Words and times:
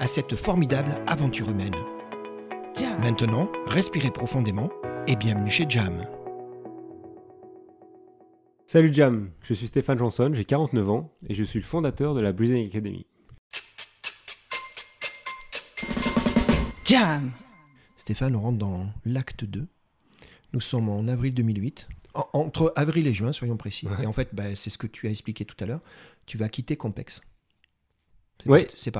à 0.00 0.06
cette 0.06 0.36
formidable 0.36 0.96
aventure 1.06 1.50
humaine. 1.50 1.74
Maintenant, 3.00 3.50
respirez 3.66 4.10
profondément 4.10 4.70
et 5.06 5.16
bienvenue 5.16 5.50
chez 5.50 5.66
Jam. 5.68 6.06
Salut 8.66 8.92
Jam, 8.92 9.30
je 9.42 9.54
suis 9.54 9.66
Stéphane 9.66 9.98
Johnson, 9.98 10.30
j'ai 10.34 10.44
49 10.44 10.90
ans 10.90 11.12
et 11.28 11.34
je 11.34 11.44
suis 11.44 11.60
le 11.60 11.64
fondateur 11.64 12.14
de 12.14 12.20
la 12.20 12.32
Breathing 12.32 12.66
Academy. 12.66 13.06
Jam 16.84 17.32
Stéphane, 17.96 18.36
on 18.36 18.40
rentre 18.40 18.58
dans 18.58 18.86
l'acte 19.04 19.44
2. 19.44 19.66
Nous 20.52 20.60
sommes 20.60 20.88
en 20.88 21.08
avril 21.08 21.34
2008 21.34 21.88
entre 22.14 22.72
avril 22.76 23.08
et 23.08 23.12
juin, 23.12 23.32
soyons 23.32 23.56
précis. 23.56 23.88
Et 24.00 24.06
en 24.06 24.12
fait, 24.12 24.28
bah, 24.32 24.54
c'est 24.54 24.70
ce 24.70 24.78
que 24.78 24.86
tu 24.86 25.08
as 25.08 25.10
expliqué 25.10 25.44
tout 25.44 25.56
à 25.58 25.66
l'heure. 25.66 25.80
Tu 26.26 26.38
vas 26.38 26.48
quitter 26.48 26.76
Compex. 26.76 27.20
Oui. 28.46 28.66
C'est 28.76 28.92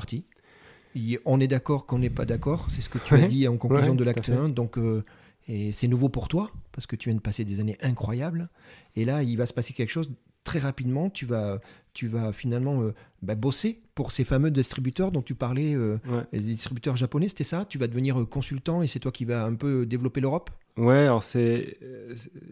on 1.25 1.41
est 1.41 1.48
d'accord 1.48 1.87
qu'on 1.87 1.98
n'est 1.98 2.11
pas 2.11 2.25
d'accord. 2.25 2.69
C'est 2.70 2.83
ce 2.83 2.89
que 2.89 2.98
tu 2.98 3.14
as 3.14 3.27
dit 3.27 3.48
en 3.48 3.56
conclusion 3.56 3.95
de 3.95 4.05
l'acte 4.05 4.28
1. 4.28 4.48
Donc, 4.48 4.78
euh, 4.78 5.05
et 5.48 5.73
c'est 5.73 5.89
nouveau 5.89 6.09
pour 6.09 6.28
toi, 6.28 6.51
parce 6.73 6.86
que 6.86 6.97
tu 6.97 7.09
viens 7.09 7.17
de 7.17 7.23
passer 7.23 7.45
des 7.45 7.61
années 7.61 7.77
incroyables. 7.83 8.48
Et 8.97 9.05
là, 9.05 9.23
il 9.23 9.36
va 9.36 9.47
se 9.47 9.53
passer 9.53 9.73
quelque 9.73 9.91
chose 9.91 10.11
très 10.45 10.59
rapidement. 10.59 11.11
Tu 11.11 11.27
vas, 11.27 11.61
tu 11.92 12.06
vas 12.06 12.33
finalement 12.33 12.83
euh, 12.83 12.95
bah, 13.23 13.34
bosser 13.34 13.81
pour 13.95 14.12
ces 14.12 14.25
fameux 14.25 14.51
distributeurs 14.51 15.11
dont 15.11 15.23
tu 15.23 15.34
parlais, 15.34 15.75
euh, 15.75 15.98
les 16.33 16.41
distributeurs 16.41 16.97
japonais, 16.97 17.29
c'était 17.29 17.45
ça? 17.45 17.64
Tu 17.64 17.79
vas 17.79 17.86
devenir 17.86 18.17
consultant 18.29 18.83
et 18.83 18.86
c'est 18.86 19.01
toi 19.01 19.12
qui 19.12 19.25
vas 19.25 19.45
un 19.45 19.55
peu 19.55 19.86
développer 19.86 20.20
l'Europe? 20.20 20.51
Ouais, 20.77 20.98
alors 20.98 21.23
c'est, 21.23 21.79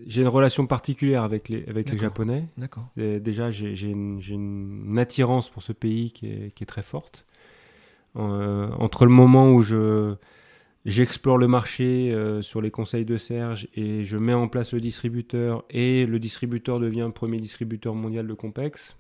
j'ai 0.07 0.23
une 0.23 0.29
relation 0.29 0.67
particulière 0.67 1.25
avec 1.25 1.49
les, 1.49 1.65
avec 1.67 1.91
les 1.91 1.99
Japonais. 1.99 2.45
D'accord. 2.57 2.89
Déjà, 2.97 3.51
j'ai, 3.51 3.75
une, 3.89 4.97
attirance 4.99 5.49
pour 5.49 5.63
ce 5.63 5.73
pays 5.73 6.13
qui 6.13 6.27
est, 6.27 6.55
qui 6.55 6.63
est 6.63 6.67
très 6.67 6.85
forte. 6.85 7.25
Euh, 8.17 8.71
entre 8.79 9.05
le 9.07 9.11
moment 9.11 9.53
où 9.53 9.63
je, 9.63 10.15
j'explore 10.85 11.39
le 11.39 11.49
marché 11.49 12.13
euh, 12.13 12.43
sur 12.43 12.61
les 12.61 12.71
conseils 12.71 13.05
de 13.05 13.17
Serge 13.17 13.69
et 13.75 14.05
je 14.05 14.19
mets 14.19 14.35
en 14.35 14.49
place 14.49 14.73
le 14.73 14.81
distributeur 14.81 15.65
et 15.71 16.05
le 16.05 16.19
distributeur 16.19 16.79
devient 16.79 17.11
premier 17.15 17.39
distributeur 17.39 17.95
mondial 17.95 18.27
de 18.27 18.35
Compex, 18.35 18.97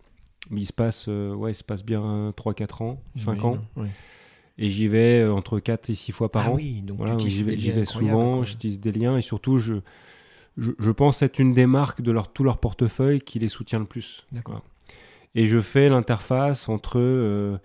il 0.50 0.66
se 0.66 0.72
passe, 0.72 1.06
euh, 1.08 1.34
ouais, 1.34 1.52
il 1.52 1.54
se 1.54 1.64
passe 1.64 1.84
bien 1.84 2.32
3-4 2.36 2.82
ans, 2.82 3.02
5 3.22 3.44
ans. 3.44 3.58
Et 4.58 4.70
j'y 4.70 4.88
vais 4.88 5.24
entre 5.24 5.60
4 5.60 5.90
et 5.90 5.94
6 5.94 6.12
fois 6.12 6.30
par 6.30 6.46
ah 6.46 6.50
an. 6.50 6.54
Oui, 6.54 6.82
donc 6.82 7.00
j'y 7.26 7.42
vais, 7.42 7.84
souvent, 7.84 8.44
je 8.44 8.56
tisse 8.56 8.80
des 8.80 8.92
liens 8.92 9.16
et 9.16 9.22
surtout, 9.22 9.58
je, 9.58 9.74
je, 10.56 10.90
pense 10.90 11.22
être 11.22 11.38
une 11.38 11.54
des 11.54 11.66
marques 11.66 12.02
de 12.02 12.12
leur, 12.12 12.32
tout 12.32 12.44
leur 12.44 12.58
portefeuille 12.58 13.20
qui 13.20 13.38
les 13.38 13.48
soutient 13.48 13.78
le 13.78 13.86
plus. 13.86 14.26
D'accord. 14.30 14.62
Et 15.34 15.46
je 15.46 15.60
fais 15.60 15.88
l'interface 15.88 16.68
entre 16.68 17.58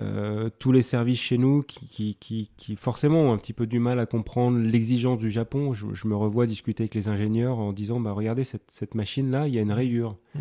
euh, 0.00 0.50
tous 0.58 0.72
les 0.72 0.82
services 0.82 1.20
chez 1.20 1.38
nous 1.38 1.62
qui, 1.62 2.16
qui, 2.16 2.50
qui, 2.56 2.76
forcément 2.76 3.22
ont 3.22 3.32
un 3.32 3.38
petit 3.38 3.52
peu 3.52 3.66
du 3.66 3.78
mal 3.78 4.00
à 4.00 4.06
comprendre 4.06 4.58
l'exigence 4.58 5.20
du 5.20 5.30
Japon. 5.30 5.72
Je, 5.72 6.06
me 6.06 6.16
revois 6.16 6.46
discuter 6.46 6.82
avec 6.82 6.94
les 6.94 7.08
ingénieurs 7.08 7.58
en 7.58 7.72
disant 7.72 8.00
bah, 8.00 8.12
Regardez, 8.12 8.44
cette, 8.44 8.70
cette 8.72 8.94
machine-là, 8.94 9.46
il 9.46 9.54
y 9.54 9.58
a 9.58 9.62
une 9.62 9.72
rayure. 9.72 10.16
Mmh. 10.34 10.40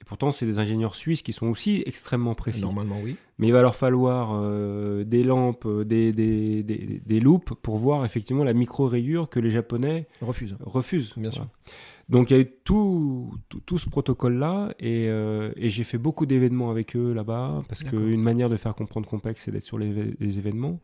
Et 0.00 0.04
pourtant, 0.04 0.32
c'est 0.32 0.46
des 0.46 0.58
ingénieurs 0.58 0.94
suisses 0.94 1.22
qui 1.22 1.32
sont 1.32 1.46
aussi 1.46 1.82
extrêmement 1.86 2.34
précis. 2.34 2.60
Normalement, 2.60 2.98
oui. 3.02 3.16
Mais 3.38 3.48
il 3.48 3.52
va 3.52 3.62
leur 3.62 3.74
falloir 3.74 4.30
euh, 4.32 5.04
des 5.04 5.24
lampes, 5.24 5.66
euh, 5.66 5.84
des, 5.84 6.12
des, 6.12 6.62
des, 6.62 7.00
des, 7.04 7.20
loupes 7.20 7.54
pour 7.62 7.78
voir 7.78 8.04
effectivement 8.04 8.44
la 8.44 8.52
micro-rayure 8.52 9.28
que 9.28 9.40
les 9.40 9.50
Japonais 9.50 10.06
refusent. 10.20 10.56
refusent 10.60 11.14
Bien 11.16 11.30
sûr. 11.30 11.46
Donc 12.08 12.30
il 12.30 12.36
y 12.36 12.40
a 12.40 12.42
eu 12.42 12.50
tout, 12.64 13.34
tout, 13.66 13.76
ce 13.76 13.88
protocole-là 13.90 14.74
et, 14.78 15.08
euh, 15.08 15.52
et 15.56 15.68
j'ai 15.68 15.84
fait 15.84 15.98
beaucoup 15.98 16.24
d'événements 16.24 16.70
avec 16.70 16.96
eux 16.96 17.12
là-bas 17.12 17.62
parce 17.68 17.82
qu'une 17.82 18.22
manière 18.22 18.48
de 18.48 18.56
faire 18.56 18.74
comprendre 18.74 19.06
Compex, 19.06 19.42
c'est 19.44 19.50
d'être 19.50 19.62
sur 19.62 19.78
les, 19.78 20.14
les 20.18 20.38
événements. 20.38 20.80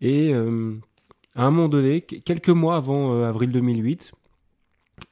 Et 0.00 0.32
à 0.32 1.44
un 1.44 1.50
moment 1.50 1.68
donné, 1.68 2.00
quelques 2.00 2.48
mois 2.48 2.76
avant 2.76 3.22
avril 3.22 3.52
2008, 3.52 4.12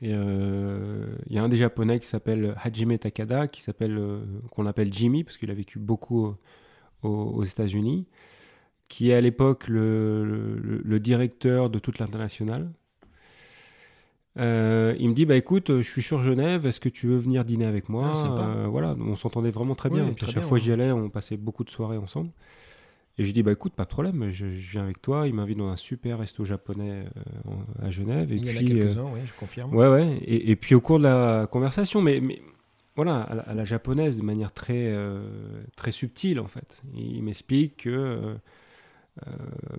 il 0.00 0.12
euh, 0.12 1.06
y 1.28 1.38
a 1.38 1.43
un 1.43 1.48
des 1.48 1.56
japonais 1.56 1.98
qui 1.98 2.06
s'appelle 2.06 2.54
Hajime 2.62 2.98
Takada, 2.98 3.48
qui 3.48 3.62
s'appelle, 3.62 3.98
euh, 3.98 4.21
qu'on 4.50 4.66
appelle 4.66 4.93
Jimmy, 4.93 5.25
parce 5.25 5.37
qu'il 5.37 5.50
a 5.50 5.54
vécu 5.54 5.78
beaucoup 5.78 6.34
aux, 7.03 7.44
États-Unis, 7.44 8.06
qui 8.88 9.10
est 9.10 9.15
à 9.15 9.21
l'époque 9.21 9.69
le, 9.69 10.25
le, 10.84 11.00
directeur 11.00 11.71
de 11.71 11.78
toute 11.78 11.98
l'international. 11.98 12.71
Euh, 14.39 14.94
il 15.00 15.09
me 15.09 15.15
dit 15.15 15.25
bah 15.25 15.37
écoute, 15.37 15.78
je 15.78 15.89
suis 15.89 16.03
sur 16.03 16.22
Genève, 16.22 16.66
est-ce 16.66 16.81
que 16.81 16.89
tu 16.89 17.06
veux 17.06 17.16
venir 17.16 17.44
dîner 17.44 17.65
avec 17.65 17.89
moi 17.89 18.15
ah, 18.16 18.66
Voilà, 18.69 18.94
on 19.00 19.16
s'entendait 19.16 19.50
vraiment 19.50 19.75
très 19.75 19.91
bien. 19.91 20.15
à 20.21 20.27
chaque 20.27 20.44
fois 20.44 20.59
que 20.59 20.65
j'y 20.65 20.72
allais, 20.72 20.93
on 20.93 21.11
passait 21.11 21.37
beaucoup 21.37 21.65
de 21.65 21.71
soirées 21.71 21.99
ensemble. 21.99 22.31
Et 23.19 23.22
je 23.22 23.27
lui 23.27 23.33
dis, 23.33 23.43
bah 23.43 23.50
écoute, 23.50 23.72
pas 23.72 23.83
de 23.83 23.89
problème, 23.89 24.31
je, 24.31 24.47
viens 24.47 24.84
avec 24.84 25.03
toi. 25.03 25.27
Il 25.27 25.34
m'invite 25.34 25.59
dans 25.59 25.69
un 25.69 25.77
super 25.77 26.21
resto 26.21 26.44
japonais 26.44 27.05
euh, 27.05 27.84
à 27.84 27.91
Genève. 27.91 28.33
Et 28.33 28.37
Il 28.37 28.44
y 28.44 28.53
en 28.53 28.56
a 28.56 28.62
quelques-uns, 28.62 29.06
euh, 29.06 29.15
oui, 29.15 29.21
je 29.27 29.33
confirme. 29.33 29.75
Ouais, 29.75 29.89
ouais. 29.89 30.19
Et, 30.22 30.53
et, 30.53 30.56
puis 30.56 30.77
au 30.77 30.81
cours 30.81 30.99
de 30.99 31.05
la 31.05 31.49
conversation, 31.50 32.00
mais, 32.00 32.21
mais 32.21 32.41
voilà, 32.95 33.22
à 33.22 33.55
la, 33.55 33.65
japonaise, 33.65 34.16
de 34.19 34.22
manière 34.22 34.53
très, 34.53 34.87
euh, 34.87 35.28
très 35.77 35.91
subtile 35.91 36.39
en 36.39 36.47
fait. 36.47 36.77
Il, 36.95 37.25
m'explique 37.25 37.84
que, 37.84 38.37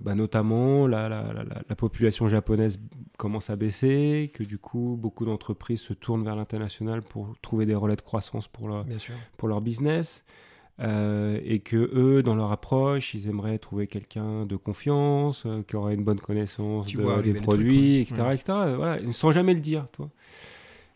bah, 0.01 0.15
notamment, 0.15 0.87
la, 0.87 1.09
la, 1.09 1.23
la, 1.67 1.75
population 1.75 2.27
japonaise 2.27 2.79
commence 3.17 3.49
à 3.49 3.55
baisser, 3.55 4.31
que 4.33 4.43
du 4.43 4.57
coup, 4.57 4.97
beaucoup 4.99 5.25
d'entreprises 5.25 5.81
se 5.81 5.93
tournent 5.93 6.23
vers 6.23 6.35
l'international 6.35 7.01
pour 7.01 7.35
trouver 7.41 7.65
des 7.65 7.75
relais 7.75 7.95
de 7.95 8.01
croissance 8.01 8.47
pour 8.47 8.67
leur, 8.67 8.85
pour 9.37 9.47
leur 9.47 9.61
business. 9.61 10.25
Euh, 10.81 11.39
et 11.43 11.59
que 11.59 11.75
eux, 11.75 12.23
dans 12.23 12.35
leur 12.35 12.53
approche, 12.53 13.13
ils 13.13 13.27
aimeraient 13.27 13.57
trouver 13.57 13.87
quelqu'un 13.87 14.45
de 14.45 14.55
confiance, 14.55 15.43
euh, 15.45 15.61
qui 15.67 15.75
aurait 15.75 15.93
une 15.93 16.05
bonne 16.05 16.21
connaissance 16.21 16.87
des 17.23 17.33
produits, 17.33 17.99
etc., 17.99 18.15
etc. 18.31 18.43
Voilà, 18.77 18.99
sans 19.11 19.31
jamais 19.31 19.53
le 19.53 19.59
dire, 19.59 19.87
toi. 19.91 20.09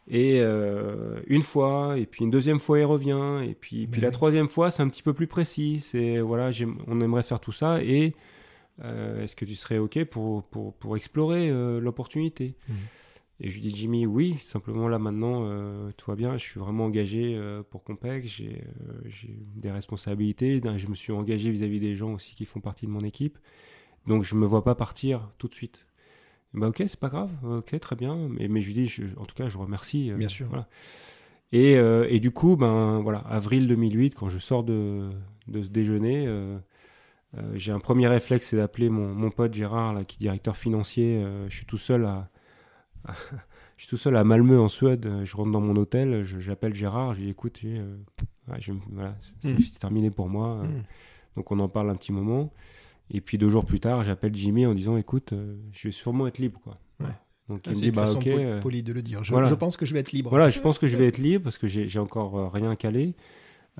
Et 0.08 0.40
euh, 0.42 1.22
une 1.28 1.44
fois, 1.44 1.98
et 1.98 2.06
puis 2.06 2.26
une 2.26 2.32
deuxième 2.32 2.60
fois, 2.60 2.80
il 2.80 2.86
revient, 2.86 3.40
et 3.50 3.54
puis, 3.54 3.88
puis 3.88 4.02
la 4.02 4.12
troisième 4.12 4.50
fois, 4.50 4.70
c'est 4.70 4.84
un 4.84 4.90
petit 4.90 5.04
peu 5.04 5.14
plus 5.14 5.28
précis. 5.28 5.80
C'est 5.80 6.20
voilà, 6.20 6.52
on 6.88 7.00
aimerait 7.00 7.24
faire 7.24 7.40
tout 7.40 7.54
ça, 7.54 7.82
et 7.82 8.14
est-ce 8.84 9.36
que 9.36 9.46
tu 9.46 9.56
serais 9.56 9.78
ok 9.78 10.04
pour 10.06 10.44
pour, 10.44 10.74
pour 10.74 10.98
explorer 10.98 11.50
l'opportunité? 11.80 12.56
Mmh. 12.68 12.74
Et 13.40 13.50
je 13.50 13.56
lui 13.56 13.62
dis 13.62 13.76
Jimmy, 13.76 14.06
oui, 14.06 14.38
simplement 14.40 14.88
là 14.88 15.00
maintenant, 15.00 15.44
euh, 15.46 15.92
tout 15.98 16.10
va 16.10 16.16
bien, 16.16 16.38
je 16.38 16.44
suis 16.44 16.60
vraiment 16.60 16.86
engagé 16.86 17.36
euh, 17.36 17.64
pour 17.64 17.84
Compec, 17.84 18.26
euh, 18.40 18.56
j'ai 19.06 19.36
des 19.56 19.72
responsabilités, 19.72 20.62
je 20.78 20.88
me 20.88 20.96
suis 20.96 21.12
engagé 21.12 21.50
vis-à-vis 21.50 21.80
des 21.80 21.96
gens 21.96 22.14
aussi 22.14 22.36
qui 22.36 22.46
font 22.46 22.62
partie 22.62 22.86
de 22.86 22.92
mon 22.92 23.02
équipe, 23.02 23.38
donc 24.08 24.24
je 24.24 24.36
ne 24.36 24.40
me 24.40 24.46
vois 24.46 24.64
pas 24.64 24.76
partir 24.76 25.30
tout 25.40 25.48
de 25.48 25.54
suite. 25.56 25.86
Bah 26.54 26.68
ok, 26.68 26.84
c'est 26.88 27.00
pas 27.00 27.10
grave, 27.10 27.32
ok, 27.44 27.80
très 27.80 27.96
bien, 27.96 28.16
mais, 28.30 28.48
mais 28.48 28.62
je 28.62 28.68
lui 28.68 28.74
dis, 28.74 28.96
en 29.18 29.26
tout 29.26 29.36
cas, 29.36 29.48
je 29.48 29.58
remercie. 29.58 30.12
bien 30.12 30.30
sûr. 30.30 30.48
Voilà. 30.48 30.68
Et, 31.52 31.74
et, 31.74 32.20
du 32.20 32.32
coup, 32.32 32.56
ben 32.56 33.00
voilà, 33.02 33.20
avril 33.20 33.68
2008, 33.68 34.16
quand 34.16 34.30
je 34.30 34.40
sors 34.40 34.64
de, 34.64 35.12
de 35.48 35.62
ce 35.62 35.70
déjeuner, 35.70 36.28
j'ai 37.54 37.72
un 37.72 37.80
premier 37.80 38.08
réflexe, 38.08 38.48
c'est 38.50 38.58
d'appeler 38.58 38.90
mon, 38.90 39.14
mon, 39.14 39.30
pote 39.30 39.54
Gérard, 39.54 39.94
là, 39.94 40.04
qui 40.04 40.18
est 40.18 40.20
directeur 40.20 40.58
financier. 40.58 41.24
je 41.50 41.56
suis 41.56 41.68
tout 41.68 41.78
seul 41.78 42.06
à, 42.06 42.30
je 43.78 43.84
suis 43.84 43.90
tout 43.90 43.98
seul 43.98 44.16
à 44.16 44.24
Malmö 44.24 44.60
en 44.60 44.68
Suède, 44.68 45.10
je 45.24 45.36
rentre 45.36 45.52
dans 45.52 45.62
mon 45.62 45.76
hôtel, 45.76 46.24
j'appelle 46.24 46.74
Gérard, 46.74 47.14
je 47.14 47.20
lui 47.20 47.26
dis 47.26 47.32
écoute, 47.32 47.60
euh, 47.66 47.98
voilà, 48.48 49.16
c'est 49.40 49.54
hmm. 49.54 49.58
terminé 49.80 50.10
pour 50.10 50.30
moi. 50.30 50.64
Hmm. 50.64 50.84
Donc 51.36 51.52
on 51.52 51.60
en 51.60 51.70
parle 51.70 51.90
un 51.90 51.96
petit 51.96 52.12
moment. 52.12 52.54
Et 53.12 53.22
puis 53.22 53.38
deux 53.38 53.50
jours 53.50 53.66
plus 53.66 53.80
tard, 53.80 54.04
j'appelle 54.04 54.34
Jimmy 54.34 54.66
en 54.66 54.74
disant 54.74 54.98
écoute, 54.98 55.34
euh, 55.34 55.56
je 55.72 55.88
vais 55.88 55.92
sûrement 55.92 56.28
être 56.28 56.40
libre. 56.40 56.60
Quoi. 56.64 56.78
Ouais. 57.00 57.08
Donc 57.50 57.62
Ah, 57.68 57.72
il 57.72 57.76
me 57.78 57.82
dit 57.82 57.92
bah 57.92 58.10
ok. 58.12 58.24
poli- 58.62 58.80
euh, 58.80 58.82
de 58.84 58.94
le 58.94 59.02
dire. 59.02 59.24
Je, 59.24 59.32
voilà. 59.32 59.48
je 59.48 59.54
pense 59.56 59.78
que 59.78 59.86
je 59.86 59.94
vais 59.94 60.00
être 60.00 60.12
libre. 60.14 60.30
Voilà, 60.30 60.50
je 60.50 60.60
pense 60.62 60.80
que 60.80 60.88
je 60.88 60.96
vais 60.98 61.08
être 61.08 61.18
libre 61.18 61.44
parce 61.44 61.58
que 61.58 61.68
j'ai 61.68 62.00
encore 62.00 62.38
euh, 62.38 62.48
rien 62.48 62.76
calé. 62.76 63.14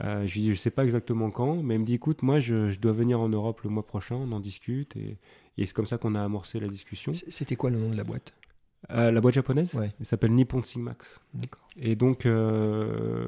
Euh, 0.04 0.26
je 0.26 0.34
lui 0.34 0.42
dis, 0.42 0.50
je 0.56 0.60
sais 0.60 0.72
pas 0.72 0.84
exactement 0.84 1.30
quand, 1.30 1.62
mais 1.62 1.76
il 1.76 1.82
me 1.82 1.86
dit, 1.86 1.94
écoute, 1.94 2.24
moi, 2.24 2.40
je, 2.40 2.72
je 2.72 2.80
dois 2.80 2.94
venir 2.94 3.20
en 3.22 3.30
Europe 3.30 3.62
le 3.62 3.70
mois 3.70 3.86
prochain, 3.86 4.16
on 4.16 4.32
en 4.32 4.40
discute, 4.40 4.96
et, 4.98 5.18
et 5.60 5.66
c'est 5.68 5.74
comme 5.74 5.86
ça 5.86 6.00
qu'on 6.00 6.16
a 6.16 6.24
amorcé 6.24 6.60
la 6.60 6.68
discussion. 6.68 7.14
C'était 7.30 7.56
quoi 7.56 7.70
le 7.70 7.78
nom 7.78 7.92
de 7.92 7.96
la 7.96 8.04
boîte? 8.04 8.34
Euh, 8.90 9.12
la 9.12 9.22
boîte 9.22 9.36
japonaise, 9.36 9.76
Ouais. 9.76 9.92
elle 10.00 10.06
s'appelle 10.08 10.32
Nippon 10.34 10.64
Sigmax. 10.64 11.22
D'accord. 11.36 11.62
Et 11.78 11.96
donc, 11.96 12.26
euh, 12.26 13.28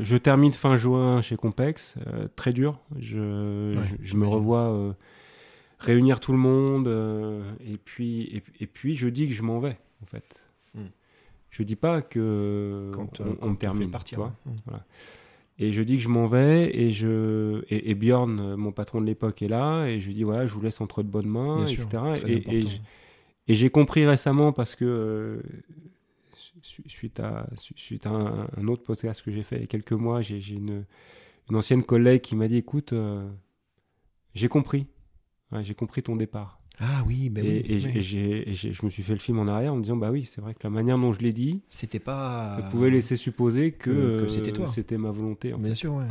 je 0.00 0.16
termine 0.16 0.52
fin 0.52 0.76
juin 0.76 1.20
chez 1.20 1.36
Compex, 1.36 1.96
euh, 2.06 2.28
très 2.34 2.54
dur. 2.54 2.80
Je, 2.98 3.76
Ouais, 3.76 3.84
je- 4.02 4.08
je 4.08 4.14
me 4.16 4.26
revois 4.26 4.96
réunir 5.78 6.20
tout 6.20 6.32
le 6.32 6.38
monde, 6.38 6.88
euh, 6.88 7.42
et 7.60 7.76
puis, 7.76 8.22
et, 8.36 8.42
et 8.60 8.66
puis 8.66 8.96
je 8.96 9.08
dis 9.08 9.26
que 9.28 9.34
je 9.34 9.42
m'en 9.42 9.58
vais, 9.60 9.76
en 10.02 10.06
fait. 10.06 10.24
Hmm. 10.74 10.86
Je 11.50 11.62
dis 11.62 11.76
pas 11.76 12.02
que 12.02 12.90
Quand, 12.94 13.20
on, 13.20 13.24
euh, 13.24 13.30
on 13.30 13.34
quand 13.36 13.52
fais 13.52 13.58
termine, 13.58 13.90
partir. 13.90 14.16
tu 14.16 14.20
vois. 14.20 14.34
ouais. 14.74 14.80
Et 15.58 15.72
je 15.72 15.82
dis 15.82 15.96
que 15.96 16.02
je 16.02 16.10
m'en 16.10 16.26
vais 16.26 16.70
et 16.76 16.90
je 16.92 17.62
et, 17.70 17.90
et 17.90 17.94
Bjorn, 17.94 18.56
mon 18.56 18.72
patron 18.72 19.00
de 19.00 19.06
l'époque, 19.06 19.40
est 19.40 19.48
là 19.48 19.86
et 19.86 20.00
je 20.00 20.08
lui 20.08 20.14
dis 20.14 20.22
voilà, 20.22 20.44
je 20.44 20.52
vous 20.52 20.60
laisse 20.60 20.82
entre 20.82 21.02
de 21.02 21.08
bonnes 21.08 21.28
mains, 21.28 21.64
Bien 21.64 22.12
etc. 22.12 22.42
Et, 23.48 23.54
j'ai 23.54 23.70
compris 23.70 24.04
récemment 24.04 24.52
parce 24.52 24.74
que 24.74 24.84
euh, 24.84 25.42
su- 26.62 26.82
suite 26.88 27.20
à 27.20 27.46
su- 27.56 27.72
suite 27.76 28.04
à 28.06 28.10
un, 28.10 28.48
un 28.56 28.68
autre 28.68 28.82
podcast 28.82 29.22
que 29.22 29.30
j'ai 29.30 29.42
fait 29.44 29.56
il 29.56 29.60
y 29.62 29.64
a 29.64 29.66
quelques 29.68 29.92
mois, 29.92 30.20
j'ai 30.20 30.40
j'ai 30.40 30.56
une, 30.56 30.84
une 31.48 31.56
ancienne 31.56 31.84
collègue 31.84 32.20
qui 32.20 32.34
m'a 32.36 32.48
dit 32.48 32.56
écoute, 32.58 32.92
euh, 32.92 33.26
j'ai 34.34 34.48
compris, 34.48 34.86
Ouais, 35.52 35.62
j'ai 35.64 35.74
compris 35.74 36.02
ton 36.02 36.16
départ. 36.16 36.58
Ah 36.78 37.02
oui, 37.06 37.30
ben 37.30 37.44
et 37.46 37.48
oui. 37.48 37.86
et 37.94 37.98
et 37.98 38.50
et 38.50 38.52
je 38.54 38.84
me 38.84 38.90
suis 38.90 39.02
fait 39.02 39.14
le 39.14 39.18
film 39.18 39.38
en 39.38 39.46
arrière 39.46 39.72
en 39.72 39.76
me 39.76 39.82
disant 39.82 39.96
bah 39.96 40.10
oui, 40.10 40.28
c'est 40.30 40.42
vrai 40.42 40.52
que 40.52 40.60
la 40.62 40.68
manière 40.70 40.98
dont 40.98 41.12
je 41.12 41.20
l'ai 41.20 41.32
dit, 41.32 41.62
C'était 41.70 41.98
pas. 42.00 42.56
ça 42.60 42.68
pouvait 42.70 42.90
laisser 42.90 43.16
supposer 43.16 43.72
que, 43.72 43.84
que- 43.90 43.90
que 43.90 44.24
euh, 44.24 44.28
c'était 44.28 44.52
toi. 44.52 44.66
c'était 44.66 44.98
ma 44.98 45.10
volonté. 45.10 45.54
en 45.54 45.58
Bien 45.58 45.74
sûr, 45.74 45.94
ouais. 45.94 46.04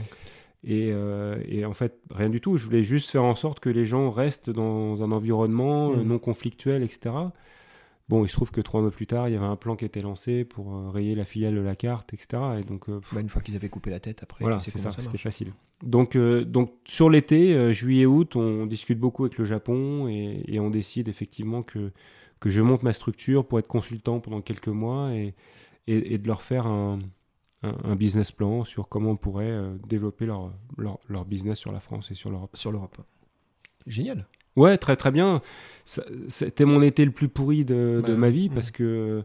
et, 0.63 0.89
euh, 0.91 1.37
et 1.47 1.65
en 1.65 1.73
fait, 1.73 1.99
rien 2.09 2.29
du 2.29 2.41
tout. 2.41 2.57
Je 2.57 2.65
voulais 2.65 2.81
juste 2.81 3.11
faire 3.11 3.23
en 3.23 3.35
sorte 3.35 3.59
que 3.59 3.69
les 3.69 3.85
gens 3.85 4.09
restent 4.09 4.49
dans 4.49 5.03
un 5.03 5.11
environnement 5.11 5.91
euh, 5.91 5.97
Mhm. 5.97 6.07
non 6.07 6.17
conflictuel, 6.19 6.81
etc. 6.81 7.13
Bon, 8.07 8.23
il 8.23 8.27
se 8.29 8.33
trouve 8.33 8.51
que 8.51 8.61
trois 8.61 8.81
mois 8.81 8.91
plus 8.91 9.07
tard, 9.07 9.27
il 9.29 9.33
y 9.33 9.35
avait 9.35 9.45
un 9.45 9.55
plan 9.55 9.75
qui 9.75 9.83
était 9.83 10.01
lancé 10.01 10.45
pour 10.45 10.75
euh, 10.75 10.89
rayer 10.91 11.15
la 11.15 11.25
filiale 11.25 11.55
de 11.55 11.61
la 11.61 11.75
carte, 11.75 12.13
etc. 12.13 12.41
Et 12.59 12.63
donc, 12.63 12.87
euh, 12.87 12.99
Bah, 13.11 13.19
une 13.19 13.29
fois 13.29 13.41
qu'ils 13.41 13.55
avaient 13.55 13.69
coupé 13.69 13.89
la 13.89 13.99
tête, 13.99 14.21
après, 14.21 14.43
voilà, 14.43 14.57
tu 14.57 14.65
sais 14.65 14.71
c'est 14.71 14.77
comment 14.77 14.91
ça, 14.91 14.97
ça 15.01 15.05
c'était 15.05 15.17
facile. 15.17 15.53
Donc, 15.83 16.15
euh, 16.15 16.45
donc 16.45 16.71
sur 16.85 17.09
l'été, 17.09 17.73
juillet-août, 17.73 18.35
on 18.35 18.67
discute 18.67 18.99
beaucoup 18.99 19.25
avec 19.25 19.39
le 19.39 19.45
Japon 19.45 20.07
et, 20.07 20.43
et 20.47 20.59
on 20.59 20.69
décide 20.69 21.07
effectivement 21.07 21.63
que, 21.63 21.91
que 22.39 22.49
je 22.51 22.61
monte 22.61 22.83
ma 22.83 22.93
structure 22.93 23.43
pour 23.45 23.57
être 23.57 23.67
consultant 23.67 24.19
pendant 24.19 24.41
quelques 24.41 24.67
mois 24.67 25.11
et, 25.15 25.33
et, 25.87 26.13
et 26.13 26.17
de 26.19 26.27
leur 26.27 26.43
faire 26.43 26.67
un, 26.67 26.99
un, 27.63 27.75
un 27.83 27.95
business 27.95 28.31
plan 28.31 28.65
sur 28.65 28.87
comment 28.87 29.11
on 29.11 29.17
pourrait 29.17 29.59
développer 29.87 30.27
leur, 30.27 30.53
leur, 30.77 30.99
leur 31.09 31.25
business 31.25 31.57
sur 31.57 31.71
la 31.71 31.79
France 31.79 32.11
et 32.11 32.15
sur 32.15 32.29
l'Europe. 32.29 32.55
Sur 32.55 32.71
l'Europe. 32.71 32.97
Génial. 33.87 34.27
Ouais, 34.55 34.77
très 34.77 34.95
très 34.95 35.11
bien. 35.11 35.41
C'était 36.29 36.65
mon 36.65 36.81
été 36.81 37.05
le 37.05 37.11
plus 37.11 37.27
pourri 37.27 37.65
de, 37.65 38.01
de 38.05 38.13
Bah, 38.13 38.17
ma 38.17 38.29
vie 38.29 38.47
ouais. 38.49 38.55
parce 38.55 38.71
que 38.71 39.23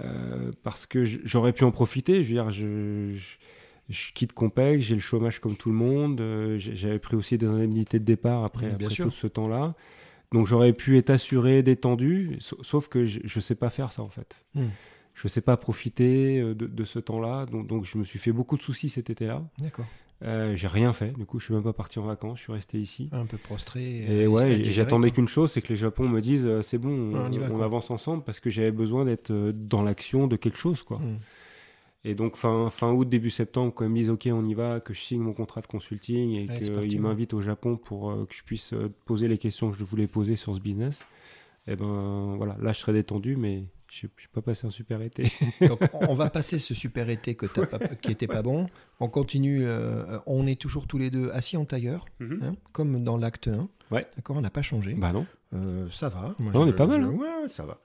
euh, 0.00 0.52
parce 0.62 0.86
que 0.86 1.04
j'aurais 1.04 1.52
pu 1.52 1.64
en 1.64 1.72
profiter. 1.72 2.22
Je 2.22 2.28
veux 2.28 2.34
dire, 2.34 2.50
je, 2.50 3.12
je, 3.16 3.36
je 3.88 4.12
quitte 4.12 4.32
Compec, 4.32 4.80
j'ai 4.80 4.94
le 4.94 5.00
chômage 5.00 5.40
comme 5.40 5.56
tout 5.56 5.70
le 5.70 5.74
monde. 5.76 6.20
euh, 6.20 6.56
J'avais 6.58 6.98
pris 7.00 7.16
aussi 7.16 7.36
des 7.38 7.46
indemnités 7.46 7.98
de 7.98 8.04
départ 8.04 8.44
après, 8.44 8.66
Ouais, 8.70 8.76
bien 8.76 8.86
après 8.86 8.94
sûr. 8.94 9.04
tout 9.06 9.10
ce 9.10 9.26
temps-là. 9.26 9.74
Donc 10.32 10.46
j'aurais 10.46 10.72
pu 10.72 10.96
être 10.96 11.10
assuré, 11.10 11.64
détendu, 11.64 12.36
sa- 12.38 12.54
sauf 12.62 12.86
que 12.86 13.04
je, 13.04 13.18
je 13.24 13.40
sais 13.40 13.56
pas 13.56 13.68
faire 13.68 13.90
ça 13.92 14.02
en 14.02 14.08
fait. 14.08 14.36
Hmm. 14.54 14.66
Je 15.14 15.26
sais 15.26 15.40
pas 15.40 15.56
profiter 15.56 16.38
euh, 16.40 16.54
de, 16.54 16.66
de 16.68 16.84
ce 16.84 17.00
temps-là, 17.00 17.46
donc, 17.46 17.66
donc 17.66 17.84
je 17.84 17.98
me 17.98 18.04
suis 18.04 18.20
fait 18.20 18.30
beaucoup 18.30 18.56
de 18.56 18.62
soucis 18.62 18.88
cet 18.90 19.10
été-là. 19.10 19.42
D'accord. 19.58 19.86
Euh, 20.22 20.54
j'ai 20.54 20.66
rien 20.68 20.92
fait, 20.92 21.16
du 21.16 21.24
coup 21.24 21.38
je 21.38 21.46
suis 21.46 21.54
même 21.54 21.62
pas 21.62 21.72
parti 21.72 21.98
en 21.98 22.02
vacances, 22.02 22.38
je 22.38 22.42
suis 22.44 22.52
resté 22.52 22.78
ici. 22.78 23.08
Un 23.12 23.24
peu 23.24 23.38
prostré. 23.38 24.00
Et 24.00 24.24
euh, 24.24 24.26
ouais, 24.26 24.62
j'attendais 24.64 25.08
quoi. 25.08 25.14
qu'une 25.16 25.28
chose, 25.28 25.50
c'est 25.50 25.62
que 25.62 25.68
les 25.68 25.76
Japon 25.76 26.08
me 26.08 26.20
disent 26.20 26.44
euh, 26.44 26.60
c'est 26.60 26.76
bon, 26.76 26.90
on, 26.90 27.12
Ouais, 27.14 27.20
on 27.28 27.32
y 27.32 27.38
va, 27.38 27.46
on 27.50 27.56
quoi. 27.56 27.64
avance 27.64 27.90
ensemble 27.90 28.22
parce 28.22 28.38
que 28.38 28.50
j'avais 28.50 28.70
besoin 28.70 29.06
d'être 29.06 29.32
dans 29.32 29.82
l'action 29.82 30.26
de 30.26 30.36
quelque 30.36 30.58
chose, 30.58 30.82
quoi. 30.82 30.98
Hmm. 30.98 31.18
Et 32.04 32.14
donc 32.14 32.36
fin, 32.36 32.68
fin 32.70 32.92
août, 32.92 33.08
début 33.08 33.30
septembre, 33.30 33.72
quand 33.74 33.84
ils 33.84 33.90
me 33.90 33.96
disent 33.96 34.10
ok, 34.10 34.28
on 34.32 34.44
y 34.46 34.54
va, 34.54 34.80
que 34.80 34.92
je 34.94 35.00
signe 35.00 35.20
mon 35.20 35.32
contrat 35.32 35.60
de 35.62 35.66
consulting 35.66 36.32
et 36.32 36.48
Ouais, 36.50 36.86
qu'ils 36.88 37.00
m'invitent 37.00 37.34
au 37.34 37.40
Japon 37.42 37.76
pour 37.78 38.10
euh, 38.10 38.26
que 38.26 38.34
je 38.34 38.42
puisse 38.42 38.74
poser 39.06 39.26
les 39.28 39.38
questions 39.38 39.70
que 39.70 39.78
je 39.78 39.84
voulais 39.84 40.06
poser 40.06 40.36
sur 40.36 40.54
ce 40.54 40.60
business, 40.60 41.06
et 41.66 41.76
ben 41.76 42.34
voilà, 42.36 42.56
là 42.60 42.72
je 42.72 42.78
serais 42.78 42.92
détendu, 42.94 43.36
mais 43.36 43.64
j'ai 43.90 44.08
j'ai 44.16 44.28
pas 44.32 44.40
passé 44.42 44.66
un 44.66 44.70
super 44.70 45.02
été. 45.02 45.24
Donc, 45.60 45.80
on 45.92 46.14
va 46.14 46.30
passer 46.30 46.58
ce 46.58 46.74
super 46.74 47.08
été 47.10 47.34
que 47.34 47.46
t'as 47.46 47.66
pas- 47.66 47.78
qui 47.96 48.10
était 48.12 48.26
pas 48.26 48.42
bon. 48.42 48.66
On 49.00 49.08
continue. 49.08 49.64
euh, 49.66 50.18
on 50.26 50.46
est 50.46 50.60
toujours 50.60 50.86
tous 50.86 50.98
les 50.98 51.10
deux 51.10 51.30
assis 51.32 51.56
en 51.56 51.64
tailleur, 51.64 52.04
hein, 52.20 52.54
comme 52.72 53.02
dans 53.04 53.16
l'acte 53.16 53.48
1. 53.48 53.68
Ouais. 53.90 54.06
D'accord, 54.16 54.36
on 54.36 54.40
n'a 54.40 54.50
pas 54.50 54.62
changé. 54.62 54.94
bah 54.94 55.12
non. 55.12 55.26
Euh, 55.54 55.88
ça 55.90 56.08
va. 56.08 56.34
Moi, 56.38 56.52
Non, 56.52 56.60
on 56.62 56.64
je- 56.66 56.70
est 56.70 56.76
pas 56.76 56.86
mal, 56.86 57.02
je- 57.02 57.08
hein. 57.08 57.10
Ouais, 57.12 57.48
ça 57.48 57.64
va. 57.66 57.78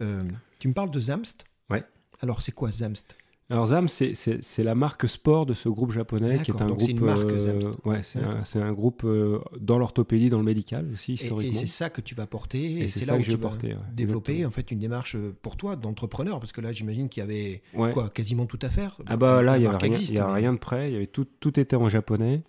Euh, 0.00 0.20
tu 0.58 0.68
me 0.68 0.72
parles 0.72 0.90
de 0.90 0.98
Zamst? 1.00 1.44
Ouais. 1.68 1.84
Alors, 2.20 2.40
c'est 2.42 2.52
quoi 2.52 2.70
Zamst? 2.70 3.14
Alors 3.52 3.66
ZAM, 3.66 3.86
c'est- 3.88 4.58
la 4.62 4.74
marque 4.74 5.06
sport 5.06 5.44
de 5.44 5.52
ce 5.52 5.68
groupe 5.68 5.92
japonais 5.92 6.38
qui 6.42 6.50
est 6.52 6.62
un 6.62 6.68
donc 6.68 6.78
groupe. 6.78 6.80
c'est 6.88 6.92
une 6.92 7.00
marque, 7.04 7.24
euh, 7.30 7.60
Zamst. 7.60 7.70
ouais, 7.84 8.00
c'est 8.02 8.58
un, 8.58 8.62
un 8.66 8.72
groupe 8.72 9.02
euh, 9.04 9.40
dans 9.60 9.78
l'orthopédie, 9.78 10.30
dans 10.30 10.38
le 10.38 10.44
médical 10.44 10.88
aussi 10.94 11.12
historiquement. 11.14 11.52
et 11.52 11.54
c'est 11.54 11.66
ça 11.66 11.90
que 11.90 12.00
tu 12.00 12.14
vas 12.14 12.26
porter. 12.26 12.58
Et, 12.62 12.80
Et 12.84 12.88
c'est 12.88 13.04
là 13.04 13.14
où 13.14 13.18
que 13.18 13.24
je 13.24 13.30
tu 13.32 13.36
vais 13.36 13.42
vas 13.42 13.48
porter, 13.50 13.68
ouais, 13.74 13.76
développer 13.94 14.32
exactement. 14.32 14.48
en 14.48 14.52
fait 14.52 14.70
une 14.70 14.78
démarche 14.78 15.16
euh, 15.16 15.34
pour 15.42 15.56
toi 15.58 15.76
d'entrepreneur, 15.76 16.40
parce 16.40 16.52
que 16.52 16.62
là, 16.62 16.72
j'imagine 16.72 17.10
qu'il 17.10 17.20
y 17.20 17.24
avait 17.24 17.60
Ouais. 17.74 17.92
quoi, 17.92 18.08
quasiment 18.08 18.46
tout 18.46 18.58
à 18.62 18.70
faire. 18.70 18.96
Ah 19.06 19.18
bah 19.18 19.42
là, 19.42 19.58
il 19.58 19.60
n'y 19.60 19.66
a, 19.66 19.72
marque 19.72 19.82
rien, 19.82 19.92
existe, 19.92 20.12
y 20.12 20.18
a 20.18 20.26
mais- 20.28 20.32
rien 20.32 20.54
de 20.54 20.58
prêt, 20.58 20.88
il 20.88 20.92
y 20.94 20.96
avait 20.96 21.06
tout, 21.06 21.26
tout 21.40 21.60
était 21.60 21.76
en 21.76 21.90
japonais, 21.90 22.40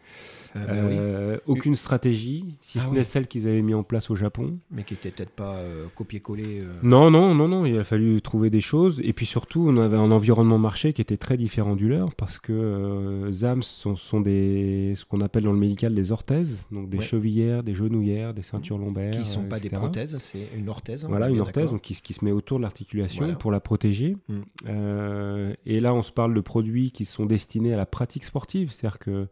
Ah 0.56 0.60
bah 0.68 0.74
oui, 0.88 0.96
Euh, 0.96 1.38
aucune 1.48 1.76
stratégie, 1.76 2.56
si 2.62 2.78
Ah 2.80 2.84
ce 2.84 2.88
oui. 2.90 2.98
n'est 2.98 3.04
celle 3.04 3.26
qu'ils 3.28 3.48
avaient 3.48 3.64
mis 3.64 3.74
en 3.74 3.82
place 3.84 4.12
au 4.12 4.16
Japon. 4.16 4.60
mais 4.70 4.84
qui 4.84 4.94
était 4.94 5.10
peut-être 5.10 5.32
pas 5.32 5.56
euh, 5.56 5.88
copié-collé. 5.96 6.60
euh, 6.60 6.72
Non, 6.84 7.10
non, 7.10 7.34
non, 7.34 7.48
non, 7.48 7.66
il 7.66 7.76
a 7.80 7.84
fallu 7.84 8.22
trouver 8.22 8.52
des 8.52 8.62
choses, 8.62 9.02
et 9.04 9.14
puis 9.14 9.26
surtout, 9.26 9.66
on 9.68 9.78
avait 9.78 9.98
un 9.98 10.12
environnement 10.12 10.60
marché 10.60 10.93
qui 10.94 11.02
était 11.02 11.18
très 11.18 11.36
différent 11.36 11.76
du 11.76 11.90
leur, 11.90 12.16
parce 12.16 12.40
que 12.40 12.54
euh, 12.54 13.32
ZAMS 13.32 13.62
sont, 13.64 13.96
sont 13.96 14.22
des, 14.22 14.94
ce 14.96 15.04
qu'on 15.06 15.20
appelle 15.22 15.44
dans 15.44 15.52
le 15.52 15.60
médical 15.60 15.94
des 15.94 16.12
orthèses, 16.12 16.64
donc 16.72 16.90
des 16.90 17.00
Ouais. 17.00 17.04
chevillères, 17.04 17.64
des 17.64 17.74
genouillères, 17.76 18.34
des 18.34 18.42
ceintures 18.44 18.78
lombaires. 18.78 19.12
qui 19.12 19.20
ne 19.20 19.24
sont 19.26 19.44
euh, 19.44 19.50
pas 19.50 19.60
des 19.60 19.70
prothèses, 19.70 20.16
c'est 20.20 20.48
une 20.56 20.70
orthèse. 20.70 21.04
on 21.04 21.10
Voilà, 21.10 21.30
une 21.30 21.42
orthèse 21.42 21.72
donc, 21.72 21.82
qui, 21.82 21.96
se- 21.96 22.02
qui 22.02 22.14
se 22.14 22.24
met 22.24 22.32
autour 22.32 22.60
de 22.60 22.64
l'articulation 22.64 23.24
Voilà. 23.26 23.36
pour 23.38 23.52
la 23.52 23.60
protéger. 23.60 24.16
Mm. 24.30 24.34
Euh, 24.68 25.54
et 25.66 25.80
là, 25.80 25.94
on 25.94 26.02
se 26.02 26.12
parle 26.12 26.34
de 26.34 26.42
produits 26.42 26.92
qui 26.92 27.06
sont 27.06 27.26
destinés 27.26 27.74
à 27.74 27.78
la 27.78 27.86
pratique 27.86 28.24
sportive, 28.24 28.72
c'est-à-dire 28.72 29.00
que 29.00 29.28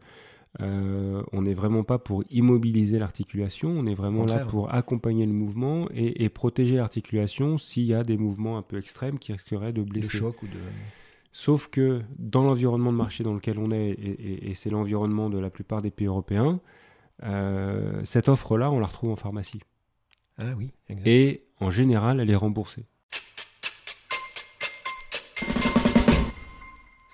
euh, 0.60 1.22
on 1.32 1.40
n'est 1.42 1.54
vraiment 1.54 1.82
pas 1.82 1.98
pour 1.98 2.24
immobiliser 2.30 2.98
l'articulation, 2.98 3.70
on 3.70 3.86
est 3.86 3.94
vraiment 3.94 4.26
là 4.26 4.40
pour 4.40 4.72
accompagner 4.74 5.24
le 5.24 5.32
mouvement 5.32 5.88
et, 5.94 6.24
et 6.24 6.28
protéger 6.28 6.76
l'articulation 6.76 7.56
s'il 7.56 7.84
y 7.84 7.94
a 7.94 8.04
des 8.04 8.18
mouvements 8.18 8.58
un 8.58 8.62
peu 8.62 8.76
extrêmes 8.76 9.18
qui 9.18 9.32
risqueraient 9.32 9.72
de 9.72 9.82
de 9.82 9.88
blesser. 9.88 10.18
choc 10.18 10.42
ou 10.42 10.46
de. 10.46 10.52
Sauf 11.32 11.68
que 11.68 12.02
dans 12.18 12.42
l'environnement 12.44 12.92
de 12.92 12.98
marché 12.98 13.24
dans 13.24 13.32
lequel 13.34 13.58
on 13.58 13.70
est, 13.70 13.90
et, 13.90 14.10
et- 14.10 14.50
et 14.50 14.54
c'est 14.54 14.68
l'environnement 14.70 15.30
de 15.30 15.38
la 15.38 15.48
plupart 15.50 15.80
des 15.80 15.90
pays 15.90 16.06
européens, 16.06 16.60
euh, 17.24 18.00
cette 18.04 18.28
offre-là, 18.28 18.70
on 18.70 18.78
la 18.80 18.86
retrouve 18.86 19.10
en 19.10 19.16
pharmacie. 19.16 19.60
Ah 20.38 20.52
oui, 20.56 20.72
exact. 20.88 21.06
Et 21.06 21.44
en 21.60 21.70
général, 21.70 22.20
elle 22.20 22.30
est 22.30 22.36
remboursée. 22.36 22.84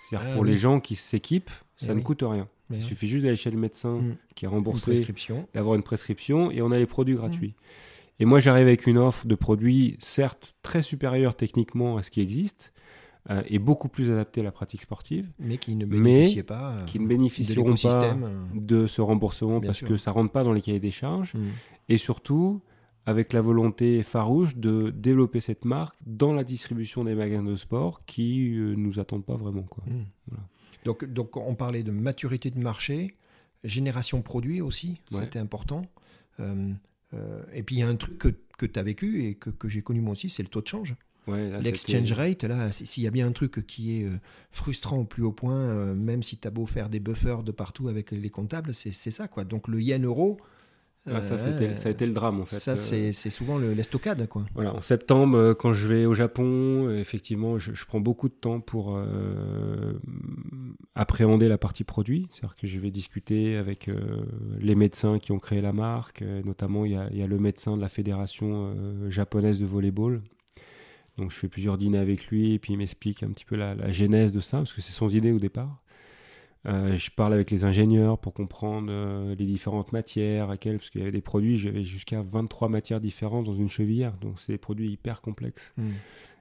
C'est-à-dire 0.08 0.28
Ah 0.30 0.32
pour 0.34 0.42
oui. 0.42 0.50
les 0.50 0.58
gens 0.58 0.80
qui 0.80 0.96
s'équipent, 0.96 1.50
ça 1.76 1.88
Eh 1.88 1.90
ne 1.90 1.94
oui. 1.96 2.02
coûte 2.02 2.22
rien. 2.22 2.48
Mais 2.70 2.78
Il 2.78 2.82
oui. 2.82 2.86
suffit 2.88 3.08
juste 3.08 3.24
d'aller 3.24 3.36
chez 3.36 3.50
le 3.50 3.58
médecin 3.58 3.96
Mm. 3.98 4.16
qui 4.34 4.44
est 4.44 4.48
remboursé, 4.48 4.92
prescription. 4.92 5.46
d'avoir 5.54 5.74
une 5.74 5.82
prescription 5.82 6.50
et 6.50 6.60
on 6.62 6.70
a 6.70 6.78
les 6.78 6.86
produits 6.86 7.14
gratuits. 7.14 7.54
Et 8.20 8.24
moi, 8.24 8.40
j'arrive 8.40 8.66
avec 8.66 8.86
une 8.86 8.98
offre 8.98 9.26
de 9.26 9.34
produits, 9.36 9.96
certes 10.00 10.56
très 10.62 10.82
supérieure 10.82 11.36
techniquement 11.36 11.98
à 11.98 12.02
ce 12.02 12.10
qui 12.10 12.20
existe, 12.20 12.72
euh, 13.30 13.42
et 13.46 13.58
beaucoup 13.58 13.88
plus 13.88 14.10
adaptée 14.10 14.40
à 14.40 14.44
la 14.44 14.52
pratique 14.52 14.82
sportive, 14.82 15.30
mais 15.38 15.58
qui 15.58 15.74
ne 15.76 15.84
Mais 15.86 15.98
bénéficiait 15.98 16.42
pas 16.42 16.72
euh, 16.72 16.84
qui 16.84 16.98
ne 16.98 17.04
de 17.04 17.08
bénéficieront 17.08 17.62
pas 17.64 17.70
l'écosystème. 17.70 18.24
euh. 18.24 18.44
de 18.60 18.86
ce 18.86 19.00
remboursement 19.02 19.60
parce 19.60 19.78
sûr. 19.78 19.88
que 19.88 19.96
ça 19.96 20.10
rentre 20.12 20.32
pas 20.32 20.44
dans 20.44 20.52
les 20.52 20.60
cahiers 20.62 20.80
des 20.80 20.90
charges, 20.90 21.34
Mm. 21.34 21.46
et 21.90 21.98
surtout 21.98 22.60
avec 23.06 23.32
la 23.32 23.40
volonté 23.40 24.02
farouche 24.02 24.56
de 24.56 24.90
développer 24.90 25.40
cette 25.40 25.64
marque 25.64 25.96
dans 26.06 26.32
la 26.34 26.44
distribution 26.44 27.04
des 27.04 27.14
magasins 27.14 27.42
de 27.42 27.56
sport 27.56 28.04
qui 28.06 28.54
euh, 28.56 28.74
nous 28.76 28.98
attendent 29.00 29.24
pas 29.24 29.36
vraiment. 29.36 29.62
Quoi. 29.62 29.84
Mm. 29.86 30.04
Voilà. 30.28 30.44
Donc, 30.84 31.04
donc, 31.04 31.36
on 31.36 31.54
parlait 31.54 31.82
de 31.82 31.90
maturité 31.90 32.50
de 32.50 32.58
marché, 32.58 33.14
génération 33.64 34.22
produit 34.22 34.60
aussi, 34.60 35.00
Ouais. 35.12 35.20
c'était 35.22 35.38
important. 35.38 35.82
Euh, 36.40 36.70
euh, 37.14 37.42
et 37.52 37.62
puis, 37.62 37.76
il 37.76 37.78
y 37.80 37.82
a 37.82 37.88
un 37.88 37.96
truc 37.96 38.18
que, 38.18 38.28
que 38.58 38.66
tu 38.66 38.78
as 38.78 38.82
vécu 38.82 39.24
et 39.24 39.34
que, 39.34 39.50
que 39.50 39.68
j'ai 39.68 39.82
connu 39.82 40.00
moi 40.00 40.12
aussi, 40.12 40.28
c'est 40.30 40.42
le 40.42 40.48
taux 40.48 40.60
de 40.60 40.68
change. 40.68 40.94
Ouais, 41.28 41.50
L'exchange 41.60 42.12
rate, 42.12 42.44
là, 42.44 42.72
s'il 42.72 43.02
y 43.02 43.06
a 43.06 43.10
bien 43.10 43.26
un 43.26 43.32
truc 43.32 43.66
qui 43.66 44.00
est 44.00 44.04
euh, 44.04 44.18
frustrant 44.50 44.98
au 44.98 45.04
plus 45.04 45.22
haut 45.22 45.32
point, 45.32 45.54
euh, 45.54 45.94
même 45.94 46.22
si 46.22 46.38
tu 46.38 46.48
as 46.48 46.50
beau 46.50 46.64
faire 46.64 46.88
des 46.88 47.00
buffers 47.00 47.42
de 47.42 47.52
partout 47.52 47.88
avec 47.88 48.12
les 48.12 48.30
comptables, 48.30 48.72
c'est 48.72 48.92
ça, 48.92 49.28
quoi. 49.28 49.44
Donc, 49.44 49.68
le 49.68 49.80
yen 49.80 50.04
euro, 50.04 50.38
Ah, 51.06 51.20
ça, 51.20 51.38
ça 51.38 51.48
a 51.48 51.90
été 51.90 52.06
le 52.06 52.12
drame 52.12 52.40
en 52.40 52.44
fait. 52.44 52.58
Ça, 52.58 52.76
c'est, 52.76 53.14
c'est 53.14 53.30
souvent 53.30 53.56
le, 53.56 53.72
l'estocade 53.72 54.28
quoi. 54.28 54.44
Voilà, 54.54 54.74
en 54.74 54.82
septembre, 54.82 55.54
quand 55.54 55.72
je 55.72 55.88
vais 55.88 56.04
au 56.04 56.12
Japon, 56.12 56.90
effectivement, 56.90 57.58
je, 57.58 57.72
prends 57.86 58.00
beaucoup 58.00 58.28
de 58.28 58.34
temps 58.34 58.60
pour 58.60 58.94
euh, 58.94 59.94
appréhender 60.94 61.48
la 61.48 61.56
partie 61.56 61.84
produit. 61.84 62.28
C'est-à-dire 62.30 62.56
que 62.56 62.66
je 62.66 62.78
vais 62.78 62.90
discuter 62.90 63.56
avec 63.56 63.90
les 64.60 64.74
médecins 64.74 65.18
qui 65.18 65.32
ont 65.32 65.38
créé 65.38 65.62
la 65.62 65.72
marque. 65.72 66.22
notamment, 66.44 66.84
il 66.84 66.92
y 66.92 66.96
a, 66.96 67.10
y 67.12 67.22
a, 67.22 67.26
le 67.26 67.38
médecin 67.38 67.76
de 67.76 67.80
la 67.80 67.88
fédération 67.88 68.74
japonaise 69.08 69.58
de 69.58 69.66
volleyball. 69.66 70.22
Donc, 71.18 71.30
je 71.30 71.36
fais 71.36 71.48
plusieurs 71.48 71.76
dîners 71.76 71.98
avec 71.98 72.28
lui 72.28 72.54
et 72.54 72.58
puis 72.58 72.72
il 72.72 72.76
m'explique 72.76 73.22
un 73.22 73.28
petit 73.28 73.44
peu 73.44 73.56
la, 73.56 73.74
la 73.74 73.90
genèse 73.90 74.32
de 74.32 74.40
ça, 74.40 74.58
parce 74.58 74.72
que 74.72 74.80
c'est 74.80 74.92
son 74.92 75.08
idée 75.08 75.32
au 75.32 75.38
départ. 75.38 75.82
Euh, 76.66 76.96
je 76.96 77.10
parle 77.10 77.32
avec 77.32 77.50
les 77.50 77.64
ingénieurs 77.64 78.18
pour 78.18 78.34
comprendre 78.34 78.88
euh, 78.90 79.34
les 79.36 79.46
différentes 79.46 79.92
matières, 79.92 80.50
à 80.50 80.56
quelles, 80.56 80.78
parce 80.78 80.90
qu'il 80.90 81.00
y 81.00 81.02
avait 81.02 81.12
des 81.12 81.20
produits, 81.20 81.56
j'avais 81.56 81.84
jusqu'à 81.84 82.22
23 82.22 82.68
matières 82.68 83.00
différentes 83.00 83.46
dans 83.46 83.54
une 83.54 83.70
chevillère, 83.70 84.12
donc 84.20 84.40
c'est 84.40 84.52
des 84.52 84.58
produits 84.58 84.90
hyper 84.90 85.22
complexes. 85.22 85.72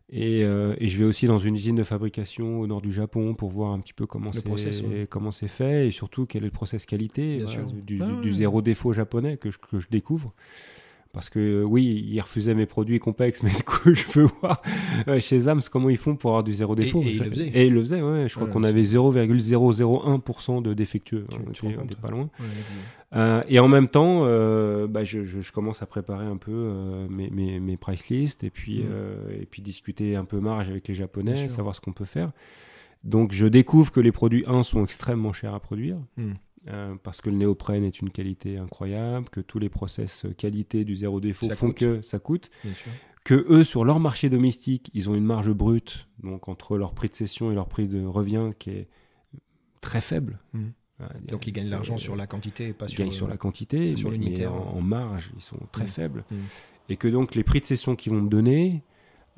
Et, 0.10 0.44
euh, 0.44 0.74
et, 0.80 0.88
je 0.88 0.98
vais 0.98 1.04
aussi 1.04 1.26
dans 1.26 1.38
une 1.38 1.56
usine 1.56 1.76
de 1.76 1.84
fabrication 1.84 2.62
au 2.62 2.68
nord 2.68 2.82
du 2.82 2.94
Japon 2.94 3.36
pour 3.36 3.50
voir 3.50 3.74
un 3.74 3.80
petit 3.80 3.94
peu 3.94 4.06
comment 4.06 4.32
c'est 4.32 5.08
comment 5.10 5.32
c'est 5.32 5.50
fait 5.50 5.88
et 5.88 5.92
surtout 5.92 6.26
quel 6.26 6.44
est 6.44 6.46
le 6.46 6.52
process 6.52 6.86
qualité 6.86 7.44
du, 7.84 8.02
du, 8.22 8.34
zéro 8.34 8.62
défaut 8.62 8.94
japonais 8.94 9.36
que 9.36 9.52
je, 9.52 9.58
que 9.58 9.80
je 9.80 9.90
découvre. 9.90 10.34
Parce 11.14 11.30
que 11.30 11.64
oui, 11.64 12.06
ils 12.10 12.20
refusaient 12.20 12.54
mes 12.54 12.66
produits 12.66 13.00
complexes, 13.00 13.42
mais 13.44 13.52
du 13.52 13.64
coup, 13.64 13.94
je 13.94 14.06
veux 14.14 14.28
voir 14.42 14.62
chez 15.20 15.40
Zams 15.40 15.62
comment 15.72 15.90
ils 15.90 15.98
font 15.98 16.16
pour 16.16 16.32
avoir 16.32 16.44
du 16.44 16.54
zéro 16.54 16.76
défaut. 16.76 17.02
Et, 17.02 17.12
ils 17.12 17.20
le 17.20 17.30
faisaient. 17.30 17.52
Et 17.54 17.66
ils 17.68 17.74
le 17.74 17.82
faisaient, 17.82 18.02
ouais. 18.02 18.28
Je 18.28 18.36
crois 18.36 18.48
qu'on 18.48 18.64
avait 18.64 18.84
0,001% 18.84 20.62
de 20.62 20.74
défectueux. 20.74 21.26
on 21.64 21.68
n'était 21.82 21.96
pas 21.96 22.10
loin. 22.10 22.30
Euh, 23.16 23.42
et 23.48 23.60
en 23.60 23.68
même 23.68 23.88
temps, 23.88 24.24
euh, 24.26 24.88
bah, 24.88 25.04
je, 25.04 25.24
je, 25.24 25.52
commence 25.52 25.82
à 25.82 25.86
préparer 25.86 26.26
un 26.26 26.36
peu 26.36 26.52
euh, 26.52 27.08
mes, 27.10 27.30
mes, 27.30 27.60
mes, 27.60 27.78
price 27.78 28.10
lists 28.10 28.44
et 28.44 28.50
puis, 28.50 28.84
mm. 28.84 29.42
et 29.42 29.46
puis 29.46 29.62
discuter 29.62 30.16
un 30.16 30.26
peu 30.26 30.40
marge 30.40 30.70
avec 30.70 30.88
les 30.88 30.94
Japonais, 30.94 31.48
savoir 31.48 31.74
ce 31.74 31.82
qu'on 31.82 31.94
peut 31.94 32.06
faire. 32.06 32.32
Donc 33.04 33.32
je 33.32 33.48
découvre 33.48 33.92
que 33.92 34.02
les 34.02 34.12
produits 34.12 34.44
1 34.48 34.64
sont 34.64 34.84
extrêmement 34.84 35.32
chers 35.32 35.54
à 35.54 35.60
produire. 35.60 35.98
Mm. 36.18 36.34
Euh, 36.70 36.96
parce 37.02 37.22
que 37.22 37.30
le 37.30 37.38
néoprène 37.38 37.84
est 37.86 38.02
une 38.02 38.10
qualité 38.10 38.58
incroyable, 38.58 39.30
que 39.30 39.40
tous 39.40 39.60
les 39.60 39.70
process 39.70 40.26
qualité 40.38 40.84
du 40.84 40.98
zéro 40.98 41.22
défaut 41.22 41.50
font 41.52 41.72
que 41.72 42.02
ça 42.02 42.20
coûte, 42.20 42.50
que 43.24 43.46
eux, 43.50 43.64
sur 43.64 43.86
leur 43.86 44.00
marché 44.00 44.30
domestique, 44.30 44.90
ils 44.94 45.10
ont 45.10 45.16
une 45.16 45.24
marge 45.24 45.52
brute, 45.52 46.08
donc 46.24 46.50
entre 46.50 46.78
leur 46.78 46.94
prix 46.94 47.10
de 47.10 47.14
cession 47.14 47.52
et 47.52 47.56
leur 47.56 47.68
prix 47.68 47.88
de 47.88 48.04
revient 48.06 48.50
qui 48.60 48.72
est 48.72 48.88
très 49.82 50.02
faible. 50.02 50.40
Mmh. 50.54 50.66
donc 51.28 51.48
ils 51.48 51.54
gagnent 51.54 51.70
l'argent 51.70 51.98
sur 51.98 52.16
la 52.16 52.28
quantité 52.28 52.68
et 52.68 52.74
pas 52.74 52.88
sur, 52.88 53.00
gagnent 53.00 53.12
sur 53.12 53.28
la 53.28 53.38
quantité, 53.38 53.96
sur 53.96 54.12
l'unité. 54.12 54.46
En, 54.46 54.82
marge, 54.82 55.32
ils 55.36 55.42
sont 55.42 55.60
très 55.72 55.86
mmh. 55.86 55.88
faibles. 55.88 56.26
Mmh. 56.30 56.36
Et 56.90 56.98
que 56.98 57.08
donc 57.08 57.36
les 57.36 57.44
prix 57.44 57.62
de 57.62 57.66
cession 57.66 57.96
qu'ils 57.96 58.12
vont 58.12 58.22
me 58.22 58.30
donner, 58.30 58.84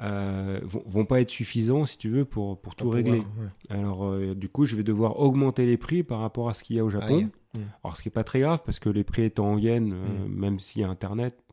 euh, 0.02 0.60
vont, 0.64 0.84
vont, 0.86 1.06
pas 1.06 1.20
être 1.20 1.30
suffisants, 1.30 1.86
si 1.86 1.98
tu 1.98 2.10
veux, 2.10 2.24
pour, 2.24 2.60
pour 2.62 2.76
tout 2.76 2.90
régler. 2.90 3.24
Alors, 3.70 4.06
euh, 4.06 4.34
du 4.34 4.48
coup, 4.48 4.66
je 4.66 4.76
vais 4.76 4.84
devoir 4.84 5.20
augmenter 5.20 5.66
les 5.66 5.78
prix 5.78 6.04
par 6.04 6.20
rapport 6.20 6.50
à 6.50 6.54
ce 6.54 6.64
qu'il 6.64 6.78
y 6.78 6.80
a 6.80 6.86
au 6.86 6.90
Japon. 6.90 7.30
Hmm. 7.54 7.60
Alors, 7.84 7.98
ce 7.98 8.02
qui 8.02 8.08
est 8.08 8.12
pas 8.12 8.24
très 8.24 8.40
grave, 8.40 8.62
parce 8.66 8.80
que 8.80 8.90
les 8.90 9.04
prix 9.04 9.24
étant 9.24 9.52
en 9.52 9.58
yens, 9.58 9.92
euh, 9.92 10.26
hmm. 10.26 10.32
même 10.32 10.60
s'il 10.60 10.82
y 10.82 10.86
a 10.86 10.90
Internet, 10.90 11.44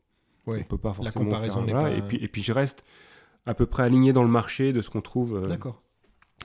on 0.45 0.63
peut 0.63 0.77
pas 0.77 0.93
forcément 0.93 1.25
La 1.25 1.31
comparaison 1.31 1.65
faire, 1.65 1.73
pas... 1.73 1.91
et, 1.91 2.01
puis, 2.01 2.17
et 2.23 2.27
puis, 2.29 2.41
je 2.41 2.53
reste 2.53 2.85
à 3.45 3.53
peu 3.53 3.65
près 3.65 3.83
aligné 3.83 4.13
dans 4.13 4.23
le 4.23 4.29
marché 4.29 4.71
de 4.71 4.81
ce 4.81 4.89
qu'on 4.89 5.01
trouve 5.01 5.45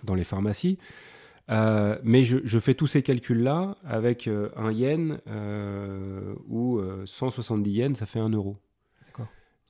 dans 0.02 0.14
les 0.14 0.24
pharmacies. 0.24 0.78
mais 1.48 2.24
je, 2.24 2.38
je, 2.42 2.58
fais 2.58 2.74
tous 2.74 2.88
ces 2.88 3.02
calculs-là 3.02 3.76
avec 3.84 4.28
un 4.56 4.72
yen 4.72 5.20
ou 6.48 6.80
170 7.04 7.70
yens, 7.70 7.98
ça 7.98 8.06
fait 8.06 8.18
1 8.18 8.30
euro. 8.30 8.56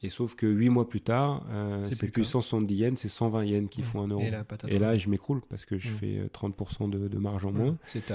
Et 0.04 0.08
sauf 0.08 0.34
que 0.34 0.46
8 0.46 0.68
mois 0.68 0.88
plus 0.88 1.00
tard, 1.00 1.46
euh, 1.50 1.84
c'est 1.84 2.10
plus 2.10 2.24
170 2.24 2.74
yens, 2.74 3.00
c'est 3.00 3.08
120 3.08 3.44
yens 3.44 3.68
qui 3.70 3.82
font 3.82 4.02
un 4.02 4.08
euro. 4.08 4.22
Et, 4.66 4.78
là, 4.80 4.96
je 4.96 5.08
m'écroule 5.08 5.42
parce 5.48 5.64
que 5.64 5.78
je 5.78 5.88
fais 5.88 6.28
30% 6.32 6.92
euh, 6.92 7.08
de, 7.08 7.18
marge 7.18 7.44
en 7.44 7.52
moins. 7.52 7.76
C'est 7.86 8.12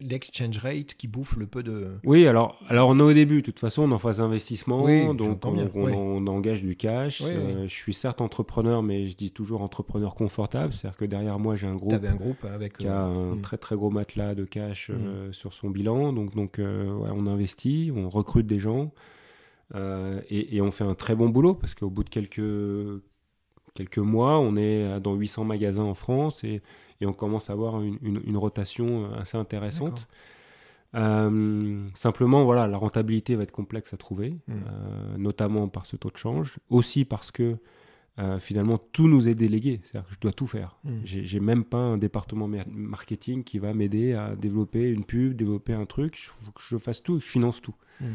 l'exchange 0.00 0.58
rate 0.58 0.94
qui 0.94 1.06
bouffe 1.06 1.36
le 1.36 1.46
peu 1.46 1.62
de. 1.62 1.92
Oui, 2.02 2.26
alors, 2.26 2.58
alors 2.68 2.88
on 2.88 2.98
est 2.98 3.02
au 3.02 3.12
début. 3.12 3.42
De 3.42 3.46
toute 3.46 3.60
façon, 3.60 3.82
on 3.82 3.92
en 3.92 3.98
phase 4.00 4.18
d'investissement, 4.18 5.14
donc 5.14 5.44
on, 5.44 6.26
engage 6.26 6.62
du 6.62 6.74
cash. 6.74 7.22
Euh, 7.24 7.68
je 7.68 7.74
suis 7.74 7.94
certes 7.94 8.20
entrepreneur, 8.20 8.82
mais 8.82 9.06
je 9.06 9.16
dis 9.16 9.30
toujours 9.30 9.62
entrepreneur 9.62 10.16
confortable. 10.16 10.72
C'est-à-dire 10.72 10.96
que 10.96 11.04
derrière 11.04 11.38
moi, 11.38 11.54
j'ai 11.54 11.68
un 11.68 11.76
groupe, 11.76 11.92
un 11.92 12.14
groupe 12.16 12.44
avec, 12.44 12.78
qui 12.78 12.88
a 12.88 13.02
un 13.02 13.36
très 13.36 13.56
très 13.56 13.76
gros 13.76 13.90
matelas 13.90 14.34
de 14.34 14.44
cash 14.44 14.90
sur 15.30 15.52
son 15.52 15.70
bilan. 15.70 16.12
Donc, 16.12 16.34
donc 16.34 16.58
on 16.58 17.26
investit, 17.28 17.92
on 17.94 18.08
recrute 18.08 18.48
des 18.48 18.58
gens. 18.58 18.90
Euh, 19.74 20.20
et, 20.28 20.60
on 20.60 20.70
fait 20.70 20.84
un 20.84 20.94
très 20.94 21.14
bon 21.14 21.28
boulot 21.28 21.54
parce 21.54 21.74
qu'au 21.74 21.90
bout 21.90 22.04
de 22.04 22.10
quelques, 22.10 23.02
quelques 23.74 23.98
mois, 23.98 24.38
on 24.38 24.56
est 24.56 25.00
dans 25.00 25.14
800 25.14 25.44
magasins 25.44 25.82
en 25.82 25.94
France 25.94 26.44
et, 26.44 26.62
et 27.00 27.06
on 27.06 27.12
commence 27.12 27.50
à 27.50 27.54
avoir 27.54 27.80
une, 27.80 27.98
une, 28.02 28.36
rotation 28.36 29.12
assez 29.14 29.36
intéressante. 29.36 30.06
Euh, 30.94 31.88
simplement, 31.94 32.44
voilà, 32.44 32.68
la 32.68 32.76
rentabilité 32.76 33.34
va 33.34 33.42
être 33.42 33.52
complexe 33.52 33.92
à 33.92 33.96
trouver, 33.96 34.36
hmm. 34.46 34.52
euh, 34.52 35.16
notamment 35.16 35.68
par 35.68 35.86
ce 35.86 35.96
taux 35.96 36.10
de 36.10 36.16
change, 36.16 36.58
aussi 36.70 37.04
parce 37.04 37.30
que 37.30 37.56
finalement 38.38 38.78
tout 38.78 39.08
nous 39.08 39.28
est 39.28 39.34
délégué, 39.34 39.80
c'est-à-dire 39.82 40.08
que 40.08 40.14
je 40.14 40.20
dois 40.20 40.32
tout 40.32 40.46
faire. 40.46 40.76
Hmm. 40.84 41.00
J'ai 41.02 41.40
même 41.40 41.64
pas 41.64 41.78
un 41.78 41.98
département 41.98 42.48
marketing 42.68 43.42
qui 43.42 43.58
va 43.58 43.74
m'aider 43.74 44.12
à 44.12 44.36
développer 44.36 44.88
une 44.88 45.04
pub, 45.04 45.34
développer 45.34 45.72
un 45.72 45.84
truc. 45.84 46.16
Il 46.20 46.26
faut 46.26 46.52
que 46.52 46.60
je 46.62 46.78
fasse 46.78 47.02
tout, 47.02 47.18
je 47.18 47.26
finance 47.26 47.60
tout. 47.60 47.74
Hmm. 48.00 48.12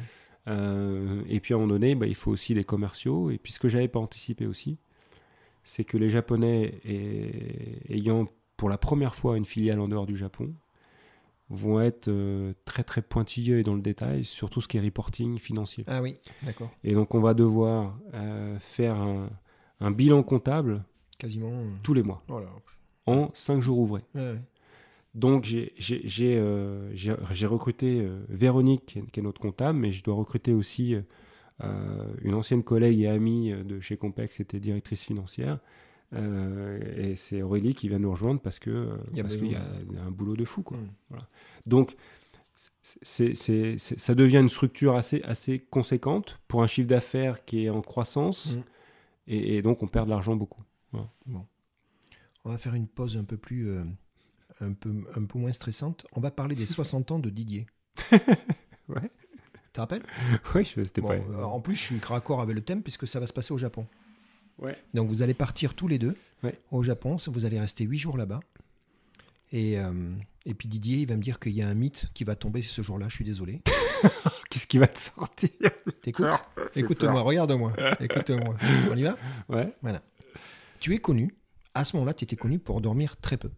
Euh, 0.50 1.22
et 1.30 1.40
puis 1.40 1.54
à 1.54 1.58
un 1.58 1.60
moment 1.60 1.74
donné, 1.74 1.96
bah, 1.96 2.08
il 2.08 2.16
faut 2.16 2.32
aussi 2.32 2.54
des 2.54 2.64
commerciaux. 2.64 3.30
Et 3.30 3.38
puis 3.38 3.54
ce 3.54 3.60
que 3.60 3.70
j'avais 3.70 3.88
pas 3.88 4.00
anticipé 4.00 4.46
aussi, 4.46 4.78
c'est 5.64 5.84
que 5.84 5.98
les 5.98 6.10
Japonais 6.10 6.80
ayant 7.90 8.28
pour 8.58 8.70
la 8.70 8.78
première 8.78 9.16
fois 9.16 9.38
une 9.38 9.46
filiale 9.46 9.80
en 9.80 9.88
dehors 9.88 10.06
du 10.06 10.18
Japon 10.18 10.54
vont 11.50 11.82
être 11.82 12.10
euh, 12.10 12.54
très 12.66 12.84
très 12.84 13.02
pointilleux 13.02 13.60
et 13.60 13.64
dans 13.64 13.74
le 13.74 13.82
détail 13.82 14.24
sur 14.24 14.50
tout 14.50 14.62
ce 14.62 14.68
qui 14.68 14.78
est 14.78 14.82
reporting 14.82 15.40
financier. 15.40 15.84
Ah 15.88 16.02
oui, 16.02 16.18
d'accord. 16.44 16.70
Et 16.84 16.94
donc 16.94 17.16
on 17.16 17.22
va 17.22 17.34
devoir 17.34 17.98
euh, 18.14 18.60
faire 18.60 18.96
un, 18.96 19.92
bilan 19.92 20.24
comptable 20.24 20.84
quasiment 21.18 21.64
tous 21.84 21.94
les 21.94 22.04
mois 22.04 22.24
en 23.06 23.32
5 23.34 23.62
jours 23.62 23.80
ouvrés. 23.80 24.04
Donc 25.16 25.44
j'ai 25.44 26.36
euh, 26.38 26.94
recruté 27.44 28.02
euh, 28.02 28.20
Véronique, 28.30 29.00
qui 29.12 29.20
est, 29.20 29.24
notre 29.24 29.42
comptable, 29.42 29.80
mais 29.80 29.92
je 29.92 30.04
dois 30.04 30.16
recruter 30.16 30.54
aussi 30.54 30.96
euh, 31.64 32.14
une 32.22 32.36
ancienne 32.36 32.64
collègue 32.64 33.02
et 33.02 33.08
amie 33.08 33.52
de 33.52 33.80
chez 33.80 33.98
Compex, 33.98 34.36
c'était 34.36 34.60
directrice 34.60 35.04
financière. 35.04 35.60
et 36.14 37.16
c'est 37.16 37.42
Aurélie 37.42 37.74
qui 37.74 37.90
vient 37.90 38.00
nous 38.00 38.12
rejoindre 38.12 38.40
parce 38.40 38.60
que 38.60 38.90
parce 39.16 39.36
qu'il 39.36 39.52
y 39.52 39.56
a 39.56 40.04
un 40.06 40.12
boulot 40.12 40.36
de 40.36 40.46
fou. 40.46 40.62
Quoi. 40.62 40.78
Hmm. 40.78 41.18
Donc 41.66 41.96
ça 42.84 44.16
devient 44.16 44.38
une 44.38 44.50
structure 44.50 44.96
assez, 44.96 45.24
assez 45.24 45.60
conséquente 45.60 46.40
pour 46.48 46.62
un 46.62 46.68
chiffre 46.68 46.88
d'affaires 46.88 47.46
qui 47.46 47.66
est 47.66 47.70
en 47.70 47.82
croissance. 47.82 48.54
Hmm. 48.54 48.62
Et, 49.32 49.62
donc 49.64 49.82
on 49.82 49.88
perd 49.88 50.06
de 50.06 50.12
l'argent 50.12 50.36
beaucoup. 50.36 50.64
Bon. 50.94 51.46
On 52.46 52.52
va 52.52 52.58
faire 52.58 52.74
une 52.74 52.88
pause 52.88 53.18
un 53.18 53.24
peu 53.24 53.38
plus 53.38 53.70
un 54.62 54.74
peu, 54.74 54.92
un 55.16 55.24
peu 55.26 55.40
moins 55.40 55.52
stressante. 55.54 56.06
On 56.14 56.22
va 56.22 56.32
parler 56.32 56.56
des 56.56 56.66
60 56.68 57.12
ans 57.12 57.20
de 57.20 57.30
Didier. 57.30 57.68
ouais. 58.90 59.12
Tu 59.54 59.74
te 59.74 59.80
rappelles? 59.80 60.04
Oui, 60.56 60.66
c'était 60.66 61.02
pas. 61.02 61.14
Euh, 61.14 61.44
en 61.44 61.62
plus, 61.62 61.76
je 61.76 61.82
suis 61.82 62.00
raccord 62.00 62.42
avec 62.42 62.56
le 62.56 62.62
thème 62.62 62.82
puisque 62.82 63.08
ça 63.08 63.20
va 63.20 63.28
se 63.28 63.34
passer 63.34 63.54
au 63.54 63.58
Japon. 63.58 63.86
Ouais. 64.58 64.78
Donc 64.94 65.10
vous 65.10 65.22
allez 65.22 65.34
partir 65.34 65.74
tous 65.74 65.88
les 65.88 66.00
deux 66.00 66.16
au 66.72 66.84
Japon. 66.84 67.18
Vous 67.28 67.46
allez 67.46 67.60
rester 67.60 67.84
8 67.86 67.98
jours 67.98 68.18
là-bas. 68.18 68.42
Et, 69.52 69.80
euh, 69.80 69.92
et 70.46 70.54
puis 70.54 70.68
Didier, 70.68 70.98
il 70.98 71.08
va 71.08 71.16
me 71.16 71.22
dire 71.22 71.40
qu'il 71.40 71.54
y 71.54 71.62
a 71.62 71.68
un 71.68 71.74
mythe 71.74 72.08
qui 72.14 72.24
va 72.24 72.36
tomber 72.36 72.62
ce 72.62 72.82
jour-là. 72.82 73.08
Je 73.10 73.16
suis 73.16 73.26
désolé. 73.26 73.62
Qu'est-ce 74.50 74.68
qui 74.68 74.78
va 74.78 74.88
te 74.88 75.00
sortir? 75.00 75.50
Écoute-moi, 76.76 77.22
regarde-moi. 77.22 77.74
Écoute-moi. 78.00 78.56
On 78.92 78.96
y 78.96 79.04
va? 79.04 79.18
Ouais. 79.48 79.74
Voilà. 79.82 80.02
Tu 80.80 80.94
es 80.94 81.00
connu. 81.00 81.36
À 81.74 81.84
ce 81.86 81.96
moment-là, 81.96 82.14
tu 82.14 82.24
étais 82.24 82.36
connu 82.36 82.60
pour 82.60 82.82
dormir 82.82 83.18
très 83.18 83.38
peu. 83.38 83.52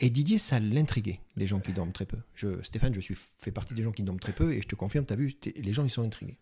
Et 0.00 0.10
Didier, 0.10 0.38
ça 0.38 0.60
l'intriguait, 0.60 1.20
les 1.36 1.46
gens 1.46 1.60
qui 1.60 1.72
dorment 1.72 1.92
très 1.92 2.06
peu. 2.06 2.18
Je, 2.34 2.62
Stéphane, 2.62 2.94
je 2.94 3.00
suis, 3.00 3.16
fais 3.38 3.50
partie 3.50 3.74
des 3.74 3.82
gens 3.82 3.92
qui 3.92 4.02
dorment 4.02 4.20
très 4.20 4.32
peu 4.32 4.52
et 4.52 4.62
je 4.62 4.68
te 4.68 4.74
confirme, 4.74 5.06
tu 5.06 5.12
as 5.12 5.16
vu, 5.16 5.34
les 5.56 5.72
gens, 5.72 5.84
ils 5.84 5.90
sont 5.90 6.02
intrigués. 6.02 6.36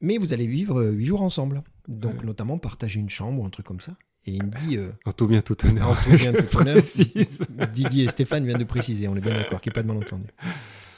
Mais 0.00 0.18
vous 0.18 0.32
allez 0.32 0.46
vivre 0.46 0.80
euh, 0.80 0.90
huit 0.90 1.06
jours 1.06 1.22
ensemble. 1.22 1.62
Donc, 1.88 2.24
notamment, 2.24 2.58
partager 2.58 2.98
une 2.98 3.10
chambre 3.10 3.42
ou 3.42 3.46
un 3.46 3.50
truc 3.50 3.66
comme 3.66 3.80
ça. 3.80 3.94
Et 4.24 4.32
il 4.32 4.42
me 4.42 4.50
dit. 4.50 4.76
Euh, 4.76 4.90
en 5.04 5.12
tout 5.12 5.26
bien, 5.26 5.40
tout 5.42 5.66
honneur. 5.66 5.90
En 5.90 5.94
tout 5.94 6.10
bien, 6.10 6.32
tout 6.50 6.56
honneur. 6.56 6.82
Didier 7.72 8.04
et 8.04 8.08
Stéphane 8.08 8.44
viennent 8.44 8.58
de 8.58 8.64
préciser, 8.64 9.06
on 9.08 9.16
est 9.16 9.20
bien 9.20 9.34
d'accord, 9.34 9.60
qu'il 9.60 9.70
n'y 9.70 9.74
ait 9.74 9.80
pas 9.80 9.82
de 9.82 9.88
malentendu. 9.88 10.26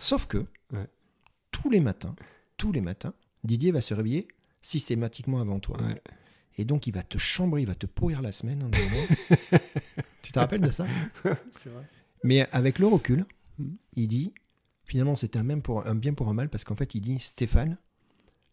Sauf 0.01 0.27
que, 0.27 0.45
tous 1.51 1.71
les 1.71 1.81
matins, 1.81 2.15
tous 2.57 2.73
les 2.73 2.81
matins, 2.81 3.13
Didier 3.45 3.73
va 3.73 3.81
se 3.81 3.95
réveiller 3.95 4.29
systématiquement 4.63 5.41
avant 5.41 5.59
toi. 5.59 5.79
Et 6.59 6.65
donc, 6.65 6.87
il 6.87 6.93
va 6.93 7.03
te 7.03 7.19
chambrer, 7.19 7.63
il 7.63 7.67
va 7.67 7.75
te 7.75 7.87
pourrir 7.87 8.21
la 8.21 8.33
semaine. 8.33 8.71
Tu 10.23 10.33
te 10.33 10.39
rappelles 10.39 10.61
de 10.61 10.71
ça? 10.71 10.85
C'est 11.63 11.71
vrai. 11.71 11.85
Mais 12.23 12.47
avec 12.53 12.79
le 12.79 12.87
recul, 12.87 13.25
hmm. 13.59 13.77
il 13.95 14.09
dit 14.09 14.35
finalement, 14.85 15.17
c'était 15.17 15.39
un, 15.39 15.45
même 15.45 15.63
pour, 15.63 15.87
un 15.87 15.95
bien 15.95 16.15
pour 16.15 16.29
un 16.29 16.35
mal 16.35 16.49
parce 16.49 16.65
qu'en 16.65 16.75
fait, 16.75 16.95
il 16.95 17.01
dit 17.01 17.21
Stéphane, 17.21 17.79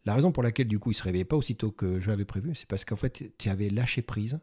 la 0.06 0.14
raison 0.14 0.32
pour 0.32 0.44
laquelle, 0.44 0.68
du 0.68 0.78
coup, 0.80 0.92
il 0.92 0.94
se 0.94 1.04
réveillait 1.04 1.26
pas 1.26 1.36
aussitôt 1.36 1.72
que 1.72 2.00
je 2.00 2.08
l'avais 2.08 2.26
prévu, 2.26 2.54
c'est 2.56 2.68
parce 2.68 2.86
qu'en 2.86 2.96
fait, 2.96 3.34
tu 3.38 3.50
avais 3.50 3.70
lâché 3.70 4.02
prise, 4.02 4.40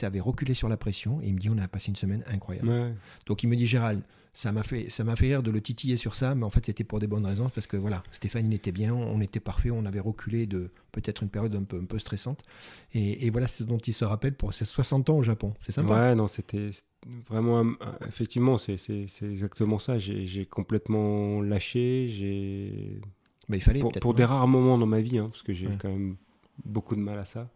tu 0.00 0.06
avais 0.06 0.20
reculé 0.20 0.54
sur 0.54 0.68
la 0.68 0.76
pression, 0.76 1.20
et 1.22 1.28
il 1.28 1.34
me 1.34 1.38
dit, 1.38 1.48
on 1.48 1.58
a 1.58 1.68
passé 1.68 1.88
une 1.88 1.96
semaine 1.96 2.24
incroyable. 2.26 2.94
Donc, 3.26 3.42
il 3.42 3.48
me 3.48 3.56
dit, 3.56 3.66
Gérald, 3.66 4.02
ça 4.32 4.52
m'a 4.52 4.62
fait, 4.62 4.90
ça 4.90 5.02
m'a 5.02 5.16
fait 5.16 5.26
rire 5.26 5.42
de 5.42 5.50
le 5.50 5.60
titiller 5.60 5.96
sur 5.96 6.14
ça, 6.14 6.34
mais 6.34 6.44
en 6.44 6.50
fait, 6.50 6.66
c'était 6.66 6.84
pour 6.84 7.00
des 7.00 7.06
bonnes 7.06 7.26
raisons, 7.26 7.48
parce 7.48 7.66
que 7.66 7.76
voilà, 7.76 8.02
Stéphane, 8.12 8.46
il 8.46 8.54
était 8.54 8.72
bien, 8.72 8.94
on 8.94 9.20
était 9.20 9.40
parfait, 9.40 9.70
on 9.70 9.84
avait 9.84 10.00
reculé 10.00 10.46
de 10.46 10.70
peut-être 10.92 11.22
une 11.22 11.28
période 11.28 11.54
un 11.54 11.64
peu, 11.64 11.78
un 11.78 11.84
peu 11.84 11.98
stressante. 11.98 12.42
Et, 12.94 13.30
voilà 13.30 13.48
ce 13.48 13.62
dont 13.62 13.78
il 13.78 13.94
se 13.94 14.04
rappelle 14.04 14.34
pour 14.34 14.54
ses 14.54 14.64
60 14.64 15.10
ans 15.10 15.18
au 15.18 15.22
Japon. 15.22 15.54
C'est 15.60 15.72
sympa. 15.72 15.94
Ouais, 15.94 16.14
non, 16.14 16.28
c'était 16.28 16.70
vraiment, 17.28 17.64
effectivement, 18.06 18.58
c'est 18.58 18.78
exactement 19.22 19.78
ça. 19.78 19.98
J'ai 19.98 20.46
complètement 20.46 21.40
lâché, 21.40 22.08
j'ai 22.08 23.00
mais 23.50 23.56
il 23.56 23.62
fallait 23.62 23.80
pour, 24.00 24.14
des 24.14 24.24
rares 24.24 24.46
moments 24.46 24.78
dans 24.78 24.86
ma 24.86 25.00
vie, 25.00 25.18
hein, 25.18 25.28
parce 25.28 25.42
que 25.42 25.52
j'ai 25.52 25.68
quand 25.80 25.88
même 25.88 26.16
beaucoup 26.64 26.94
de 26.94 27.00
mal 27.00 27.18
à 27.18 27.24
ça. 27.24 27.50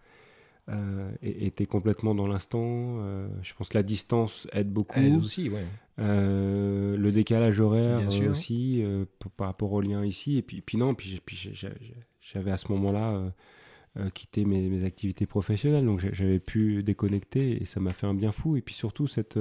Euh, 0.71 1.11
et 1.23 1.51
complètement 1.67 2.15
dans 2.15 2.27
l'instant. 2.27 2.63
Euh, 2.63 3.29
je 3.43 3.53
pense 3.55 3.69
que 3.69 3.77
la 3.77 3.83
distance 3.83 4.49
aide 4.53 4.73
beaucoup. 4.73 4.99
Aide 4.99 5.17
aussi, 5.17 5.51
ouais. 5.51 5.65
Euh, 5.99 6.97
le 6.97 7.13
décalage 7.13 7.61
horaire 7.61 8.01
aussi 8.31 8.83
par 9.37 9.49
rapport 9.49 9.73
au 9.73 9.81
lien 9.81 10.05
ici. 10.05 10.39
Et 10.39 10.43
puis, 10.43 10.61
puis 10.61 10.79
non, 10.79 10.95
puis, 10.95 11.21
j'avais 12.21 12.51
à 12.51 12.57
ce 12.57 12.73
moment-là 12.73 13.33
quitté 14.13 14.45
mes, 14.45 14.69
mes, 14.69 14.85
activités 14.85 15.27
professionnelles, 15.27 15.85
donc 15.85 16.01
j'avais 16.13 16.41
pu 16.41 16.83
déconnecter 16.83 17.63
et 17.63 17.65
ça 17.65 17.79
m'a 17.79 17.93
fait 17.93 18.07
un 18.07 18.15
bien 18.15 18.33
fou. 18.33 18.57
Et 18.57 18.61
puis 18.61 18.75
surtout 18.75 19.07
cette 19.07 19.39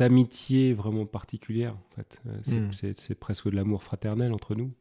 amitié 0.00 0.72
vraiment 0.72 1.06
particulière 1.06 1.74
en 1.74 1.94
fait. 1.96 2.20
Euh, 2.26 2.66
hmm. 2.66 2.94
C'est 2.96 3.14
presque 3.14 3.50
de 3.50 3.56
l'amour 3.56 3.82
fraternel 3.82 4.32
entre 4.32 4.54
nous. 4.54 4.72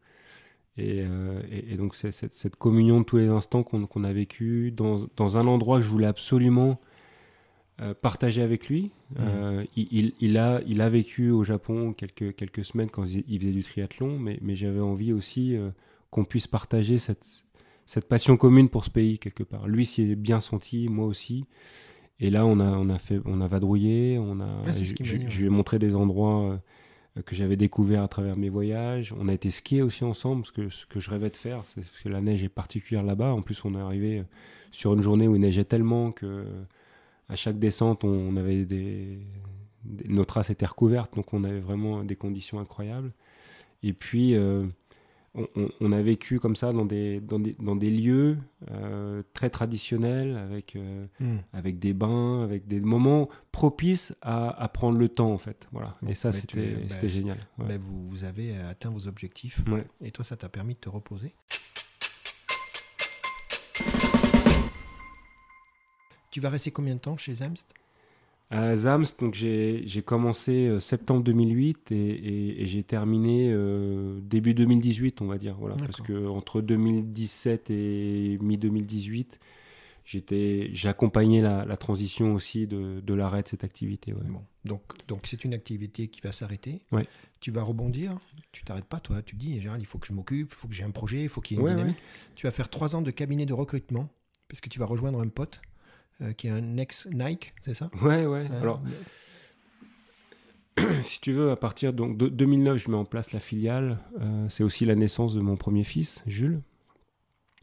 Et, 0.78 1.04
euh, 1.04 1.42
donc 1.78 1.96
c'est 1.96 2.12
cette, 2.12 2.56
communion 2.56 3.00
de 3.00 3.06
tous 3.06 3.18
les 3.18 3.28
instants 3.28 3.64
qu'on 3.64 4.04
a 4.04 4.14
vécu 4.14 4.72
dans, 4.72 5.08
dans, 5.18 5.38
un 5.38 5.48
endroit 5.48 5.78
que 5.78 5.84
je 5.84 5.90
voulais 5.90 6.08
absolument 6.08 6.80
euh, 7.82 7.94
partager 7.94 8.42
avec 8.42 8.70
lui. 8.70 8.92
Hmm. 9.18 9.64
il, 9.76 10.14
il, 10.20 10.38
a, 10.38 10.62
il 10.68 10.82
a 10.82 10.90
vécu 10.90 11.32
au 11.32 11.44
Japon 11.44 11.94
quelques, 11.94 12.36
quelques 12.36 12.64
semaines 12.64 12.90
quand 12.90 13.06
il 13.06 13.40
faisait 13.40 13.52
du 13.52 13.64
triathlon, 13.64 14.20
mais, 14.20 14.38
mais 14.42 14.56
j'avais 14.56 14.80
envie 14.80 15.14
aussi 15.14 15.58
qu'on 16.12 16.26
puisse 16.26 16.48
partager 16.48 16.98
cette, 16.98 17.46
cette 17.86 18.08
passion 18.08 18.38
commune 18.38 18.70
pour 18.70 18.86
ce 18.86 18.92
pays 18.92 19.18
quelque 19.18 19.44
part. 19.44 19.68
Lui 19.68 19.86
s'y 19.86 20.04
est 20.04 20.16
bien 20.16 20.40
senti, 20.40 20.88
moi 20.90 21.08
aussi. 21.08 21.46
Et 22.20 22.30
là, 22.30 22.46
on 22.46 22.60
a, 22.60 22.66
on 22.66 22.90
a, 22.90 23.00
fait, 23.00 23.20
on 23.26 23.42
a 23.42 23.48
vadrouillé, 23.48 24.20
on 24.20 24.40
a, 24.42 24.60
ah, 24.68 24.72
je, 24.72 25.16
lui 25.16 25.46
ai 25.46 25.50
montré 25.50 25.80
des 25.80 25.96
endroits 25.96 26.52
euh, 26.52 26.58
que 27.26 27.36
j'avais 27.36 27.58
découverts 27.58 28.04
à 28.04 28.08
travers 28.08 28.38
mes 28.38 28.50
voyages. 28.50 29.14
On 29.20 29.28
a 29.28 29.34
été 29.34 29.52
skier 29.52 29.82
aussi 29.82 30.04
ensemble, 30.04 30.46
ce 30.46 30.52
que, 30.52 31.00
je 31.00 31.10
rêvais 31.10 31.30
de 31.30 31.36
faire, 31.36 31.64
c'est 31.66 31.82
parce 31.82 32.02
que 32.02 32.10
la 32.10 32.22
neige 32.22 32.44
est 32.44 32.50
particulière 32.50 33.04
là-bas. 33.04 33.34
En 33.34 33.42
plus, 33.42 33.64
on 33.66 33.76
est 33.76 33.82
arrivé 33.82 34.20
euh, 34.20 34.24
sur 34.72 34.94
une 34.94 35.02
journée 35.02 35.28
où 35.28 35.36
il 35.36 35.42
neigeait 35.42 35.66
tellement 35.66 36.12
que 36.12 36.46
à 37.30 37.36
chaque 37.36 37.60
descente, 37.60 38.04
on, 38.04 38.36
avait 38.38 38.66
des, 38.66 39.20
nos 40.08 40.26
traces 40.26 40.50
étaient 40.50 40.66
recouvertes, 40.66 41.16
donc 41.16 41.32
on 41.34 41.44
avait 41.44 41.60
vraiment 41.60 42.04
des 42.04 42.16
conditions 42.16 42.60
incroyables. 42.60 43.12
Et 43.84 43.94
puis, 43.94 44.36
euh, 44.36 44.66
on, 45.36 45.92
a 45.92 46.02
vécu 46.02 46.40
comme 46.40 46.56
ça 46.56 46.72
dans 46.74 46.86
des, 46.86 47.20
dans 47.20 47.40
des, 47.76 47.90
lieux 47.90 48.38
euh, 48.72 49.22
très 49.34 49.50
traditionnels, 49.50 50.38
avec, 50.38 50.76
euh, 50.76 51.06
hmm. 51.20 51.38
avec 51.54 51.80
des 51.80 51.94
bains, 51.94 52.44
avec 52.44 52.68
des 52.68 52.80
moments 52.80 53.30
propices 53.52 54.16
à, 54.22 54.70
prendre 54.74 54.98
le 54.98 55.10
temps, 55.10 55.32
en 55.32 55.38
fait. 55.38 55.68
Voilà. 55.72 55.96
Et 56.08 56.16
ça, 56.16 56.32
c'était 56.32 56.76
bah, 56.90 57.08
génial. 57.08 57.38
Bah, 57.58 57.76
vous, 57.80 58.24
avez 58.24 58.56
atteint 58.58 58.90
vos 58.90 59.08
objectifs. 59.08 59.62
Et 60.04 60.12
toi, 60.12 60.26
ça 60.26 60.36
t'a 60.36 60.50
permis 60.50 60.74
de 60.74 60.80
te 60.80 60.90
reposer? 60.90 61.34
Tu 66.32 66.42
vas 66.42 66.50
rester 66.50 66.72
combien 66.72 66.96
de 66.96 67.00
temps 67.00 67.18
chez 67.18 67.36
Zamst 67.36 67.74
à 68.52 68.76
Zams, 68.76 69.06
donc 69.20 69.36
j'ai 69.36 70.04
commencé 70.04 70.68
euh, 70.68 70.80
septembre 70.80 71.24
2008 71.24 71.92
et, 71.92 72.66
j'ai 72.66 72.84
terminé 72.84 73.52
euh, 73.52 74.20
début 74.22 74.56
2018, 74.56 75.22
on 75.22 75.28
va 75.28 75.38
dire. 75.38 75.56
Voilà, 75.60 75.76
parce 75.76 76.02
que 76.02 76.28
entre 76.28 76.62
2017 76.62 77.70
et 77.70 78.40
mi 78.42 78.58
2018, 78.58 79.40
j'étais, 80.04 80.70
j'accompagnais 80.74 81.42
la, 81.42 81.64
la, 81.64 81.78
transition 81.78 82.34
aussi 82.34 82.66
de, 82.66 83.02
de 83.02 83.14
l'arrêt 83.14 83.44
de 83.44 83.48
cette 83.48 83.64
activité. 83.64 84.14
Bon. 84.14 84.42
Donc, 84.66 84.82
donc 85.08 85.28
c'est 85.28 85.44
une 85.46 85.54
activité 85.54 86.08
qui 86.08 86.20
va 86.22 86.32
s'arrêter. 86.32 86.82
Ouais. 86.92 87.06
Tu 87.42 87.52
vas 87.52 87.62
rebondir. 87.62 88.18
Tu 88.52 88.64
t'arrêtes 88.64 88.86
pas, 88.86 89.00
toi. 89.00 89.22
Tu 89.22 89.36
dis, 89.36 89.62
Gérald, 89.62 89.82
il 89.82 89.86
faut 89.86 90.00
que 90.00 90.08
je 90.08 90.14
m'occupe, 90.14 90.50
il 90.52 90.56
faut 90.56 90.68
que 90.68 90.74
j'ai 90.74 90.84
un 90.84 90.92
projet, 90.92 91.22
il 91.22 91.30
faut 91.30 91.40
qu'il 91.40 91.58
y 91.58 91.60
ait 91.60 91.64
une 91.64 91.70
dynamique. 91.70 91.98
Tu 92.34 92.48
vas 92.48 92.52
faire 92.52 92.70
trois 92.70 92.96
ans 92.96 93.04
de 93.04 93.12
cabinet 93.12 93.46
de 93.46 93.54
recrutement 93.54 94.10
parce 94.48 94.60
que 94.60 94.70
tu 94.70 94.80
vas 94.80 94.88
rejoindre 94.88 95.22
un 95.22 95.28
pote 95.28 95.62
euh, 96.22 96.34
qui 96.34 96.48
est 96.48 96.52
un 96.52 96.78
ex-Nike, 96.78 97.54
c'est 97.62 97.74
ça? 97.74 97.90
Ouais, 98.02 98.26
ouais. 98.26 98.48
Euh, 98.52 98.62
Alors, 98.62 98.82
si 101.04 101.22
tu 101.22 101.32
veux, 101.32 101.52
à 101.52 101.56
partir 101.56 101.94
donc, 101.94 102.18
de 102.18 102.28
2009, 102.28 102.78
je 102.78 102.90
mets 102.90 102.98
en 102.98 103.06
place 103.06 103.32
la 103.32 103.40
filiale. 103.40 104.00
Euh, 104.20 104.48
c'est 104.50 104.64
aussi 104.64 104.86
la 104.86 104.96
naissance 104.96 105.34
de 105.34 105.42
mon 105.42 105.56
premier 105.56 105.84
fils, 105.84 106.22
Jules, 106.28 106.62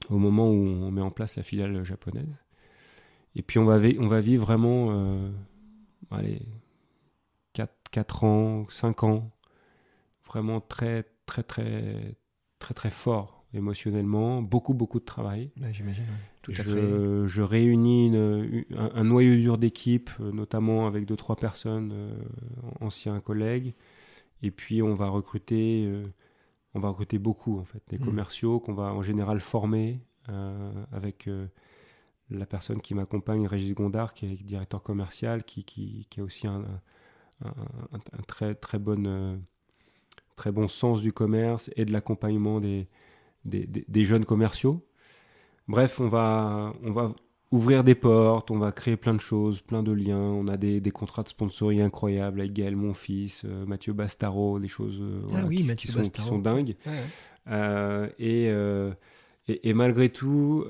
au 0.08 0.18
moment 0.18 0.48
où 0.50 0.54
on 0.54 0.90
met 0.90 1.02
en 1.02 1.10
place 1.10 1.36
la 1.36 1.42
filiale 1.42 1.84
japonaise. 1.84 2.34
Et 3.34 3.42
puis 3.42 3.58
on 3.58 3.66
va, 3.66 3.76
on 3.98 4.06
va 4.06 4.20
vivre 4.20 4.46
vraiment, 4.46 5.30
allez, 6.10 6.40
4, 7.52 7.70
4 7.90 8.24
ans, 8.24 8.66
5 8.70 9.02
ans, 9.02 9.30
vraiment 10.24 10.62
très, 10.62 11.04
très, 11.26 11.42
très, 11.42 12.16
très, 12.58 12.72
très 12.72 12.90
fort 12.90 13.35
émotionnellement, 13.56 14.42
beaucoup, 14.42 14.74
beaucoup 14.74 15.00
de 15.00 15.04
travail. 15.04 15.50
J'imagine, 15.72 16.04
tout 16.42 16.52
je, 16.52 17.24
je 17.26 17.42
réunis 17.42 18.12
un, 18.76 19.04
noyau 19.04 19.36
dur 19.36 19.58
d'équipe, 19.58 20.10
euh, 20.20 20.32
notamment 20.32 20.86
avec 20.86 21.06
deux, 21.06 21.16
trois 21.16 21.36
personnes, 21.36 21.92
euh, 21.92 22.14
anciens 22.80 23.20
collègues. 23.20 23.74
Et 24.42 24.50
puis, 24.50 24.82
on 24.82 24.94
va 24.94 25.08
recruter, 25.08 25.84
euh, 25.86 26.06
on 26.74 26.80
va 26.80 26.90
recruter 26.90 27.18
beaucoup, 27.18 27.58
en 27.58 27.64
fait, 27.64 27.82
des 27.88 27.98
mm. 27.98 28.04
commerciaux 28.04 28.60
qu'on 28.60 28.74
va 28.74 28.92
en 28.92 29.02
général 29.02 29.40
former 29.40 30.00
avec 30.90 31.30
la 32.30 32.46
personne 32.46 32.80
qui 32.80 32.94
m'accompagne, 32.94 33.46
Régis 33.46 33.74
Gondard, 33.74 34.12
qui 34.12 34.26
est 34.26 34.42
directeur 34.42 34.82
commercial, 34.82 35.44
qui, 35.44 35.62
qui, 35.62 36.08
qui 36.10 36.20
a 36.20 36.24
aussi 36.24 36.48
un, 36.48 36.64
un, 37.44 37.48
un, 37.92 38.22
très, 38.26 38.56
très, 38.56 38.80
bonne, 38.80 39.40
très 40.34 40.50
bon 40.50 40.66
sens 40.66 41.00
du 41.00 41.12
commerce 41.12 41.70
et 41.76 41.84
de 41.84 41.92
l'accompagnement 41.92 42.58
des, 42.58 42.88
des, 43.46 44.04
jeunes 44.04 44.24
commerciaux. 44.24 44.84
Bref, 45.68 46.00
on 46.00 46.08
va, 46.08 46.74
on 46.82 46.92
va 46.92 47.12
ouvrir 47.52 47.84
des 47.84 47.94
portes, 47.94 48.50
on 48.50 48.58
va 48.58 48.72
créer 48.72 48.96
plein 48.96 49.14
de 49.14 49.20
choses, 49.20 49.60
plein 49.60 49.82
de 49.82 49.92
liens. 49.92 50.18
On 50.18 50.48
a 50.48 50.56
des, 50.56 50.80
contrats 50.90 51.22
de 51.22 51.28
sponsoring 51.28 51.80
incroyables 51.80 52.40
avec 52.40 52.52
Gaël, 52.52 52.76
mon 52.76 52.94
fils, 52.94 53.42
euh, 53.44 53.66
Mathieu 53.66 53.92
Bastaro, 53.92 54.58
des 54.58 54.68
choses 54.68 54.98
euh, 55.00 55.22
ah 55.34 55.44
oui, 55.46 55.66
qui, 55.76 55.88
sont, 55.88 56.02
qui, 56.08 56.22
sont, 56.22 56.38
dingues. 56.38 56.76
Euh, 57.48 58.08
et, 58.18 58.50
et, 59.48 59.74
malgré 59.74 60.08
tout, 60.08 60.64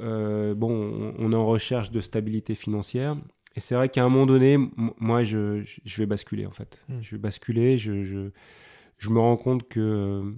bon, 0.57 1.15
on, 1.19 1.33
est 1.33 1.37
en 1.37 1.47
recherche 1.47 1.91
de 1.91 2.01
stabilité 2.01 2.55
financière. 2.55 3.17
Et 3.57 3.61
c'est 3.61 3.75
vrai 3.75 3.89
qu'à 3.89 4.05
un 4.05 4.11
moment 4.11 4.27
donné, 4.27 4.59
moi, 4.99 5.25
je, 5.25 5.63
je, 5.65 5.97
vais 5.97 6.05
basculer 6.05 6.45
en 6.45 6.51
fait. 6.51 6.79
Hmm. 6.91 7.01
Je 7.01 7.13
vais 7.13 7.19
basculer. 7.19 7.79
Je, 7.79 8.05
je, 8.05 8.29
je, 8.99 9.11
me 9.11 9.19
rends 9.19 9.39
compte 9.39 9.67
que 9.67 10.35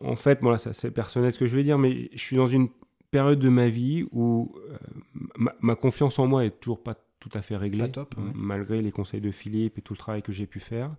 en, 0.00 0.16
fait, 0.16 0.38
voilà, 0.42 0.58
c'est 0.58 0.90
personnel 0.90 1.32
ce 1.32 1.38
que 1.38 1.46
je 1.46 1.56
vais 1.56 1.64
dire, 1.64 1.78
mais 1.78 2.10
je 2.12 2.18
suis 2.18 2.36
dans 2.36 2.46
une 2.46 2.68
période 3.10 3.38
de 3.38 3.48
ma 3.48 3.68
vie 3.68 4.06
où 4.12 4.54
euh, 4.70 5.48
ma, 5.60 5.74
confiance 5.74 6.18
en 6.18 6.26
moi 6.26 6.44
est 6.44 6.60
toujours 6.60 6.82
pas 6.82 6.94
tout 7.20 7.30
à 7.34 7.42
fait 7.42 7.56
réglée, 7.56 7.90
malgré 8.34 8.80
les 8.80 8.92
conseils 8.92 9.20
de 9.20 9.30
Philippe 9.30 9.78
et 9.78 9.82
tout 9.82 9.94
le 9.94 9.98
travail 9.98 10.22
que 10.22 10.32
j'ai 10.32 10.46
pu 10.46 10.60
faire. 10.60 10.94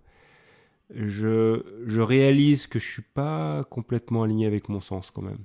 Je, 0.94 1.62
je, 1.86 2.00
réalise 2.00 2.66
que 2.66 2.78
je 2.78 2.90
suis 2.90 3.02
pas 3.02 3.64
complètement 3.70 4.24
aligné 4.24 4.46
avec 4.46 4.68
mon 4.68 4.80
sens 4.80 5.10
quand 5.10 5.22
même. 5.22 5.38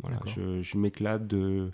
Voilà, 0.00 0.18
je, 0.26 0.60
je 0.62 0.76
m'éclate 0.76 1.26
de 1.26 1.70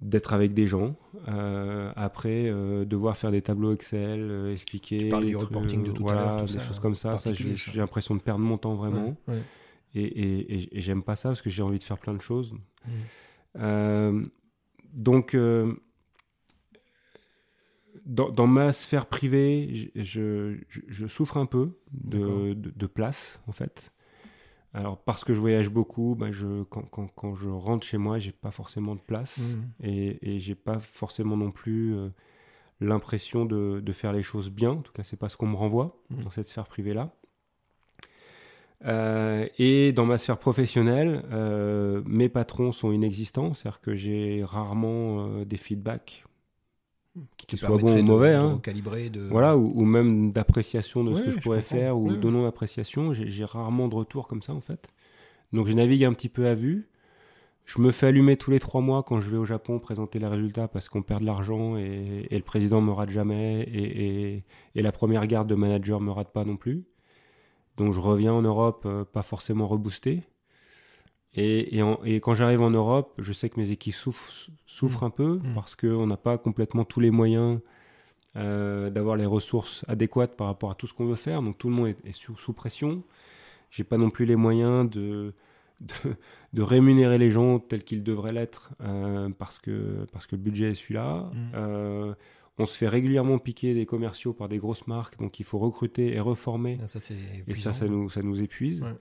d'être 0.00 0.32
avec 0.32 0.54
des 0.54 0.66
gens. 0.66 0.96
Euh, 1.28 1.92
après, 1.96 2.44
euh, 2.46 2.84
devoir 2.84 3.16
faire 3.16 3.30
des 3.30 3.42
tableaux 3.42 3.72
Excel, 3.72 4.50
expliquer. 4.52 5.10
Tu 5.10 5.26
du 5.26 5.36
reporting 5.36 5.84
de 5.84 5.92
tout 5.92 6.08
à 6.08 6.14
l'heure, 6.14 6.44
des 6.44 6.58
choses 6.58 6.78
comme 6.78 6.94
ça. 6.94 7.16
ça 7.16 7.32
j'ai 7.32 7.78
l'impression 7.78 8.14
de 8.14 8.20
perdre 8.20 8.40
mon 8.40 8.58
temps 8.58 8.74
vraiment. 8.74 9.16
Et, 9.94 10.02
et, 10.02 10.76
et, 10.76 10.80
j'aime 10.80 11.02
pas 11.02 11.16
ça 11.16 11.30
parce 11.30 11.40
que 11.40 11.48
j'ai 11.48 11.62
envie 11.62 11.78
de 11.78 11.82
faire 11.82 11.98
plein 11.98 12.12
de 12.12 12.20
choses. 12.20 12.52
Mm. 12.52 12.90
Euh, 13.60 14.26
donc, 14.92 15.34
dans, 18.04 18.30
dans, 18.30 18.46
ma 18.46 18.72
sphère 18.72 19.06
privée, 19.06 19.90
je, 19.94 20.58
je, 20.68 20.80
je 20.88 21.06
souffre 21.06 21.38
un 21.38 21.46
peu 21.46 21.78
de, 21.92 22.52
de, 22.54 22.86
place, 22.86 23.40
en 23.46 23.52
fait. 23.52 23.92
Alors, 24.74 24.98
parce 24.98 25.24
que 25.24 25.32
je 25.32 25.40
voyage 25.40 25.70
beaucoup, 25.70 26.16
je, 26.30 26.62
quand, 26.64 26.82
quand, 26.82 27.08
quand, 27.14 27.34
je 27.34 27.48
rentre 27.48 27.86
chez 27.86 27.96
moi, 27.96 28.18
j'ai 28.18 28.32
pas 28.32 28.50
forcément 28.50 28.94
de 28.94 29.00
place. 29.00 29.36
Mmh. 29.38 29.42
Et, 29.84 30.34
et 30.34 30.40
j'ai 30.40 30.54
pas 30.54 30.78
forcément 30.78 31.36
non 31.36 31.50
plus 31.50 31.94
euh, 31.94 32.10
l'impression 32.80 33.44
de, 33.46 33.80
de, 33.80 33.92
faire 33.92 34.12
les 34.12 34.22
choses 34.22 34.50
bien. 34.50 34.72
En 34.72 34.82
tout 34.82 34.92
cas, 34.92 35.04
c'est 35.04 35.16
pas 35.16 35.28
ce 35.28 35.36
qu'on 35.36 35.46
me 35.48 35.56
renvoie 35.56 35.96
Mhm. 36.10 36.22
dans 36.22 36.30
cette 36.30 36.48
sphère 36.48 36.66
privée-là. 36.66 37.10
Euh, 38.84 39.48
et 39.58 39.92
dans 39.92 40.06
ma 40.06 40.18
sphère 40.18 40.38
professionnelle, 40.38 41.24
euh, 41.32 42.02
mes 42.06 42.28
patrons 42.28 42.70
sont 42.70 42.92
inexistants, 42.92 43.54
c'est-à-dire 43.54 43.80
que 43.80 43.96
j'ai 43.96 44.44
rarement 44.44 45.42
des 45.44 45.56
feedbacks, 45.56 46.24
Qui 47.36 47.46
te 47.46 47.56
soient 47.56 47.76
bons 47.78 47.92
ou 47.92 47.96
de- 47.96 48.02
mauvais, 48.02 48.32
de 48.32 48.36
hein. 48.36 48.52
recalibrer, 48.54 49.10
de... 49.10 49.22
voilà, 49.30 49.56
ou, 49.56 49.72
ou 49.74 49.84
même 49.84 50.32
d'appréciation 50.32 51.04
de 51.04 51.14
ce 51.14 51.22
que 51.22 51.30
je 51.30 51.38
pourrais 51.40 51.62
faire, 51.62 51.96
ou 51.98 52.08
Ouais, 52.08 52.16
de 52.16 52.26
ouais. 52.26 52.32
non-appréciation. 52.32 53.12
J'ai 53.12 53.28
j'ai 53.28 53.44
rarement 53.44 53.88
de 53.88 53.94
retour 53.94 54.28
comme 54.28 54.42
ça, 54.42 54.52
en 54.54 54.60
fait. 54.60 54.88
Donc 55.52 55.66
je 55.66 55.72
navigue 55.72 56.04
un 56.04 56.12
petit 56.12 56.28
peu 56.28 56.46
à 56.46 56.54
vue. 56.54 56.88
Je 57.64 57.80
me 57.82 57.90
fais 57.90 58.06
allumer 58.06 58.36
tous 58.38 58.50
les 58.50 58.60
trois 58.60 58.80
mois 58.80 59.02
quand 59.02 59.20
je 59.20 59.28
vais 59.30 59.36
au 59.36 59.44
Japon 59.44 59.78
présenter 59.78 60.18
les 60.18 60.26
résultats 60.26 60.68
parce 60.68 60.88
qu'on 60.88 61.02
perd 61.02 61.20
de 61.20 61.26
l'argent 61.26 61.76
et, 61.76 62.26
et 62.30 62.36
le 62.36 62.42
président 62.42 62.80
me 62.80 62.92
rate 62.92 63.10
jamais 63.10 63.60
et, 63.62 64.06
et- 64.36 64.44
et 64.74 64.82
la 64.82 64.90
première 64.92 65.26
garde 65.26 65.48
de 65.48 65.54
manager 65.54 66.00
me 66.00 66.10
rate 66.10 66.32
pas 66.32 66.44
non 66.44 66.56
plus. 66.56 66.84
Donc 67.76 67.92
je 67.92 68.00
reviens 68.00 68.32
en 68.32 68.40
Europe 68.42 68.84
euh, 68.86 69.04
pas 69.04 69.22
forcément 69.22 69.66
reboosté. 69.68 70.22
Et, 71.38 71.76
et 71.76 71.82
en- 71.82 72.00
et 72.04 72.20
quand 72.20 72.34
j'arrive 72.34 72.60
en 72.62 72.70
Europe, 72.70 73.12
je 73.18 73.32
sais 73.32 73.48
que 73.48 73.58
mes 73.60 73.70
équipes 73.70 73.94
souffrent, 73.94 74.32
souffrent 74.66 75.04
un 75.04 75.10
peu 75.10 75.36
Mm. 75.42 75.54
parce 75.54 75.74
qu'on 75.76 76.06
n'a 76.06 76.16
pas 76.16 76.36
complètement 76.38 76.84
tous 76.84 77.00
les 77.00 77.10
moyens 77.10 77.60
euh, 78.36 78.90
d'avoir 78.90 79.16
les 79.16 79.26
ressources 79.26 79.84
adéquates 79.88 80.36
par 80.36 80.46
rapport 80.48 80.70
à 80.70 80.74
tout 80.74 80.86
ce 80.86 80.94
qu'on 80.94 81.06
veut 81.06 81.14
faire. 81.14 81.42
Donc 81.42 81.58
tout 81.58 81.68
le 81.68 81.74
monde 81.74 81.88
est, 81.88 82.08
est 82.08 82.12
sous, 82.12 82.36
sous 82.36 82.52
pression. 82.52 83.02
J'ai 83.70 83.84
pas 83.84 83.96
non 83.98 84.10
plus 84.10 84.24
les 84.26 84.36
moyens 84.36 84.88
de, 84.90 85.32
de, 85.80 85.94
de 86.54 86.62
rémunérer 86.62 87.18
les 87.18 87.30
gens 87.30 87.58
tels 87.58 87.84
qu'ils 87.84 88.02
devraient 88.02 88.32
l'être 88.32 88.70
euh, 88.82 89.28
parce, 89.38 89.58
que, 89.58 90.06
parce 90.12 90.26
que 90.26 90.36
le 90.36 90.42
budget 90.42 90.70
est 90.70 90.74
celui-là. 90.74 91.30
Mm. 91.32 91.36
Euh, 91.54 92.14
on 92.60 92.66
se 92.66 92.76
fait 92.76 92.88
régulièrement 92.88 93.38
piquer 93.38 93.72
des 93.74 93.86
commerciaux 93.86 94.32
par 94.32 94.48
des 94.48 94.58
grosses 94.58 94.86
marques, 94.88 95.18
donc 95.20 95.38
il 95.38 95.44
faut 95.44 95.58
recruter 95.58 96.14
et 96.14 96.20
reformer. 96.20 96.78
Ah, 96.82 96.88
Ça, 96.88 96.98
Et 97.46 97.54
ça, 97.54 97.72
ça 97.72 97.86
nous, 97.86 98.08
ça 98.10 98.20
nous 98.22 98.42
épuise. 98.42 98.82
Ouais. 98.82 98.94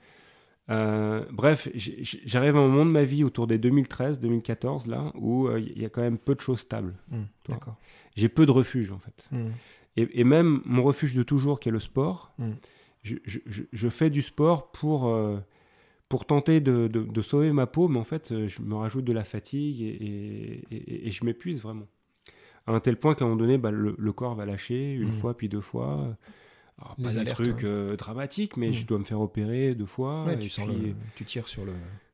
Euh, 0.70 1.24
bref, 1.32 1.70
j'arrive 1.76 2.56
à 2.58 2.60
un 2.60 2.68
moment 2.68 2.86
de 2.86 2.92
ma 2.92 3.04
vie 3.04 3.24
autour 3.24 3.48
des 3.48 3.58
2013-2014, 3.58 4.90
là, 4.90 5.12
où 5.16 5.48
euh, 5.48 5.60
il 5.60 5.82
y 5.82 5.86
a 5.86 5.90
quand 5.90 6.02
même 6.02 6.18
peu 6.18 6.36
de 6.36 6.42
choses 6.42 6.60
stables. 6.60 6.96
Mm. 7.10 7.22
D'accord. 7.50 7.78
J'ai 8.16 8.30
peu 8.30 8.46
de 8.46 8.52
refuges, 8.52 8.92
en 8.92 9.00
fait. 9.00 9.24
Mm. 9.32 9.48
Et, 9.96 10.20
et 10.22 10.24
même 10.24 10.62
mon 10.66 10.84
refuge 10.84 11.16
de 11.16 11.24
toujours, 11.24 11.60
qui 11.60 11.70
est 11.70 11.72
le 11.72 11.80
sport, 11.80 12.34
Mm. 12.38 12.52
je, 13.04 13.16
je- 13.24 13.40
je- 13.46 13.64
je 13.72 13.90
fais 13.90 14.10
du 14.10 14.22
sport 14.22 14.72
pour, 14.72 15.08
euh, 15.08 15.38
pour 16.10 16.26
tenter 16.26 16.60
de, 16.60 16.88
de- 16.88 17.04
de 17.04 17.22
sauver 17.22 17.52
ma 17.54 17.66
peau, 17.68 17.88
mais 17.88 18.00
en 18.00 18.04
fait, 18.04 18.32
euh, 18.32 18.48
je 18.48 18.62
me 18.62 18.76
rajoute 18.76 19.06
de 19.06 19.14
la 19.14 19.24
fatigue 19.24 19.82
et, 19.82 19.86
et- 19.86 20.64
et- 20.76 21.08
et 21.08 21.12
je 21.12 21.24
m'épuise 21.24 21.62
vraiment. 21.62 21.88
À 22.66 22.74
un 22.74 22.80
tel 22.82 22.98
point 22.98 23.16
qu'à 23.16 23.24
un 23.24 23.30
moment 23.30 23.40
donné, 23.40 23.58
bah, 23.58 23.72
le, 23.72 23.96
le 23.98 24.12
corps 24.12 24.36
va 24.36 24.46
lâcher 24.46 24.94
une 24.94 25.14
fois, 25.14 25.38
puis 25.38 25.48
deux 25.48 25.62
fois. 25.62 26.18
Alors, 26.80 26.96
Les 26.98 27.04
pas 27.06 27.10
des 27.12 27.18
alertes, 27.20 27.36
trucs 27.44 27.58
ouais. 27.58 27.66
euh, 27.66 27.96
dramatiques, 27.96 28.56
mais 28.58 28.70
Mm. 28.70 28.74
je 28.74 28.86
dois 28.86 29.00
me 29.00 29.04
faire 29.04 29.20
opérer 29.22 29.74
deux 29.76 29.86
fois. 29.86 30.26
Ouais, 30.26 30.36
et 30.36 30.40
tu, 30.40 30.50
puis- 30.62 30.66
le... 30.90 30.96
tu 31.16 31.26
tires 31.26 31.48
sur 31.48 31.66
le... 31.66 31.74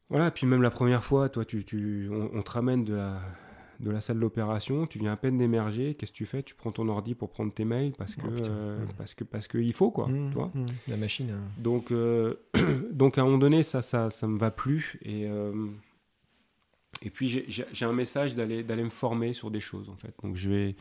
voilà, 0.09 0.31
puis 0.31 0.47
même 0.47 0.61
la 0.61 0.71
première 0.71 1.03
fois, 1.03 1.27
toi, 1.29 1.43
tu, 1.45 1.65
tu, 1.65 2.07
on, 2.11 2.29
on 2.33 2.41
te 2.41 2.51
ramène 2.51 2.85
de 2.85 2.93
la, 2.95 3.21
de 3.81 3.91
la 3.91 3.99
salle 3.99 4.19
d'opération, 4.21 4.87
tu 4.87 4.99
viens 4.99 5.11
à 5.11 5.17
peine 5.17 5.37
d'émerger, 5.37 5.95
qu'est-ce 5.95 6.13
que 6.13 6.17
tu 6.17 6.25
fais? 6.25 6.43
Tu 6.43 6.55
prends 6.55 6.71
ton 6.71 6.87
ordi 6.87 7.13
pour 7.13 7.29
prendre 7.29 7.51
tes 7.53 7.65
mails 7.65 7.91
parce 7.97 8.15
que, 8.15 8.21
Oh, 8.25 8.31
putain, 8.31 8.49
euh, 8.51 8.85
parce 8.97 9.13
que, 9.13 9.25
parce 9.25 9.47
que 9.47 9.57
il 9.57 9.73
faut, 9.73 9.91
quoi. 9.91 10.07
Mm, 10.07 10.29
tu 10.29 10.35
vois? 10.35 10.51
mm. 10.55 10.65
La 10.87 10.95
machine... 10.97 11.31
euh, 11.31 11.61
donc, 11.61 11.91
euh, 11.91 12.35
donc, 12.91 13.17
à 13.17 13.21
un 13.21 13.25
moment 13.25 13.37
donné, 13.39 13.63
ça, 13.63 13.81
ça, 13.81 14.09
ça 14.09 14.27
me 14.27 14.37
va 14.39 14.49
plus. 14.51 14.97
Et, 15.01 15.27
euh, 15.27 15.67
et 17.01 17.09
puis, 17.09 17.27
j'ai- 17.27 17.45
un 17.85 17.91
message 17.91 18.35
d'aller 18.35 18.63
d'aller 18.63 18.83
me 18.83 18.89
former 18.89 19.33
sur 19.33 19.51
des 19.51 19.59
choses, 19.59 19.89
en 19.89 19.97
fait. 19.97 20.13
Donc, 20.23 20.37
je 20.37 20.49
vais, 20.49 20.75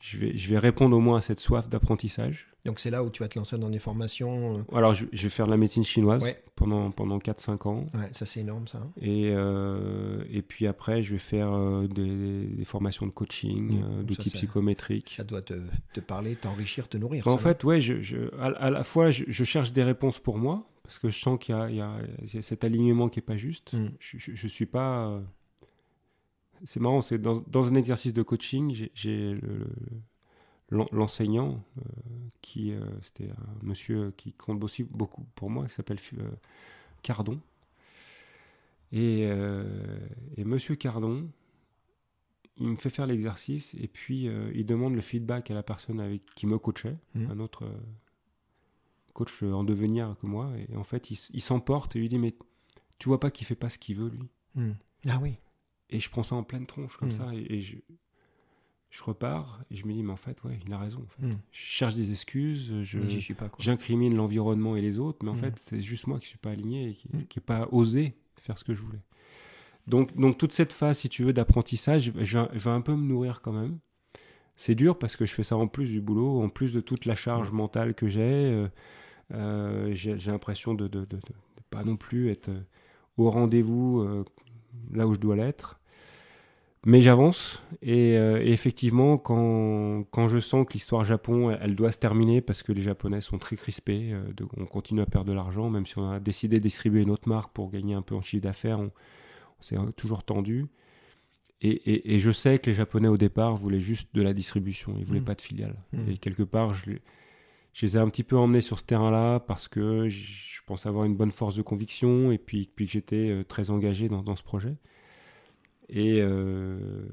je 0.00 0.18
vais, 0.18 0.36
je 0.36 0.48
vais 0.50 0.58
répondre 0.58 0.96
au 0.96 1.00
moins 1.00 1.18
à 1.18 1.20
cette 1.20 1.40
soif 1.40 1.68
d'apprentissage. 1.68 2.48
Donc 2.64 2.80
c'est 2.80 2.90
là 2.90 3.04
où 3.04 3.10
tu 3.10 3.22
vas 3.22 3.28
te 3.28 3.38
lancer 3.38 3.56
dans 3.58 3.70
des 3.70 3.78
formations. 3.78 4.58
euh, 4.58 4.76
Alors, 4.76 4.92
je, 4.92 5.04
je 5.12 5.22
vais 5.22 5.28
faire 5.28 5.46
de 5.46 5.52
la 5.52 5.56
médecine 5.56 5.84
chinoise 5.84 6.24
Ouais. 6.24 6.42
pendant, 6.56 6.90
pendant 6.90 7.18
4-5 7.18 7.68
ans. 7.68 7.86
Ouais, 7.94 8.08
ça 8.10 8.26
c'est 8.26 8.40
énorme 8.40 8.66
ça. 8.66 8.78
hein. 8.78 8.90
Et, 9.00 9.30
euh, 9.32 10.24
et 10.30 10.42
puis 10.42 10.66
après, 10.66 11.02
je 11.04 11.12
vais 11.12 11.18
faire 11.20 11.52
euh, 11.52 11.86
des, 11.86 12.46
des 12.46 12.64
formations 12.64 13.06
de 13.06 13.12
coaching, 13.12 13.80
Mmh, 13.80 14.02
d'outils 14.02 14.30
psychométriques. 14.30 15.14
Ça 15.16 15.22
doit 15.24 15.42
te, 15.42 15.54
te 15.92 16.00
parler, 16.00 16.34
t'enrichir, 16.34 16.88
te 16.88 16.96
nourrir. 16.96 17.26
En 17.28 17.36
ça, 17.36 17.38
fait, 17.38 17.62
ouais, 17.64 17.80
je, 17.80 18.02
je- 18.02 18.34
à, 18.40 18.46
à 18.46 18.70
la 18.70 18.82
fois, 18.82 19.10
je, 19.10 19.24
je 19.28 19.44
cherche 19.44 19.72
des 19.72 19.84
réponses 19.84 20.18
pour 20.18 20.36
moi, 20.36 20.68
parce 20.82 20.98
que 20.98 21.08
je 21.08 21.18
sens 21.20 21.38
qu'il 21.38 21.54
y 21.54 21.74
y 21.74 21.76
y 21.76 21.80
a 22.38 22.42
cet 22.42 22.64
alignement 22.64 23.08
qui 23.08 23.20
est 23.20 23.22
pas 23.22 23.36
juste. 23.36 23.74
Mm. 23.74 23.88
Je, 24.00 24.16
je 24.34 24.48
suis 24.48 24.66
pas. 24.66 25.20
C'est 26.64 26.80
marrant, 26.80 27.02
c'est 27.02 27.18
dans, 27.18 27.42
dans 27.46 27.68
un 27.68 27.74
exercice 27.74 28.12
de 28.12 28.22
coaching, 28.22 28.72
j'ai- 28.72 28.90
j'ai 28.94 29.32
le- 29.34 29.40
le- 29.40 29.68
l'en- 30.70 30.86
l'enseignant 30.92 31.62
euh, 31.78 31.82
qui, 32.42 32.72
euh, 32.72 32.80
c'était 33.02 33.30
un 33.30 33.56
monsieur 33.62 34.12
qui 34.16 34.32
compte 34.32 34.62
aussi 34.64 34.82
beaucoup 34.84 35.24
pour 35.34 35.50
moi, 35.50 35.66
qui 35.66 35.74
s'appelle 35.74 35.98
euh, 36.18 36.30
Cardon. 37.02 37.40
Et, 38.92 39.22
et 40.36 40.44
monsieur 40.44 40.76
Cardon, 40.76 41.28
il 42.56 42.68
me 42.68 42.76
fait 42.76 42.88
faire 42.88 43.06
l'exercice 43.06 43.74
et 43.74 43.88
puis 43.88 44.28
il 44.54 44.64
demande 44.64 44.94
le 44.94 45.00
feedback 45.00 45.50
à 45.50 45.54
la 45.54 45.62
personne 45.64 46.00
avec 46.00 46.22
qui 46.36 46.46
me 46.46 46.56
coachait, 46.58 46.96
Mhm. 47.14 47.30
un 47.32 47.40
autre 47.40 47.68
coach 49.12 49.42
en 49.42 49.64
devenir 49.64 50.14
que 50.20 50.26
moi. 50.26 50.52
Et 50.70 50.76
en 50.76 50.84
fait, 50.84 51.10
il, 51.10 51.40
s'emporte 51.40 51.96
et 51.96 51.98
lui 51.98 52.08
dit 52.08 52.18
Mais 52.18 52.34
tu 52.98 53.08
vois 53.08 53.18
pas 53.20 53.30
qu'il 53.30 53.46
fait 53.46 53.54
pas 53.56 53.68
ce 53.68 53.78
qu'il 53.78 53.96
veut, 53.96 54.08
lui 54.08 54.28
Mm. 54.54 54.72
Ah 55.08 55.18
oui. 55.20 55.36
Et 55.90 56.00
je 56.00 56.10
prends 56.10 56.22
ça 56.22 56.34
en 56.34 56.42
pleine 56.42 56.66
tronche 56.66 56.96
comme 56.96 57.08
Mhm. 57.10 57.14
ça 57.14 57.30
et, 57.34 57.46
et 57.54 57.60
je, 57.62 57.76
je 58.90 59.02
repars 59.02 59.62
et 59.70 59.76
je 59.76 59.86
me 59.86 59.92
dis 59.92 60.02
Mais 60.02 60.12
en 60.12 60.16
fait, 60.16 60.42
ouais, 60.44 60.58
il 60.66 60.72
a 60.72 60.78
raison. 60.78 61.00
en 61.04 61.08
fait. 61.08 61.26
Mm. 61.26 61.38
Je 61.52 61.60
cherche 61.60 61.94
des 61.94 62.10
excuses, 62.10 62.72
j'incrimine 63.58 64.14
l'environnement 64.16 64.76
et 64.76 64.80
les 64.80 64.98
autres, 64.98 65.18
mais 65.24 65.30
en 65.30 65.34
Mhm. 65.34 65.40
fait, 65.40 65.54
c'est 65.68 65.80
juste 65.80 66.06
moi 66.06 66.18
qui 66.18 66.26
suis 66.28 66.38
pas 66.38 66.50
aligné 66.50 66.88
et 66.90 66.94
qui 66.94 67.08
n'ai 67.38 67.44
pas 67.44 67.68
osé 67.72 68.14
faire 68.40 68.58
ce 68.58 68.64
que 68.64 68.74
je 68.74 68.82
voulais. 68.82 69.00
Donc, 69.86 70.16
donc 70.16 70.36
toute 70.38 70.52
cette 70.52 70.72
phase, 70.72 70.98
si 70.98 71.08
tu 71.08 71.22
veux, 71.22 71.32
d'apprentissage, 71.32 72.12
je 72.16 72.38
vais, 72.38 72.70
un 72.70 72.80
peu 72.80 72.94
me 72.96 73.06
nourrir 73.06 73.40
quand 73.40 73.52
même. 73.52 73.78
C'est 74.56 74.74
dur 74.74 74.98
parce 74.98 75.16
que 75.16 75.26
je 75.26 75.34
fais 75.34 75.44
ça 75.44 75.56
en 75.56 75.68
plus 75.68 75.86
du 75.88 76.00
boulot, 76.00 76.40
en 76.42 76.48
plus 76.48 76.72
de 76.72 76.80
toute 76.80 77.04
la 77.04 77.14
charge 77.14 77.52
mentale 77.52 77.94
que 77.94 78.08
j'ai. 78.08 78.20
euh, 78.22 78.68
euh, 79.34 79.94
j'ai 79.94 80.18
j'ai 80.18 80.30
l'impression 80.30 80.74
de, 80.74 80.88
de 80.88 81.06
pas 81.70 81.84
non 81.84 81.96
plus 81.96 82.30
être 82.30 82.48
euh, 82.48 82.60
au 83.16 83.28
rendez-vous 83.30 84.00
euh, 84.00 84.24
là 84.92 85.06
où 85.06 85.14
je 85.14 85.20
dois 85.20 85.36
l'être. 85.36 85.80
Mais 86.88 87.00
j'avance 87.00 87.62
et, 87.82 88.16
euh, 88.16 88.40
et 88.44 88.52
effectivement, 88.52 89.18
quand, 89.18 90.04
quand 90.12 90.28
je 90.28 90.38
sens 90.38 90.64
que 90.66 90.74
l'histoire 90.74 91.02
Japon, 91.02 91.50
elle, 91.50 91.58
elle 91.62 91.74
doit 91.74 91.90
se 91.90 91.98
terminer 91.98 92.40
parce 92.40 92.62
que 92.62 92.70
les 92.70 92.80
Japonais 92.80 93.20
sont 93.20 93.38
très 93.38 93.56
crispés, 93.56 94.10
euh, 94.12 94.22
de- 94.36 94.46
on 94.56 94.66
continue 94.66 95.00
à 95.00 95.06
perdre 95.06 95.28
de 95.28 95.34
l'argent, 95.34 95.68
même 95.68 95.84
si 95.84 95.98
on 95.98 96.08
a 96.08 96.20
décidé 96.20 96.58
de 96.58 96.62
distribuer 96.62 97.02
une 97.02 97.10
autre 97.10 97.28
marque 97.28 97.52
pour 97.52 97.70
gagner 97.70 97.94
un 97.94 98.02
peu 98.02 98.14
en 98.14 98.22
chiffre 98.22 98.44
d'affaires, 98.44 98.78
on, 98.78 98.92
on 99.58 99.62
s'est 99.62 99.76
toujours 99.96 100.22
tendu. 100.22 100.66
Et, 101.60 101.70
et- 101.70 102.14
et 102.14 102.18
je 102.20 102.30
sais 102.30 102.58
que 102.60 102.70
les 102.70 102.76
Japonais 102.76 103.08
au 103.08 103.16
départ 103.16 103.56
voulaient 103.56 103.80
juste 103.80 104.14
de 104.14 104.22
la 104.22 104.32
distribution, 104.32 104.94
ils 104.96 105.04
voulaient 105.04 105.20
Mm. 105.20 105.24
pas 105.24 105.34
de 105.34 105.40
filiale. 105.40 105.76
Mm. 105.92 106.10
Et 106.10 106.18
quelque 106.18 106.44
part, 106.44 106.72
je, 106.74 106.92
je 107.76 107.84
les 107.84 107.96
ai 107.98 108.00
un 108.00 108.08
petit 108.08 108.24
peu 108.24 108.36
emmenés 108.38 108.62
sur 108.62 108.78
ce 108.78 108.84
terrain-là 108.84 109.38
parce 109.38 109.68
que 109.68 110.08
je, 110.08 110.60
pense 110.66 110.84
avoir 110.86 111.04
une 111.04 111.14
bonne 111.14 111.30
force 111.30 111.54
de 111.54 111.62
conviction 111.62 112.32
et 112.32 112.38
puis, 112.38 112.68
puis 112.74 112.86
que 112.86 112.90
j'étais 112.92 113.28
euh, 113.30 113.44
très 113.44 113.70
engagé 113.70 114.08
dans, 114.08 114.22
dans 114.22 114.34
ce 114.34 114.42
projet. 114.42 114.74
Et, 115.88 116.20
euh, 116.20 117.06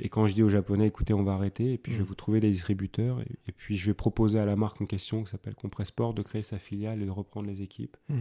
et 0.00 0.08
quand 0.08 0.26
je 0.26 0.32
dis 0.32 0.42
aux 0.42 0.48
Japonais, 0.48 0.86
écoutez, 0.86 1.12
on 1.12 1.22
va 1.22 1.32
arrêter, 1.34 1.74
et 1.74 1.78
puis 1.78 1.92
je 1.92 1.98
vais 1.98 2.04
Mm. 2.04 2.06
vous 2.06 2.14
trouver 2.14 2.40
des 2.40 2.50
distributeurs, 2.50 3.20
et, 3.20 3.26
et 3.48 3.52
puis 3.52 3.76
je 3.76 3.84
vais 3.84 3.92
proposer 3.92 4.38
à 4.38 4.46
la 4.46 4.56
marque 4.56 4.80
en 4.80 4.86
question, 4.86 5.24
qui 5.24 5.30
s'appelle 5.32 5.54
Compressport, 5.54 6.14
de 6.14 6.22
créer 6.22 6.40
sa 6.40 6.58
filiale 6.58 7.02
et 7.02 7.04
de 7.04 7.10
reprendre 7.10 7.46
les 7.48 7.60
équipes. 7.60 7.96
Mm. 8.08 8.20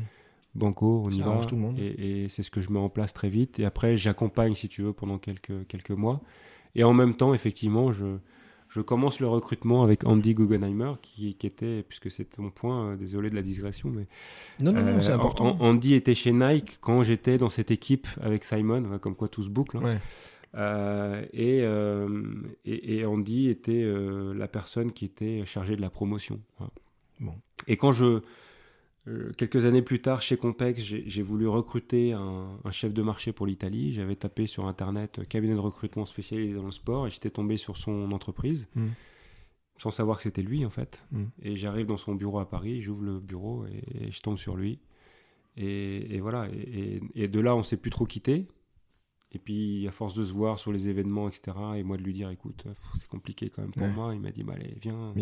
Banco, 0.55 1.03
on 1.05 1.11
Ça 1.11 1.17
y 1.17 1.21
va. 1.21 1.37
tout 1.45 1.55
le 1.55 1.61
monde. 1.61 1.79
Et, 1.79 2.23
et 2.23 2.27
c'est 2.27 2.43
ce 2.43 2.51
que 2.51 2.59
je 2.59 2.71
mets 2.71 2.79
en 2.79 2.89
place 2.89 3.13
très 3.13 3.29
vite. 3.29 3.59
Et 3.59 3.63
après, 3.65 3.95
j'accompagne, 3.95 4.53
si 4.55 4.67
tu 4.67 4.81
veux, 4.81 4.91
pendant 4.91 5.17
quelques, 5.19 5.65
quelques 5.67 5.91
mois. 5.91 6.21
Et 6.75 6.83
en 6.83 6.93
même 6.93 7.15
temps, 7.15 7.33
effectivement, 7.33 7.93
je, 7.93 8.17
je 8.73 8.81
commence 8.81 9.19
le 9.19 9.27
recrutement 9.27 9.83
avec 9.83 10.05
Andy 10.05 10.33
Guggenheimer, 10.33 10.93
qui, 11.01 11.35
qui 11.35 11.45
était, 11.45 11.83
puisque 11.87 12.09
c'est 12.09 12.37
mon 12.39 12.49
point, 12.49 12.91
euh, 12.91 12.95
désolé 12.95 13.29
de 13.29 13.35
la 13.35 13.41
digression, 13.43 13.89
mais 13.89 14.07
Non, 14.61 14.71
non, 14.71 14.81
non, 14.81 14.87
euh, 14.97 15.01
c'est 15.01 15.11
important. 15.11 15.57
An- 15.59 15.69
Andy 15.71 15.93
était 15.93 16.13
chez 16.13 16.31
Nike 16.31 16.77
quand 16.81 17.03
j'étais 17.03 17.37
dans 17.37 17.49
cette 17.49 17.69
équipe 17.69 18.07
avec 18.21 18.43
Simon, 18.45 18.97
comme 18.99 19.15
quoi 19.15 19.27
tout 19.27 19.43
se 19.43 19.49
boucle. 19.49 19.77
hein. 19.77 19.83
Ouais. 19.83 19.97
Euh, 20.55 21.23
et, 21.31 21.59
et, 22.69 22.97
et 22.99 23.05
Andy 23.05 23.47
était 23.49 23.83
la 24.35 24.47
personne 24.47 24.91
qui 24.91 25.05
était 25.05 25.43
chargée 25.45 25.75
de 25.75 25.81
la 25.81 25.89
promotion. 25.89 26.39
Bon. 27.19 27.33
Et 27.67 27.77
quand 27.77 27.91
je, 27.91 28.21
euh, 29.07 29.31
quelques 29.35 29.65
années 29.65 29.81
plus 29.81 30.01
tard, 30.01 30.21
chez 30.21 30.37
Compex, 30.37 30.81
j'ai 30.81 31.23
voulu 31.23 31.47
recruter 31.47 32.13
un, 32.13 32.59
un 32.63 32.71
chef 32.71 32.93
de 32.93 33.01
marché 33.01 33.31
pour 33.31 33.47
l'Italie. 33.47 33.93
J'avais 33.93 34.15
tapé 34.15 34.45
sur 34.45 34.67
Internet 34.67 35.19
euh, 35.19 35.23
cabinet 35.23 35.55
de 35.55 35.59
recrutement 35.59 36.05
spécialisé 36.05 36.53
dans 36.53 36.65
le 36.65 36.71
sport 36.71 37.07
et 37.07 37.09
j'étais 37.09 37.31
tombé 37.31 37.57
sur 37.57 37.77
son 37.77 38.11
entreprise. 38.11 38.67
Mm. 38.75 38.87
Sans 39.77 39.89
savoir 39.89 40.17
que 40.17 40.23
c'était 40.23 40.43
lui 40.43 40.65
en 40.65 40.69
fait. 40.69 41.03
Mm. 41.11 41.23
Et 41.41 41.55
j'arrive 41.55 41.87
dans 41.87 41.97
son 41.97 42.13
bureau 42.13 42.39
à 42.39 42.47
Paris, 42.47 42.81
j'ouvre 42.81 43.03
le 43.03 43.19
bureau 43.19 43.65
et, 43.65 44.05
et 44.05 44.11
je 44.11 44.21
tombe 44.21 44.37
sur 44.37 44.55
lui. 44.55 44.79
Et, 45.57 46.15
et 46.15 46.19
voilà. 46.21 46.47
Et, 47.15 47.27
de 47.27 47.39
là, 47.39 47.55
on 47.55 47.63
s'est 47.63 47.77
plus 47.77 47.91
trop 47.91 48.05
quitté. 48.05 48.47
Et 49.33 49.39
puis, 49.39 49.87
à 49.87 49.91
force 49.91 50.13
de 50.13 50.23
se 50.23 50.33
voir 50.33 50.59
sur 50.59 50.71
les 50.71 50.89
événements, 50.89 51.29
etc., 51.29 51.57
et 51.77 51.83
moi 51.83 51.97
de 51.97 52.03
lui 52.03 52.13
dire, 52.13 52.29
écoute, 52.29 52.65
c'est 52.97 53.07
compliqué 53.07 53.49
quand 53.49 53.61
même 53.61 53.71
pour 53.71 53.87
moi, 53.87 54.13
il 54.13 54.19
m'a 54.19 54.31
dit, 54.31 54.43
bah, 54.43 54.53
allez, 54.55 54.75
viens, 54.81 55.13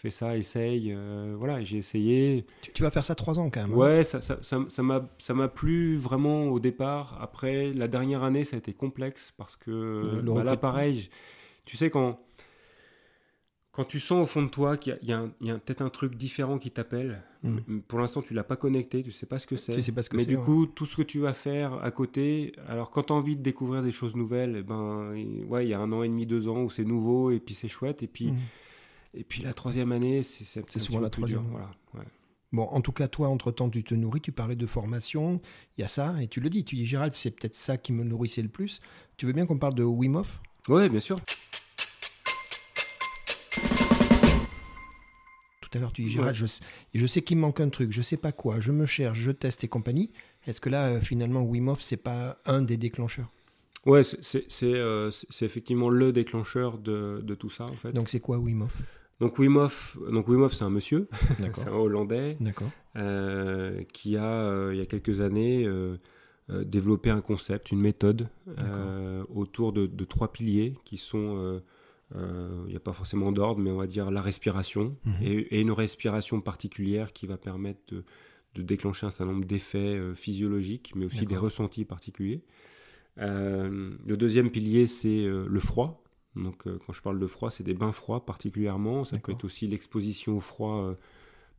fais 0.00 0.10
ça, 0.10 0.36
essaye. 0.36 0.92
Euh, 0.92 1.34
voilà, 1.38 1.62
j'ai 1.62 1.78
essayé. 1.78 2.44
Tu, 2.74 2.82
vas 2.82 2.90
faire 2.90 3.04
ça 3.04 3.14
trois 3.14 3.38
ans 3.38 3.50
quand 3.50 3.62
même. 3.62 3.72
Hein. 3.72 3.76
Ouais, 3.76 4.02
ça, 4.02 4.20
ça, 4.20 4.38
ça, 4.42 4.82
m'a, 4.82 5.08
ça 5.18 5.34
m'a 5.34 5.48
plu 5.48 5.96
vraiment 5.96 6.44
au 6.48 6.60
départ. 6.60 7.18
Après, 7.20 7.72
la 7.72 7.88
dernière 7.88 8.22
année, 8.22 8.44
ça 8.44 8.56
a 8.56 8.58
été 8.58 8.72
complexe 8.72 9.32
parce 9.36 9.56
que 9.56 10.20
bah, 10.22 10.44
là, 10.44 10.56
pareil, 10.56 11.08
tu 11.64 11.76
sais, 11.76 11.90
quand 11.90 12.20
quand 13.76 13.84
tu 13.84 14.00
sens 14.00 14.22
au 14.22 14.26
fond 14.26 14.42
de 14.42 14.48
toi 14.48 14.78
qu'il 14.78 14.98
y 15.02 15.12
a, 15.12 15.28
peut-être 15.58 15.82
un 15.82 15.90
truc 15.90 16.14
différent 16.14 16.58
qui 16.58 16.70
t'appelle, 16.70 17.22
mm. 17.42 17.80
pour 17.86 17.98
l'instant 17.98 18.22
tu 18.22 18.32
l'as 18.32 18.42
pas 18.42 18.56
connecté, 18.56 19.02
tu 19.02 19.12
sais 19.12 19.26
pas 19.26 19.38
ce 19.38 19.46
que 19.46 19.56
c'est. 19.56 19.76
mais 20.14 20.24
du 20.24 20.38
coup, 20.38 20.64
tout 20.64 20.86
ce 20.86 20.96
que 20.96 21.02
tu 21.02 21.20
vas 21.20 21.34
faire 21.34 21.74
à 21.84 21.90
côté, 21.90 22.54
alors 22.68 22.90
quand 22.90 23.02
tu 23.02 23.12
as 23.12 23.16
envie 23.16 23.36
de 23.36 23.42
découvrir 23.42 23.82
des 23.82 23.90
choses 23.90 24.16
nouvelles, 24.16 24.56
eh 24.60 24.62
ben, 24.62 25.12
ouais, 25.46 25.66
il 25.66 25.68
y 25.68 25.74
a 25.74 25.78
un 25.78 25.92
an 25.92 26.02
et 26.02 26.08
demi, 26.08 26.24
deux 26.24 26.48
ans 26.48 26.62
où 26.62 26.70
c'est 26.70 26.86
nouveau 26.86 27.30
et 27.30 27.38
puis 27.38 27.54
c'est 27.54 27.68
chouette. 27.68 28.02
Et 28.02 28.06
puis, 28.06 28.32
mm. 28.32 28.36
Et 29.16 29.24
puis 29.24 29.42
la 29.42 29.54
troisième 29.54 29.92
année, 29.92 30.22
c'est 30.22 30.78
souvent 30.78 31.00
la 31.00 31.10
troisième. 31.10 31.46
Voilà, 31.50 31.70
Bon, 32.52 32.62
en 32.62 32.80
tout 32.80 32.92
cas, 32.92 33.08
toi, 33.08 33.28
entre-temps, 33.28 33.68
tu 33.68 33.82
te 33.82 33.94
nourris, 33.94 34.20
tu 34.20 34.30
parlais 34.30 34.54
de 34.54 34.66
formation, 34.66 35.40
il 35.76 35.82
y 35.82 35.84
a 35.84 35.88
ça, 35.88 36.14
et 36.22 36.28
tu 36.28 36.40
le 36.40 36.48
dis, 36.48 36.64
tu 36.64 36.76
dis, 36.76 36.86
Gérald, 36.86 37.12
c'est 37.12 37.32
peut-être 37.32 37.56
ça 37.56 37.76
qui 37.76 37.92
me 37.92 38.04
nourrissait 38.04 38.40
le 38.40 38.48
plus. 38.48 38.80
Tu 39.16 39.26
veux 39.26 39.32
bien 39.32 39.46
qu'on 39.46 39.58
parle 39.58 39.74
de 39.74 39.82
Wim 39.82 40.14
Hof? 40.14 40.40
Oui, 40.68 40.88
bien 40.88 41.00
sûr. 41.00 41.20
tout 45.60 45.78
à 45.78 45.80
l'heure, 45.80 45.92
tu 45.92 46.02
dis 46.02 46.10
Gérald, 46.10 46.36
je, 46.36 46.46
je, 46.94 47.06
sais 47.06 47.22
qu'il 47.22 47.36
me 47.36 47.42
manque 47.42 47.60
un 47.60 47.68
truc, 47.68 47.90
je 47.92 48.00
sais 48.00 48.16
pas 48.16 48.30
quoi, 48.30 48.60
je 48.60 48.70
me 48.70 48.86
cherche, 48.86 49.18
je 49.18 49.32
teste 49.32 49.64
et 49.64 49.68
compagnie. 49.68 50.12
Est-ce 50.46 50.60
que 50.60 50.68
là, 50.68 50.86
euh, 50.86 51.00
finalement, 51.00 51.42
Wim 51.42 51.68
Hof, 51.68 51.82
c'est 51.82 51.96
pas 51.96 52.38
un 52.46 52.62
des 52.62 52.76
déclencheurs? 52.76 53.30
Ouais, 53.84 54.02
euh, 54.62 55.10
c'est 55.10 55.44
effectivement 55.44 55.90
le 55.90 56.12
déclencheur 56.12 56.78
de, 56.78 57.20
de, 57.22 57.34
tout 57.34 57.50
ça, 57.50 57.64
en 57.64 57.74
fait. 57.74 57.92
Donc, 57.92 58.08
c'est 58.08 58.20
quoi 58.20 58.38
Wim 58.38 58.62
Hof? 58.62 58.82
Donc 59.20 59.38
Wim 59.38 59.56
Hof, 59.56 59.98
donc 60.10 60.28
Wim 60.28 60.42
Hof 60.42 60.54
c'est 60.54 60.64
un 60.64 60.70
monsieur, 60.70 61.08
c'est 61.54 61.68
un 61.68 61.72
Hollandais, 61.72 62.36
euh, 62.96 63.82
qui 63.92 64.16
a, 64.16 64.70
il 64.72 64.78
y 64.78 64.80
a 64.80 64.86
quelques 64.86 65.20
années, 65.20 65.68
développé 66.48 67.10
un 67.10 67.20
concept, 67.20 67.72
une 67.72 67.80
méthode 67.80 68.28
autour 69.34 69.72
de, 69.72 69.86
de, 69.86 70.04
trois 70.04 70.32
piliers 70.32 70.74
qui 70.84 70.96
sont 70.96 71.60
il 72.14 72.20
euh, 72.20 72.66
n'y 72.68 72.76
a 72.76 72.80
pas 72.80 72.92
forcément 72.92 73.32
d'ordre, 73.32 73.60
mais 73.60 73.70
on 73.70 73.76
va 73.76 73.86
dire 73.86 74.10
la 74.10 74.22
respiration 74.22 74.96
mhm. 75.04 75.14
et, 75.22 75.60
une 75.60 75.72
respiration 75.72 76.40
particulière 76.40 77.12
qui 77.12 77.26
va 77.26 77.36
permettre 77.36 77.80
de, 77.88 78.04
déclencher 78.62 79.06
un 79.06 79.10
certain 79.10 79.26
nombre 79.26 79.44
d'effets 79.44 79.96
euh, 79.96 80.14
physiologiques, 80.14 80.92
mais 80.94 81.04
aussi 81.04 81.26
des 81.26 81.36
ressentis 81.36 81.84
particuliers. 81.84 82.42
Euh, 83.18 83.90
le 84.06 84.16
deuxième 84.16 84.50
pilier, 84.50 84.86
c'est 84.86 85.24
le 85.26 85.60
froid. 85.60 86.02
Donc, 86.36 86.64
quand 86.64 86.92
je 86.92 87.02
parle 87.02 87.18
de 87.18 87.26
froid, 87.26 87.50
c'est 87.50 87.64
des 87.64 87.74
bains 87.74 87.92
froids 87.92 88.24
particulièrement. 88.24 89.04
Ça 89.04 89.18
peut 89.18 89.32
être 89.32 89.44
aussi 89.44 89.66
l'exposition 89.66 90.36
au 90.36 90.40
froid, 90.40 90.94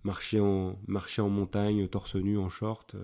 marcher, 0.03 0.39
en, 0.39 0.77
marcher 0.87 1.21
en 1.21 1.29
montagne, 1.29 1.87
torse 1.87 2.15
nu, 2.15 2.37
en 2.37 2.49
short. 2.49 2.95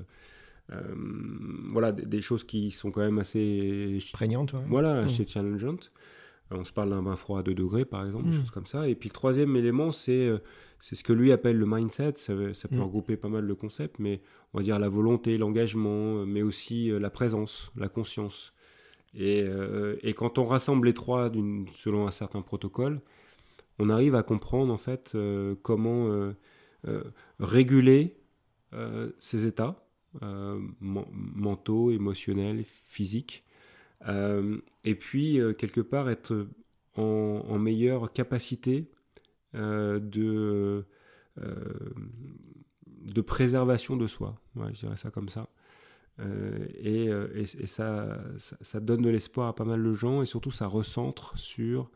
voilà, 1.69 1.91
des, 1.91 2.21
choses 2.21 2.43
qui 2.43 2.71
sont 2.71 2.91
quand 2.91 3.01
même 3.01 3.19
assez 3.19 3.97
prégnantes. 4.13 4.55
Voilà, 4.67 4.99
assez 4.99 5.25
challengeantes. 5.25 5.91
On 6.51 6.65
se 6.65 6.71
parle 6.71 6.89
d'un 6.89 7.01
bain 7.01 7.15
froid 7.15 7.39
à 7.39 7.43
2 7.43 7.53
degrés, 7.53 7.85
par 7.85 8.05
exemple, 8.05 8.25
des 8.25 8.37
hmm. 8.37 8.39
choses 8.39 8.51
comme 8.51 8.65
ça. 8.65 8.87
Et 8.87 8.95
puis 8.95 9.09
le 9.09 9.13
troisième 9.13 9.55
élément, 9.55 9.91
c'est 9.91 10.27
euh, 10.27 10.39
c'est 10.79 10.95
ce 10.95 11.03
que 11.03 11.13
lui 11.13 11.31
appelle 11.31 11.57
le 11.57 11.65
mindset. 11.65 12.13
Ça, 12.17 12.33
peut 12.33 12.51
hmm. 12.71 12.81
regrouper 12.81 13.17
pas 13.17 13.29
mal 13.29 13.47
de 13.47 13.53
concepts, 13.53 13.99
mais 13.99 14.21
on 14.53 14.59
va 14.59 14.63
dire 14.63 14.79
la 14.79 14.89
volonté, 14.89 15.37
l'engagement, 15.37 16.17
euh, 16.17 16.25
mais 16.25 16.41
aussi 16.41 16.91
euh, 16.91 16.99
la 16.99 17.09
présence, 17.09 17.71
la 17.75 17.87
conscience. 17.89 18.53
Et, 19.15 19.45
et, 20.01 20.13
quand 20.13 20.39
on 20.39 20.45
rassemble 20.45 20.87
les 20.87 20.93
trois 20.93 21.31
selon 21.75 22.07
un 22.07 22.11
certain 22.11 22.41
protocole, 22.41 22.99
on 23.77 23.89
arrive 23.89 24.15
à 24.15 24.23
comprendre 24.23 24.73
en 24.73 24.77
fait 24.77 25.15
comment 25.61 26.33
réguler 27.39 28.15
ces 29.19 29.45
états 29.45 29.85
mentaux, 30.81 31.91
émotionnels, 31.91 32.63
physiques 32.65 33.43
euh, 34.07 34.57
et 34.83 34.95
puis, 34.95 35.39
euh, 35.39 35.53
quelque 35.53 35.81
part, 35.81 36.09
être 36.09 36.47
en, 36.95 37.57
meilleure 37.57 38.11
capacité 38.11 38.89
euh, 39.55 39.99
de 39.99 40.83
préservation 43.21 43.95
de 43.95 44.07
soi. 44.07 44.35
je 44.55 44.79
dirais 44.79 44.97
ça 44.97 45.09
comme 45.11 45.29
ça. 45.29 45.47
Et, 46.19 47.09
et, 47.35 47.65
ça, 47.65 48.19
ça, 48.37 48.79
donne 48.79 49.01
de 49.01 49.09
l'espoir 49.09 49.47
à 49.47 49.55
pas 49.55 49.65
mal 49.65 49.83
de 49.83 49.93
gens 49.93 50.21
et 50.21 50.25
surtout 50.25 50.51
ça 50.51 50.67
recentre 50.67 51.37
sur 51.37 51.89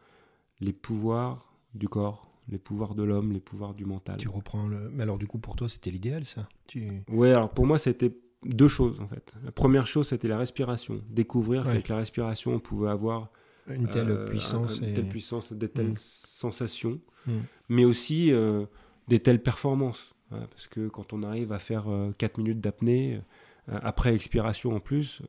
les 0.60 0.74
pouvoirs 0.74 1.54
du 1.76 1.88
corps, 1.88 2.32
les 2.50 2.58
pouvoirs 2.58 2.96
de 2.96 3.04
l'homme, 3.04 3.32
les 3.32 3.40
pouvoirs 3.40 3.76
du 3.76 3.86
mental. 3.86 4.18
Tu 4.18 4.28
reprends 4.28 4.68
le. 4.68 4.90
Mais 4.92 5.04
alors 5.04 5.18
du 5.18 5.28
coup 5.28 5.38
pour 5.38 5.56
toi 5.56 5.70
c'était 5.70 5.92
l'idéal 5.92 6.26
ça? 6.26 6.50
Tu... 6.66 7.04
Oui 7.10 7.30
alors 7.30 7.52
pour 7.52 7.68
moi 7.68 7.78
c'était 7.78 8.12
deux 8.46 8.68
choses 8.68 9.00
en 9.00 9.08
fait. 9.08 9.34
La 9.44 9.52
première 9.52 9.88
chose, 9.88 10.10
c'était 10.10 10.28
la 10.28 10.38
respiration. 10.38 11.02
Découvrir 11.10 11.64
qu'avec 11.64 11.88
la 11.88 11.98
respiration, 11.98 12.54
on 12.54 12.60
pouvait 12.60 12.90
avoir 12.90 13.30
une 13.68 13.88
telle 13.88 14.12
euh, 14.12 14.26
puissance, 14.28 14.80
une 14.80 14.94
telle 14.94 15.10
puissance, 15.10 15.52
des 15.52 15.70
telles 15.70 15.92
mm. 15.92 15.98
sensations, 15.98 17.00
mm. 17.26 17.32
mais 17.70 17.86
aussi 17.86 18.32
euh, 18.32 18.66
des 19.08 19.20
telles 19.20 19.42
performances. 19.42 20.14
parce 20.30 20.68
que 20.68 20.88
quand 20.88 21.14
on 21.14 21.24
arrive 21.24 21.52
à 21.52 21.60
faire 21.60 21.86
4 22.18 22.40
euh, 22.40 22.42
minutes 22.42 22.62
d'apnée, 22.62 23.22
après 23.68 24.14
expiration 24.14 24.76
en 24.76 24.80
plus, 24.80 25.22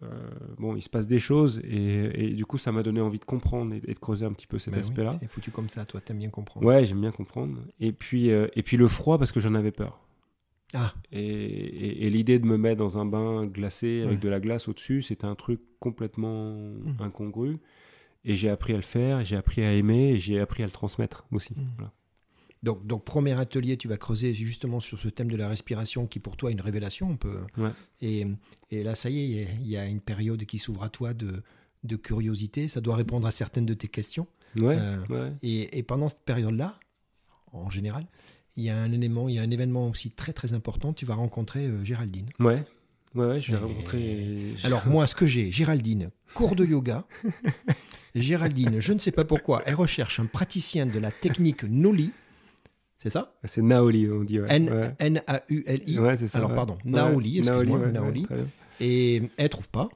bon, 0.58 0.76
il 0.76 0.82
se 0.82 0.88
passe 0.88 1.06
des 1.06 1.18
choses 1.18 1.60
et, 1.64 2.30
du 2.34 2.46
coup, 2.46 2.58
ça 2.58 2.72
m'a 2.72 2.82
donné 2.82 3.00
envie 3.00 3.18
de 3.18 3.24
comprendre 3.24 3.74
et, 3.74 3.80
de 3.80 3.98
creuser 3.98 4.24
un 4.24 4.32
petit 4.32 4.46
peu 4.46 4.58
cet 4.58 4.74
ben 4.74 4.80
aspect-là. 4.80 5.18
Oui, 5.20 5.28
foutu 5.28 5.50
comme 5.50 5.68
ça, 5.68 5.84
toi, 5.84 6.00
t'aimes 6.00 6.18
bien 6.18 6.30
comprendre. 6.30 6.66
Ouais, 6.66 6.84
j'aime 6.84 7.00
bien 7.00 7.10
comprendre. 7.10 7.58
Et 7.80 7.92
puis, 7.92 8.28
et 8.28 8.62
puis 8.62 8.76
le 8.76 8.88
froid 8.88 9.18
parce 9.18 9.32
que 9.32 9.40
j'en 9.40 9.54
avais 9.54 9.72
peur. 9.72 10.00
Ah. 10.74 10.92
Et, 11.12 12.10
l'idée 12.10 12.38
de 12.38 12.46
me 12.46 12.56
mettre 12.56 12.78
dans 12.78 12.98
un 12.98 13.04
bain 13.04 13.46
glacé 13.46 14.02
avec 14.02 14.20
de 14.20 14.28
la 14.28 14.40
glace 14.40 14.68
au-dessus, 14.68 15.02
c'était 15.02 15.24
un 15.24 15.34
truc 15.34 15.60
complètement 15.80 16.52
mmh. 16.52 16.96
incongru. 17.00 17.58
Et 18.24 18.34
j'ai 18.34 18.50
appris 18.50 18.74
à 18.74 18.76
le 18.76 18.82
faire, 18.82 19.24
j'ai 19.24 19.36
appris 19.36 19.62
à 19.62 19.72
aimer, 19.72 20.10
et 20.10 20.18
j'ai 20.18 20.40
appris 20.40 20.62
à 20.62 20.66
le 20.66 20.72
transmettre 20.72 21.26
aussi. 21.32 21.54
Mmh. 21.54 21.84
Donc, 22.62 22.86
donc, 22.86 23.04
premier 23.04 23.38
atelier, 23.38 23.76
tu 23.76 23.88
vas 23.88 23.96
creuser 23.96 24.34
justement 24.34 24.80
sur 24.80 24.98
ce 24.98 25.08
thème 25.08 25.30
de 25.30 25.36
la 25.36 25.48
respiration 25.48 26.06
qui 26.06 26.18
pour 26.18 26.36
toi 26.36 26.50
est 26.50 26.54
une 26.54 26.60
révélation. 26.60 27.10
On 27.10 27.16
peut... 27.16 27.40
Et, 28.00 28.26
et, 28.70 28.82
là, 28.82 28.94
ça 28.94 29.10
y 29.10 29.38
est, 29.38 29.48
il 29.60 29.68
y 29.68 29.76
a 29.76 29.86
une 29.86 30.00
période 30.00 30.44
qui 30.44 30.58
s'ouvre 30.58 30.82
à 30.82 30.88
toi 30.88 31.14
de, 31.14 31.42
de, 31.84 31.96
curiosité. 31.96 32.68
Ça 32.68 32.80
doit 32.80 32.96
répondre 32.96 33.26
à 33.26 33.30
certaines 33.30 33.66
de 33.66 33.74
tes 33.74 33.88
questions. 33.88 34.26
Ouais, 34.56 34.76
euh, 34.78 35.30
et, 35.42 35.78
et, 35.78 35.82
pendant 35.82 36.08
cette 36.08 36.24
période-là, 36.24 36.78
en 37.52 37.70
général, 37.70 38.06
il 38.56 38.64
y 38.64 38.70
a 38.70 38.76
un 38.76 38.90
élément, 38.92 39.28
il 39.28 39.36
y 39.36 39.38
a 39.38 39.42
un 39.42 39.50
événement 39.50 39.88
aussi 39.88 40.10
très 40.10 40.32
très 40.32 40.52
important. 40.52 40.92
Tu 40.92 41.06
vas 41.06 41.14
rencontrer 41.14 41.66
euh, 41.66 41.84
Géraldine. 41.84 42.28
Ouais. 42.40 42.64
Ouais, 43.14 43.40
je 43.40 43.52
vais 43.52 43.58
rencontrer. 43.58 44.54
Alors 44.64 44.86
moi, 44.86 45.06
ce 45.06 45.14
que 45.14 45.26
j'ai, 45.26 45.50
Géraldine, 45.50 46.10
cours 46.34 46.56
de 46.56 46.64
yoga. 46.64 47.06
Géraldine, 48.14 48.80
je 48.80 48.92
ne 48.92 48.98
sais 48.98 49.12
pas 49.12 49.24
pourquoi, 49.24 49.62
elle 49.64 49.74
recherche 49.74 50.20
un 50.20 50.26
praticien 50.26 50.86
de 50.86 50.98
la 50.98 51.10
technique 51.10 51.62
Noli. 51.64 52.10
C'est 52.98 53.10
ça? 53.10 53.34
C'est 53.44 53.62
Naoli, 53.62 54.10
on 54.10 54.24
dit. 54.24 54.38
N-A-U-L-I. 54.48 55.98
Ouais, 55.98 56.16
c'est 56.16 56.28
ça. 56.28 56.38
Alors, 56.38 56.54
pardon, 56.54 56.78
Naoli, 56.84 57.38
excuse-moi, 57.38 57.88
Naoli. 57.88 58.26
Et 58.80 59.22
elle 59.36 59.48
trouve 59.48 59.68
pas, 59.68 59.88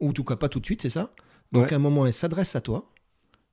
ou 0.00 0.08
en 0.08 0.12
tout 0.12 0.24
cas 0.24 0.36
pas 0.36 0.48
tout 0.48 0.60
de 0.60 0.66
suite, 0.66 0.82
c'est 0.82 0.90
ça? 0.90 1.10
Donc, 1.52 1.72
à 1.72 1.76
un 1.76 1.80
moment, 1.80 2.06
elle 2.06 2.12
s'adresse 2.12 2.56
à 2.56 2.60
toi. 2.60 2.90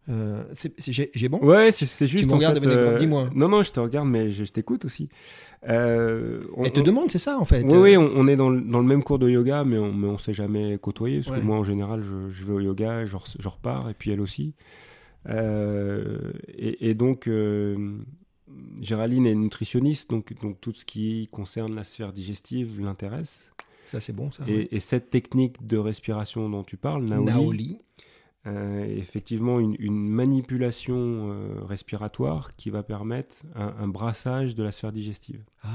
Euh, 0.09 0.43
j'ai 0.77 1.29
bon? 1.29 1.39
Ouais, 1.39 1.71
c'est 1.71 2.07
juste. 2.07 2.25
Tu 2.25 2.29
me 2.29 2.33
regardes, 2.33 2.65
euh, 2.65 2.97
dis-moi. 2.97 3.29
Non, 3.33 3.47
non, 3.47 3.63
je 3.63 3.71
te 3.71 3.79
regarde, 3.79 4.07
mais 4.07 4.31
je, 4.31 4.43
t'écoute 4.51 4.83
aussi. 4.83 5.07
Euh, 5.69 6.43
on, 6.57 6.69
te 6.69 6.81
demande, 6.81 7.09
c'est 7.09 7.19
ça 7.19 7.39
en 7.39 7.45
fait 7.45 7.63
Oui, 7.63 7.77
oui, 7.77 7.97
on, 7.97 8.27
est 8.27 8.35
dans 8.35 8.49
le, 8.49 8.59
dans 8.59 8.79
le, 8.79 8.85
même 8.85 9.01
cours 9.01 9.17
de 9.17 9.29
yoga, 9.29 9.63
mais 9.63 9.77
on 9.77 9.93
ne 9.93 10.17
s'est 10.17 10.33
jamais 10.33 10.77
côtoyé. 10.77 11.21
Parce 11.21 11.39
que 11.39 11.45
moi, 11.45 11.57
en 11.57 11.63
général, 11.63 12.03
je, 12.03 12.29
je, 12.29 12.45
vais 12.45 12.51
au 12.51 12.59
yoga, 12.59 13.05
je, 13.05 13.15
je, 13.39 13.47
repars, 13.47 13.89
et 13.89 13.93
puis 13.93 14.11
elle 14.11 14.19
aussi. 14.19 14.55
Et, 15.29 16.89
et, 16.89 16.93
donc, 16.95 17.29
Géraldine 18.81 19.25
est 19.25 19.35
nutritionniste, 19.35 20.09
donc, 20.09 20.33
donc 20.41 20.59
tout 20.59 20.73
ce 20.73 20.85
qui 20.85 21.29
concerne 21.31 21.75
la 21.75 21.83
sphère 21.83 22.13
digestive 22.13 22.81
l'intéresse. 22.81 23.49
Ça, 23.87 24.01
c'est 24.01 24.13
bon, 24.13 24.31
ça. 24.31 24.43
Et, 24.47 24.75
et, 24.75 24.79
cette 24.79 25.09
technique 25.09 25.65
de 25.65 25.77
respiration 25.77 26.49
dont 26.49 26.63
tu 26.63 26.77
parles, 26.77 27.03
Naoli, 27.05 27.25
Naoli 27.25 27.77
euh, 28.45 28.83
effectivement 28.97 29.61
une, 29.61 29.77
manipulation 29.95 30.97
euh, 30.97 31.63
respiratoire 31.63 32.53
qui 32.57 32.69
va 32.69 32.83
permettre 32.83 33.37
un, 33.55 33.87
brassage 33.87 34.53
de 34.53 34.63
la 34.63 34.71
sphère 34.71 34.91
digestive. 34.91 35.41
Ah. 35.63 35.69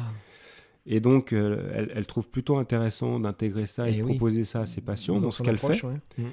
Et 0.85 1.01
donc, 1.01 1.33
euh, 1.33 1.87
elle, 1.95 2.07
trouve 2.07 2.29
plutôt 2.29 2.59
intéressant 2.59 3.21
d'intégrer 3.21 3.65
ça 3.65 3.89
et, 3.89 3.95
eh 3.95 3.99
de 4.01 4.05
proposer 4.05 4.45
ça 4.45 4.61
à 4.61 4.67
ses 4.67 4.83
patients 4.83 5.19
dans, 5.19 5.31
ce 5.31 5.43
qu'elle 5.43 5.57
fait. 5.57 5.83
Mmh. 5.83 6.25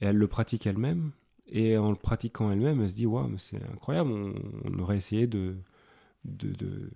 Et 0.00 0.06
elle 0.06 0.16
le 0.16 0.26
pratique 0.26 0.66
elle-même. 0.66 1.12
Et 1.46 1.78
en 1.78 1.90
le 1.90 1.96
pratiquant 1.96 2.50
elle-même, 2.50 2.82
elle 2.82 2.90
se 2.90 2.94
dit 2.94 3.06
Waouh, 3.06 3.38
c'est 3.38 3.62
incroyable, 3.72 4.10
on, 4.64 4.78
aurait 4.80 4.96
essayé 4.96 5.28
de 5.28 5.54
de, 6.24 6.52
de, 6.52 6.90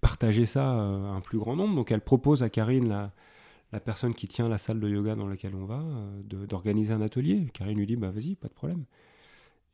partager 0.00 0.46
ça 0.46 0.70
à 0.70 0.76
un 0.76 1.20
plus 1.20 1.38
grand 1.38 1.56
nombre. 1.56 1.74
Donc, 1.74 1.90
elle 1.92 2.00
propose 2.00 2.42
à 2.42 2.50
Karine 2.50 2.88
la, 2.88 3.12
la 3.72 3.80
personne 3.80 4.14
qui 4.14 4.28
tient 4.28 4.48
la 4.48 4.58
salle 4.58 4.80
de 4.80 4.88
yoga 4.88 5.14
dans 5.14 5.26
laquelle 5.26 5.54
on 5.54 5.64
va 5.64 5.82
d'organiser 6.24 6.92
un 6.92 7.00
atelier. 7.00 7.46
Karine 7.52 7.78
lui 7.78 7.86
dit 7.86 7.96
bah 7.96 8.10
vas-y, 8.10 8.34
pas 8.34 8.48
de 8.48 8.54
problème. 8.54 8.84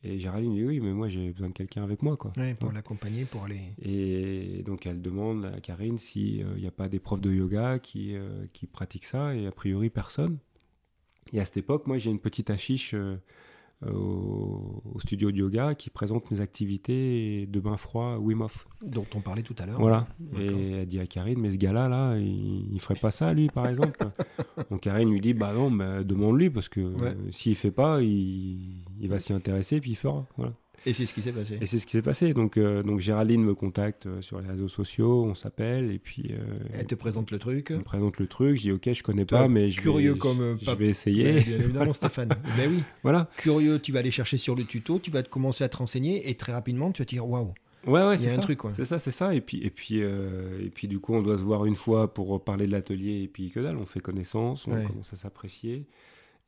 Et 0.04 0.20
Géraldine 0.20 0.54
dit 0.54 0.64
oui, 0.64 0.78
mais 0.80 0.92
moi 0.92 1.08
j'ai 1.08 1.32
besoin 1.32 1.48
de 1.48 1.54
quelqu'un 1.54 1.82
avec 1.82 2.02
moi. 2.02 2.16
Quoi. 2.16 2.32
pour 2.60 2.72
l'accompagner, 2.72 3.24
pour 3.24 3.44
aller. 3.44 3.60
Et 3.82 4.62
donc 4.64 4.86
elle 4.86 5.02
demande 5.02 5.46
à 5.46 5.60
Karine 5.60 5.98
s'il 5.98 6.46
n'y 6.54 6.66
a 6.66 6.70
pas 6.70 6.88
des 6.88 7.00
profs 7.00 7.20
de 7.20 7.32
yoga 7.32 7.78
qui, 7.80 8.14
qui 8.52 8.66
pratiquent 8.66 9.06
ça, 9.06 9.34
et 9.34 9.46
a 9.46 9.52
priori 9.52 9.90
personne. 9.90 10.38
Et 11.32 11.40
à 11.40 11.44
cette 11.44 11.58
époque, 11.58 11.86
moi 11.86 11.98
j'ai 11.98 12.10
une 12.10 12.20
petite 12.20 12.50
affiche 12.50 12.94
euh, 12.94 13.16
au, 13.86 14.98
studio 14.98 15.30
de 15.30 15.36
yoga 15.36 15.74
qui 15.74 15.90
présente 15.90 16.30
mes 16.30 16.40
activités 16.40 17.46
de 17.46 17.60
bain 17.60 17.76
froid 17.76 18.16
Wim 18.16 18.42
Hof. 18.42 18.66
Dont 18.82 19.06
on 19.14 19.20
parlait 19.20 19.42
tout 19.42 19.54
à 19.58 19.66
l'heure. 19.66 19.78
Voilà. 19.78 20.06
Et 20.36 20.72
elle 20.72 20.86
dit 20.86 20.98
à 21.00 21.06
Karine, 21.06 21.40
mais 21.40 21.52
ce 21.52 21.58
gars-là, 21.58 21.88
là, 21.88 22.16
il, 22.16 22.72
ne 22.72 22.78
ferait 22.78 22.98
pas 22.98 23.10
ça, 23.10 23.32
lui, 23.32 23.48
par 23.48 23.68
exemple. 23.68 23.98
Donc 24.70 24.80
Karine 24.80 25.10
lui 25.10 25.20
dit, 25.20 25.34
bah 25.34 25.52
non, 25.52 25.70
bah, 25.70 26.02
demande-lui, 26.02 26.50
parce 26.50 26.68
que 26.68 26.92
s'il 27.30 27.54
fait 27.56 27.70
pas, 27.70 28.02
il, 28.02 28.84
il 29.00 29.08
va 29.08 29.18
s'y 29.18 29.32
intéresser, 29.32 29.80
puis 29.80 29.92
il 29.92 29.96
fera. 29.96 30.26
Voilà. 30.36 30.52
Et 30.86 30.92
c'est 30.92 31.06
ce 31.06 31.12
qui 31.12 31.22
s'est 31.22 31.32
passé. 31.32 31.58
Et 31.60 31.66
c'est 31.66 31.78
ce 31.78 31.86
qui 31.86 31.92
s'est 31.92 32.02
passé. 32.02 32.32
Donc, 32.34 32.56
euh, 32.56 32.82
donc 32.82 33.00
Géraldine 33.00 33.42
me 33.42 33.54
contacte 33.54 34.06
euh, 34.06 34.22
sur 34.22 34.40
les 34.40 34.48
réseaux 34.48 34.68
sociaux, 34.68 35.24
on 35.24 35.34
s'appelle 35.34 35.90
et 35.90 35.98
puis. 35.98 36.30
Euh, 36.30 36.58
elle 36.72 36.86
te 36.86 36.94
présente 36.94 37.30
le 37.30 37.38
truc. 37.38 37.70
Elle 37.70 37.78
me 37.78 37.82
présente 37.82 38.18
le 38.18 38.26
truc. 38.26 38.56
Je 38.56 38.62
dis 38.62 38.72
ok, 38.72 38.92
je 38.92 39.02
connais 39.02 39.24
pas, 39.24 39.48
mais 39.48 39.70
je 39.70 39.80
curieux 39.80 40.12
vais, 40.12 40.18
comme 40.18 40.58
je, 40.60 40.70
vais 40.70 40.88
essayer. 40.88 41.40
bien 41.40 41.58
évidemment, 41.58 41.92
Stéphane. 41.92 42.30
Mais 42.56 42.66
oui. 42.68 42.82
Voilà. 43.02 43.28
Curieux, 43.36 43.80
tu 43.80 43.92
vas 43.92 43.98
aller 43.98 44.10
chercher 44.10 44.38
sur 44.38 44.54
le 44.54 44.64
tuto, 44.64 44.98
tu 44.98 45.10
vas 45.10 45.22
te 45.22 45.28
commencer 45.28 45.64
à 45.64 45.68
te 45.68 45.76
renseigner 45.76 46.28
et 46.30 46.34
très 46.34 46.52
rapidement 46.52 46.92
tu 46.92 47.02
vas 47.02 47.06
te 47.06 47.10
dire 47.10 47.28
waouh. 47.28 47.52
Ouais, 47.86 48.04
ouais, 48.06 48.16
c'est 48.16 48.28
ça. 48.28 48.42
C'est 48.72 48.84
ça, 48.84 48.98
c'est 48.98 49.10
ça. 49.10 49.34
Et 49.34 49.40
puis, 49.40 49.58
et 49.62 49.70
puis, 49.70 49.98
et 49.98 50.70
puis, 50.74 50.88
du 50.88 50.98
coup, 50.98 51.14
on 51.14 51.22
doit 51.22 51.38
se 51.38 51.42
voir 51.42 51.64
une 51.64 51.76
fois 51.76 52.12
pour 52.12 52.42
parler 52.42 52.66
de 52.66 52.72
l'atelier 52.72 53.22
et 53.22 53.28
puis 53.28 53.50
que 53.50 53.60
dalle, 53.60 53.76
on 53.76 53.86
fait 53.86 54.00
connaissance, 54.00 54.66
on 54.66 54.84
commence 54.84 55.12
à 55.12 55.16
s'apprécier 55.16 55.86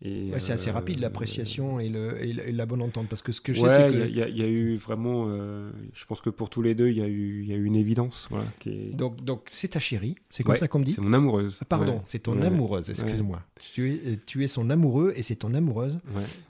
c'est 0.02 0.52
assez 0.52 0.70
rapide 0.70 0.98
euh, 0.98 1.02
l'appréciation 1.02 1.78
et, 1.78 1.90
la 1.90 2.66
bonne 2.66 2.82
entente. 2.82 3.08
Parce 3.08 3.22
que 3.22 3.32
ce 3.32 3.40
que 3.40 3.52
je 3.52 3.60
sais 3.60 3.68
c'est 3.68 3.92
que 3.92 4.08
il 4.08 4.16
y, 4.16 4.42
a 4.42 4.46
eu 4.46 4.76
vraiment 4.76 5.26
euh, 5.28 5.70
je 5.94 6.04
pense 6.06 6.20
que 6.20 6.30
pour 6.30 6.48
tous 6.48 6.62
les 6.62 6.74
deux 6.74 6.88
il 6.88 6.96
y 6.96 7.02
a 7.02 7.06
eu 7.06 7.42
il 7.42 7.48
y 7.48 7.52
a 7.52 7.56
eu 7.56 7.64
une 7.64 7.76
évidence 7.76 8.26
voilà, 8.30 8.46
donc 8.92 9.22
donc 9.22 9.42
c'est 9.46 9.68
ta 9.68 9.80
chérie 9.80 10.16
c'est 10.30 10.42
comme 10.42 10.56
ça 10.56 10.68
qu'on 10.68 10.78
me 10.78 10.84
dit 10.84 10.92
c'est 10.92 11.00
mon 11.00 11.12
amoureuse 11.12 11.58
ah, 11.60 11.64
pardon 11.66 12.00
c'est 12.06 12.20
ton 12.20 12.40
amoureuse 12.40 12.88
excuse-moi. 12.88 13.42
Tu 13.72 13.90
es 13.90 14.18
tu 14.26 14.42
es 14.42 14.48
son 14.48 14.70
amoureux 14.70 15.12
et 15.16 15.22
c'est 15.22 15.36
ton 15.36 15.54
amoureuse. 15.54 15.98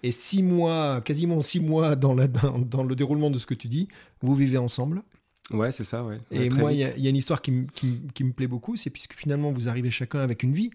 Et 0.03 0.13
six 0.13 0.43
mois 0.43 1.01
quasiment 1.01 1.41
six 1.43 1.61
mois 1.61 1.97
dans 1.97 2.15
la 2.15 2.29
dans, 2.29 2.59
dans, 2.59 2.85
le 2.85 2.95
déroulement 2.95 3.31
de 3.31 3.39
ce 3.39 3.47
que 3.47 3.55
tu 3.55 3.69
dis 3.69 3.89
vous 4.23 4.35
vivez 4.35 4.59
ensemble. 4.59 5.03
Ouais, 5.51 5.73
c'est 5.73 5.85
ça, 5.85 6.05
ouais. 6.05 6.21
Et 6.31 6.49
moi, 6.49 6.73
il 6.73 6.77
y, 6.79 7.01
y, 7.01 7.07
a 7.07 7.11
une 7.11 7.17
histoire 7.17 7.43
qui, 7.43 7.67
qui, 7.75 8.03
qui 8.15 8.23
me 8.23 8.33
plaît 8.33 8.47
beaucoup, 8.47 8.77
c'est 8.77 8.91
puisque 8.91 9.15
finalement, 9.15 9.51
vous 9.51 9.69
arrivez 9.69 9.91
chacun 9.91 10.21
avec 10.21 10.45
une 10.45 10.53
vie, 10.53 10.71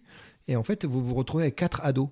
et 0.49 0.57
en 0.57 0.63
fait, 0.63 0.83
vous 0.83 1.01
vous 1.01 1.15
retrouvez 1.15 1.43
avec 1.43 1.55
quatre 1.55 1.79
ados. 1.83 2.09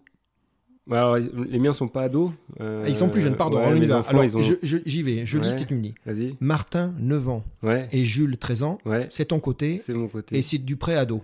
Bah, 0.85 0.97
alors, 0.97 1.17
les 1.17 1.59
miens 1.59 1.71
sont 1.71 1.87
pas 1.87 2.03
ados. 2.03 2.31
Euh, 2.59 2.83
ils 2.87 2.95
sont 2.95 3.09
plus 3.09 3.21
jeunes, 3.21 3.37
pardon. 3.37 3.57
Ouais, 3.57 3.89
alors, 3.89 4.27
j'y 4.63 5.01
vais, 5.01 5.25
je 5.25 5.37
lis 5.37 5.53
et 5.53 5.65
tu 5.65 5.75
me 5.75 5.81
dis. 5.81 5.95
Vas-y. 6.05 6.35
Martin, 6.41 6.93
9 6.99 7.29
ans. 7.29 7.43
Ouais. 7.61 7.87
Et 7.91 8.05
Jules, 8.05 8.37
13 8.37 8.63
ans. 8.63 8.77
Ouais. 8.85 9.07
C'est 9.09 9.25
ton 9.25 9.39
côté. 9.39 9.77
C'est 9.77 9.93
mon 9.93 10.07
côté. 10.07 10.37
Et 10.37 10.41
c'est 10.41 10.57
du 10.57 10.75
pré-ado. 10.75 11.23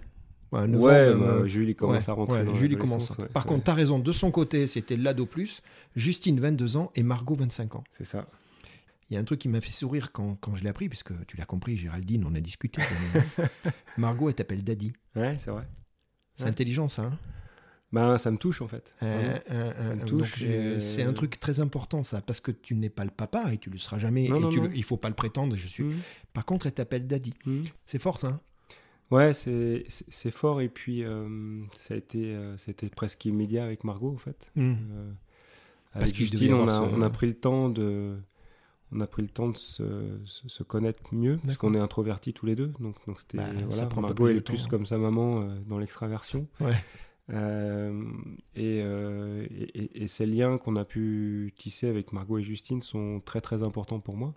Ouais, 0.51 0.67
ouais 0.67 1.13
bah, 1.13 1.45
Jules, 1.45 1.69
il 1.69 1.75
commence 1.75 2.09
à 2.09 2.13
rentrer. 2.13 2.43
Dans 2.43 2.55
Jules, 2.55 2.71
il 2.71 2.77
commence. 2.77 3.15
Par 3.33 3.45
contre, 3.45 3.65
tu 3.65 3.71
as 3.71 3.73
raison. 3.73 3.99
De 3.99 4.11
son 4.11 4.31
côté, 4.31 4.67
c'était 4.67 4.97
l'ado 4.97 5.25
plus. 5.25 5.61
Justine, 5.95 6.39
22 6.39 6.77
ans. 6.77 6.91
Et 6.95 7.03
Margot, 7.03 7.35
25 7.35 7.75
ans. 7.75 7.83
C'est 7.91 8.05
ça. 8.05 8.25
Il 9.09 9.15
y 9.15 9.17
a 9.17 9.19
un 9.19 9.23
truc 9.23 9.39
qui 9.39 9.49
m'a 9.49 9.59
fait 9.59 9.71
sourire 9.71 10.11
quand, 10.11 10.37
quand 10.39 10.55
je 10.55 10.63
l'ai 10.63 10.69
appris, 10.69 10.87
puisque 10.87 11.11
tu 11.25 11.35
l'as 11.35 11.45
compris, 11.45 11.75
Géraldine, 11.75 12.25
on 12.29 12.35
a 12.35 12.39
discuté. 12.39 12.79
Margot, 13.97 14.29
elle 14.29 14.35
t'appelle 14.35 14.63
Daddy. 14.63 14.93
Ouais, 15.15 15.35
c'est 15.39 15.49
vrai. 15.49 15.63
C'est 16.37 16.45
intelligent, 16.45 16.87
ça. 16.87 17.03
Hein 17.03 17.17
ben, 17.91 18.17
ça 18.19 18.29
me 18.29 18.37
touche 18.37 18.61
en 18.61 18.67
fait. 18.67 18.93
Euh, 19.01 19.37
euh, 19.49 19.73
ça 19.73 19.95
me 19.95 20.05
touche. 20.05 20.43
C'est 20.79 21.03
un 21.03 21.13
truc 21.13 21.39
très 21.39 21.59
important 21.59 22.03
ça, 22.03 22.21
parce 22.21 22.39
que 22.39 22.51
tu 22.51 22.75
n'es 22.75 22.89
pas 22.89 23.03
le 23.03 23.09
papa 23.09 23.51
et 23.51 23.57
tu 23.57 23.69
le 23.69 23.77
seras 23.77 23.97
jamais. 23.97 24.25
et 24.25 24.49
tu 24.51 24.61
il 24.73 24.83
faut 24.83 24.97
pas 24.97 25.09
le 25.09 25.15
prétendre. 25.15 25.55
Je 25.55 25.67
suis. 25.67 25.83
Mmh. 25.83 25.95
Par 26.33 26.45
contre, 26.45 26.67
elle 26.67 26.73
t'appelle 26.73 27.07
Daddy. 27.07 27.33
Mmh. 27.45 27.63
C'est 27.87 27.99
fort 27.99 28.19
ça. 28.19 28.27
Hein? 28.27 28.39
Ouais, 29.11 29.33
c'est 29.33 30.31
fort 30.31 30.61
et 30.61 30.69
puis 30.69 31.03
euh, 31.03 31.63
ça 31.79 31.95
a 31.95 31.97
été 31.97 32.37
c'était 32.57 32.89
presque 32.89 33.25
immédiat 33.25 33.63
avec 33.63 33.83
Margot 33.83 34.13
en 34.13 34.17
fait. 34.17 34.51
Mmh. 34.55 34.75
avec 35.93 36.15
Justine, 36.15 36.53
on 36.53 36.67
a, 36.67 36.79
on 36.79 37.01
a 37.01 37.09
pris 37.09 37.25
le 37.25 37.33
temps 37.33 37.69
de 37.69 38.17
on 38.91 39.01
a 39.01 39.07
pris 39.07 39.21
le 39.21 39.29
temps 39.29 39.49
de 39.49 39.57
se, 39.57 39.83
se, 40.25 40.63
connaître 40.63 41.03
mieux 41.11 41.39
parce 41.45 41.57
qu'on 41.57 41.75
est 41.75 41.79
introvertis 41.79 42.33
tous 42.33 42.47
les 42.47 42.55
deux. 42.55 42.71
Donc, 42.79 42.95
donc 43.05 43.19
c'était 43.19 43.37
bah, 43.37 43.45
voilà, 43.67 43.87
Margot 43.99 44.27
elle 44.27 44.37
est 44.37 44.41
plus 44.41 44.67
comme 44.67 44.85
sa 44.85 44.99
maman 44.99 45.47
dans 45.65 45.79
l'extraversion. 45.79 46.47
Ouais. 46.59 46.75
Euh, 47.31 48.03
euh, 48.57 49.45
et, 49.51 50.03
et, 50.03 50.07
ces 50.07 50.25
liens 50.25 50.57
qu'on 50.57 50.75
a 50.75 50.85
pu 50.85 51.53
tisser 51.55 51.87
avec 51.87 52.11
Margot 52.11 52.39
et 52.39 52.43
Justine 52.43 52.81
sont 52.81 53.21
très 53.23 53.41
très 53.41 53.63
importants 53.63 53.99
pour 53.99 54.15
moi. 54.15 54.33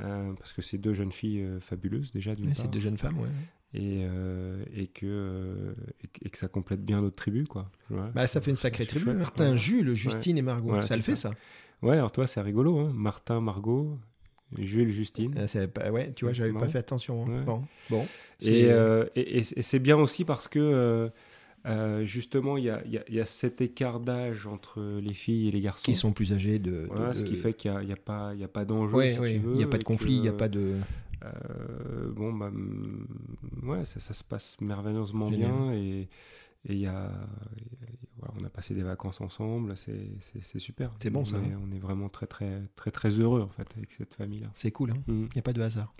Euh, 0.00 0.32
parce 0.38 0.52
que 0.52 0.62
c'est 0.62 0.78
deux 0.78 0.94
jeunes 0.94 1.12
filles 1.12 1.46
fabuleuses 1.60 2.12
déjà 2.12 2.32
C'est 2.54 2.70
deux 2.70 2.80
jeunes 2.80 2.96
femmes, 2.96 3.18
ouais. 3.18 3.28
Et, 3.72 4.02
et, 4.74 4.86
que, 4.88 5.74
et, 6.22 6.28
que 6.28 6.38
ça 6.38 6.48
complète 6.48 6.84
bien 6.84 7.00
notre 7.02 7.16
tribu, 7.16 7.44
quoi. 7.44 7.70
Bah, 7.90 8.26
ça 8.26 8.40
fait 8.40 8.50
une 8.50 8.56
sacrée 8.56 8.86
tribu. 8.86 9.12
Martin, 9.12 9.56
Jules, 9.56 9.94
Justine 9.94 10.38
et 10.38 10.42
Margot. 10.42 10.80
ça 10.82 10.96
le 10.96 11.02
fait, 11.02 11.16
ça. 11.16 11.32
Ouais, 11.82 11.94
alors 11.94 12.12
toi, 12.12 12.26
c'est 12.26 12.40
rigolo. 12.40 12.78
Hein. 12.78 12.92
Martin, 12.94 13.40
Margot, 13.40 13.98
Jules, 14.56 14.90
Justine. 14.90 15.34
ouais, 15.92 16.12
tu 16.12 16.24
vois, 16.24 16.34
j'avais 16.34 16.52
pas 16.52 16.68
fait 16.68 16.78
attention. 16.78 17.26
Hein. 17.26 17.42
Bon. 17.44 17.64
bon 17.90 18.06
et, 18.40 18.70
et, 19.16 19.42
c'est 19.42 19.78
bien 19.80 19.96
aussi 19.96 20.24
parce 20.24 20.46
que 20.46 21.10
euh, 21.66 22.04
justement, 22.04 22.56
il 22.56 22.64
y 22.64 22.70
a, 22.70 22.82
y 22.86 23.20
a, 23.20 23.26
cet 23.26 23.60
écart 23.60 24.00
d'âge 24.00 24.46
entre 24.46 24.80
les 25.00 25.12
filles 25.12 25.48
et 25.48 25.50
les 25.50 25.60
garçons. 25.60 25.84
Qui 25.84 25.94
sont 25.94 26.12
plus 26.12 26.32
âgés 26.32 26.58
de. 26.58 26.86
Voilà, 26.90 27.14
ce 27.14 27.22
qui 27.22 27.36
fait 27.36 27.52
qu'il 27.52 27.70
n'y 27.70 27.92
a, 27.92 27.94
a, 27.94 28.48
pas, 28.48 28.64
d'enjeu. 28.64 29.04
il 29.04 29.42
n'y 29.42 29.62
a 29.62 29.66
pas 29.66 29.78
de 29.78 29.84
conflit, 29.84 30.14
il 30.14 30.22
n'y 30.22 30.28
a 30.28 30.32
pas 30.32 30.48
de. 30.48 30.74
Euh, 31.22 32.10
bon, 32.12 32.32
bah, 32.32 32.50
ouais, 33.62 33.84
ça, 33.84 34.00
ça, 34.00 34.14
se 34.14 34.24
passe 34.24 34.56
merveilleusement 34.60 35.30
bien 35.30 35.72
et. 35.72 36.08
Et 36.68 36.76
y 36.76 36.86
a, 36.86 37.10
voilà, 38.18 38.34
on 38.38 38.44
a 38.44 38.50
passé 38.50 38.74
des 38.74 38.82
vacances 38.82 39.22
ensemble, 39.22 39.74
c'est 39.76 40.58
super. 40.58 40.92
C'est 41.00 41.08
bon 41.08 41.24
ça. 41.24 41.36
Hein. 41.36 41.58
on 41.66 41.74
est 41.74 41.78
vraiment 41.78 42.10
très 42.10 42.26
très 42.26 42.60
très 42.76 42.90
très 42.90 43.08
heureux 43.08 43.40
en 43.40 43.48
fait 43.48 43.66
avec 43.78 43.92
cette 43.92 44.12
famille 44.12 44.40
là. 44.40 44.50
C'est 44.54 44.70
cool, 44.70 44.90
hein. 44.90 44.96
mm. 45.06 45.24
il 45.30 45.34
n'y 45.34 45.38
a 45.38 45.42
pas 45.42 45.54
de 45.54 45.62
hasard. 45.62 45.94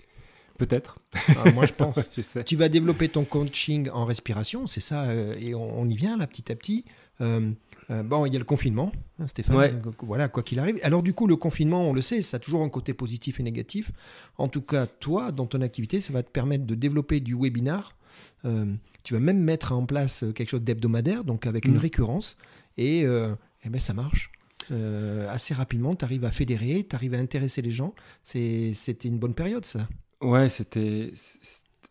Peut-être. 0.61 0.99
Ah, 1.29 1.51
moi, 1.53 1.65
je 1.65 1.73
pense. 1.73 2.11
Tu 2.45 2.55
vas 2.55 2.69
développer 2.69 3.09
ton 3.09 3.23
coaching 3.23 3.89
en 3.89 4.05
respiration, 4.05 4.67
c'est 4.67 4.79
ça, 4.79 5.05
euh, 5.05 5.35
et 5.39 5.55
on, 5.55 5.89
y 5.89 5.95
vient 5.95 6.17
là 6.17 6.27
petit 6.27 6.51
à 6.51 6.55
petit. 6.55 6.85
Euh, 7.19 7.49
euh, 7.89 8.03
bon, 8.03 8.27
il 8.27 8.33
y 8.33 8.35
a 8.35 8.39
le 8.39 8.45
confinement, 8.45 8.91
hein, 9.17 9.27
Stéphane. 9.27 9.81
Voilà, 10.03 10.27
quoi 10.27 10.43
qu'il 10.43 10.59
arrive. 10.59 10.77
Alors, 10.83 11.01
du 11.01 11.13
coup, 11.13 11.25
le 11.25 11.35
confinement, 11.35 11.89
on 11.89 11.93
le 11.93 12.01
sait, 12.01 12.21
ça 12.21 12.37
a 12.37 12.39
toujours 12.39 12.61
un 12.61 12.69
côté 12.69 12.93
positif 12.93 13.39
et 13.39 13.43
négatif. 13.43 13.91
En 14.37 14.49
tout 14.49 14.61
cas, 14.61 14.85
toi, 14.85 15.31
dans 15.31 15.47
ton 15.47 15.61
activité, 15.61 15.99
ça 15.99 16.13
va 16.13 16.21
te 16.21 16.29
permettre 16.29 16.65
de 16.65 16.75
développer 16.75 17.21
du 17.21 17.35
webinar. 17.35 17.95
tu 18.43 19.13
vas 19.15 19.19
même 19.19 19.39
mettre 19.39 19.71
en 19.71 19.87
place 19.87 20.23
quelque 20.35 20.49
chose 20.49 20.61
d'hebdomadaire, 20.61 21.23
donc 21.23 21.47
avec 21.47 21.65
une 21.65 21.73
mm. 21.73 21.79
récurrence, 21.79 22.37
et, 22.77 22.99
eh 22.99 23.69
ben, 23.69 23.79
ça 23.79 23.95
marche. 23.95 24.31
assez 25.27 25.55
rapidement, 25.55 25.95
tu 25.95 26.05
arrives 26.05 26.25
à 26.25 26.31
fédérer, 26.31 26.85
tu 26.87 26.95
arrives 26.95 27.15
à 27.15 27.17
intéresser 27.17 27.63
les 27.63 27.71
gens. 27.71 27.95
C'était 28.23 29.07
une 29.07 29.17
bonne 29.17 29.33
période, 29.33 29.65
ça. 29.65 29.87
Ouais, 30.21 30.49
c'était 30.49 31.11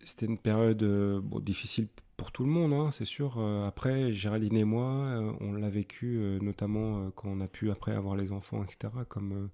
c'était 0.03 0.27
une 0.27 0.39
période 0.39 0.83
euh, 0.83 1.21
bon, 1.23 1.41
difficile 1.41 1.89
pour 2.17 2.33
tout 2.33 2.45
le 2.45 2.51
monde, 2.51 2.73
hein, 2.73 2.91
c'est 2.91 3.05
sûr. 3.05 3.37
Euh, 3.39 3.67
après, 3.67 4.13
Géraldine 4.13 4.57
et 4.57 4.65
moi, 4.65 4.85
euh, 4.85 5.33
on 5.41 5.53
l'a 5.53 5.71
vécu 5.71 6.19
notamment 6.43 7.11
quand 7.13 7.29
on 7.29 7.41
a 7.41 7.49
pu 7.49 7.71
après 7.71 7.93
avoir 7.93 8.17
les 8.17 8.33
enfants, 8.33 8.63
etc., 8.65 8.93
comme, 9.09 9.51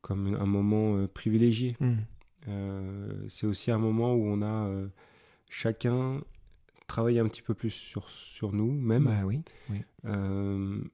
comme 0.00 0.34
un 0.34 0.46
moment 0.46 1.06
privilégié. 1.08 1.76
Mmh. 1.80 3.28
c'est 3.28 3.46
aussi 3.46 3.70
un 3.70 3.78
moment 3.78 4.14
où 4.14 4.24
on 4.26 4.42
a 4.42 4.70
chacun 5.50 6.20
travaillé 6.86 7.18
un 7.18 7.26
petit 7.26 7.42
peu 7.42 7.54
plus 7.54 7.70
sur, 7.70 8.08
sur 8.08 8.52
nous, 8.52 8.70
même. 8.72 9.04
Bah 9.04 9.24
oui, 9.24 9.42
oui. 9.70 9.82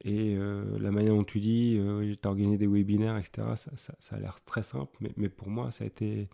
et 0.04 0.36
la 0.36 0.90
manière 0.90 1.14
dont 1.14 1.24
tu 1.24 1.40
dis, 1.40 1.76
j'ai 1.76 2.18
organisé 2.24 2.58
des 2.58 2.66
webinaires, 2.66 3.16
etc., 3.16 3.48
ça, 3.56 3.70
ça, 3.76 3.94
ça 4.00 4.16
a 4.16 4.18
l'air 4.18 4.38
très 4.44 4.62
simple, 4.62 4.94
mais, 5.00 5.12
mais, 5.16 5.28
pour 5.28 5.48
moi, 5.48 5.70
ça 5.72 5.84
a 5.84 5.86
été 5.86 6.28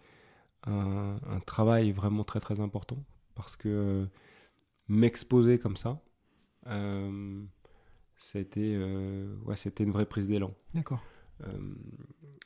un, 0.66 1.40
travail 1.46 1.92
vraiment 1.92 2.24
très 2.24 2.40
très 2.40 2.60
important 2.60 3.02
parce 3.34 3.56
que 3.56 3.68
euh, 3.68 4.06
m'exposer 4.88 5.58
comme 5.58 5.76
ça, 5.76 6.00
euh, 6.66 7.40
c'était 8.16 8.74
euh, 8.74 9.34
ouais, 9.44 9.56
c'était 9.56 9.84
une 9.84 9.92
vraie 9.92 10.06
prise 10.06 10.26
d'élan. 10.26 10.54
D'accord. 10.74 11.02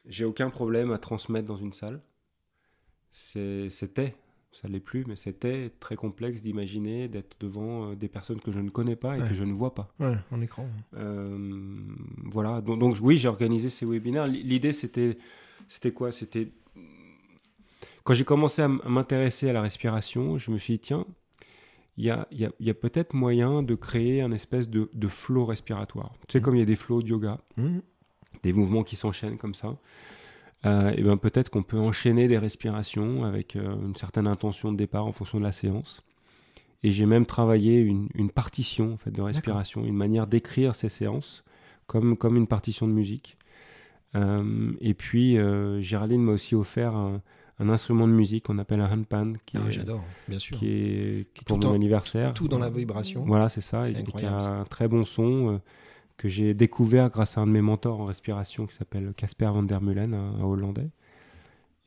J'ai 0.07 0.27
aucun 0.27 0.51
problème 0.51 0.93
à 0.93 0.99
transmettre 0.99 1.49
dans 1.49 1.57
une 1.57 1.73
salle. 1.73 2.03
C'était, 3.11 4.15
ça 4.53 4.69
l'est 4.69 4.81
plus, 4.81 5.07
mais 5.07 5.17
c'était 5.17 5.71
très 5.81 5.97
complexe 5.97 6.43
d'imaginer 6.43 7.09
d'être 7.09 7.39
devant 7.41 7.95
des 7.95 8.09
personnes 8.09 8.41
que 8.41 8.53
je 8.53 8.61
ne 8.61 8.69
connais 8.69 8.97
pas 8.97 9.17
et 9.17 9.27
que 9.27 9.33
je 9.33 9.45
ne 9.45 9.55
vois 9.55 9.75
pas. 9.75 9.95
Ouais, 9.99 10.15
en 10.31 10.43
écran. 10.43 10.69
voilà, 10.93 12.61
donc, 12.61 12.81
donc 12.81 12.99
oui, 13.01 13.17
j'ai 13.17 13.29
organisé 13.29 13.71
ces 13.71 13.87
webinaires. 13.87 14.27
L'idée, 14.27 14.73
c'était, 14.73 15.17
c'était 15.69 15.93
quoi? 15.93 16.13
C'était 16.13 16.53
quand 18.05 18.15
j'ai 18.15 18.25
commencé 18.25 18.63
à 18.63 18.69
m'intéresser 18.69 19.49
à 19.49 19.53
la 19.53 19.63
respiration, 19.63 20.39
je 20.39 20.51
me 20.51 20.59
suis 20.59 20.75
dit, 20.75 20.81
tiens, 20.81 21.07
il 21.97 22.05
y 22.05 22.11
a, 22.11 22.27
y 22.31 22.71
a 22.71 22.75
peut-être 22.75 23.15
moyen 23.15 23.63
de 23.63 23.75
créer 23.75 24.23
un 24.23 24.33
espèce 24.33 24.69
de, 24.69 24.89
de 24.93 25.09
flow 25.09 25.45
respiratoire. 25.45 26.15
Tu 26.27 26.33
sais, 26.33 26.39
mmh. 26.39 26.43
comme 26.43 26.57
il 26.57 26.61
y 26.61 26.63
a 26.63 26.67
des 26.67 26.77
flows 26.77 27.03
de 27.03 27.09
yoga, 27.09 27.39
mmh. 27.57 27.79
des 28.43 28.53
mouvements 28.53 28.83
qui 28.83 28.97
s'enchaînent 28.97 29.39
comme 29.39 29.55
ça. 29.55 29.77
Euh, 30.65 30.93
et 30.97 31.03
ben 31.03 31.17
peut-être 31.17 31.51
qu'on 31.51 31.65
peut 31.65 31.79
enchaîner 31.79 32.29
des 32.29 32.39
respirations 32.39 33.25
avec 33.25 33.57
euh, 33.57 33.75
une 33.85 33.97
certaine 33.97 34.29
intention 34.29 34.73
de 34.73 34.77
départ 34.77 35.05
en 35.07 35.13
fonction 35.13 35.39
de 35.39 35.45
la 35.45 35.53
séance. 35.53 36.03
Et 36.85 36.93
j'ai 36.93 37.07
même 37.07 37.27
travaillé 37.27 37.81
une, 37.81 38.09
une, 38.15 38.31
partition 38.31 38.95
en 38.95 38.97
fait, 38.97 39.11
de 39.11 39.23
respiration, 39.23 39.85
une 39.85 39.97
manière 39.97 40.27
d'écrire 40.27 40.75
ces 40.75 40.89
séances 40.89 41.45
comme, 41.87 42.17
comme 42.17 42.37
une 42.37 42.47
partition 42.47 42.89
de 42.89 42.93
musique. 42.93 43.37
Euh, 44.15 44.73
et 44.81 44.95
puis, 44.95 45.39
euh, 45.39 45.81
Géraldine 45.81 46.23
m'a 46.23 46.33
aussi 46.33 46.55
offert 46.55 46.95
un, 46.95 47.21
un, 47.59 47.69
instrument 47.69 48.07
de 48.07 48.13
musique 48.13 48.45
qu'on 48.45 48.59
appelle 48.59 48.81
un 48.81 48.91
handpan. 48.91 49.35
Qui 49.47 49.57
ah, 49.59 49.71
j'adore, 49.71 50.05
bien 50.29 50.39
sûr. 50.39 50.59
Qui 50.59 50.69
est, 50.69 51.27
pour 51.47 51.59
mon 51.59 51.75
anniversaire. 51.75 52.35
Tout 52.35 52.49
dans 52.49 52.59
la 52.59 52.71
vibration. 52.71 53.25
Voilà, 53.25 53.49
c'est 53.49 53.61
ça. 53.61 53.85
Et 53.89 54.05
qui 54.05 54.25
a 54.25 54.37
un 54.37 54.65
très 54.65 54.89
bon 54.89 55.05
son 55.05 55.61
que 56.17 56.29
j'ai 56.29 56.55
découvert 56.55 57.11
grâce 57.11 57.37
à 57.37 57.41
un 57.41 57.47
de 57.47 57.53
mes 57.53 57.63
mentors 57.63 58.01
en 58.01 58.07
respiration 58.07 58.67
qui 58.67 58.77
s'appelle 58.77 59.13
Casper 59.17 59.47
van 59.47 59.65
der 59.65 59.81
Meulen, 59.81 60.15
un, 60.15 60.41
Hollandais. 60.43 60.91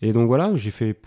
Et 0.01 0.11
donc 0.11 0.27
voilà, 0.27 0.55
j'ai 0.55 0.71
fait 0.71 0.99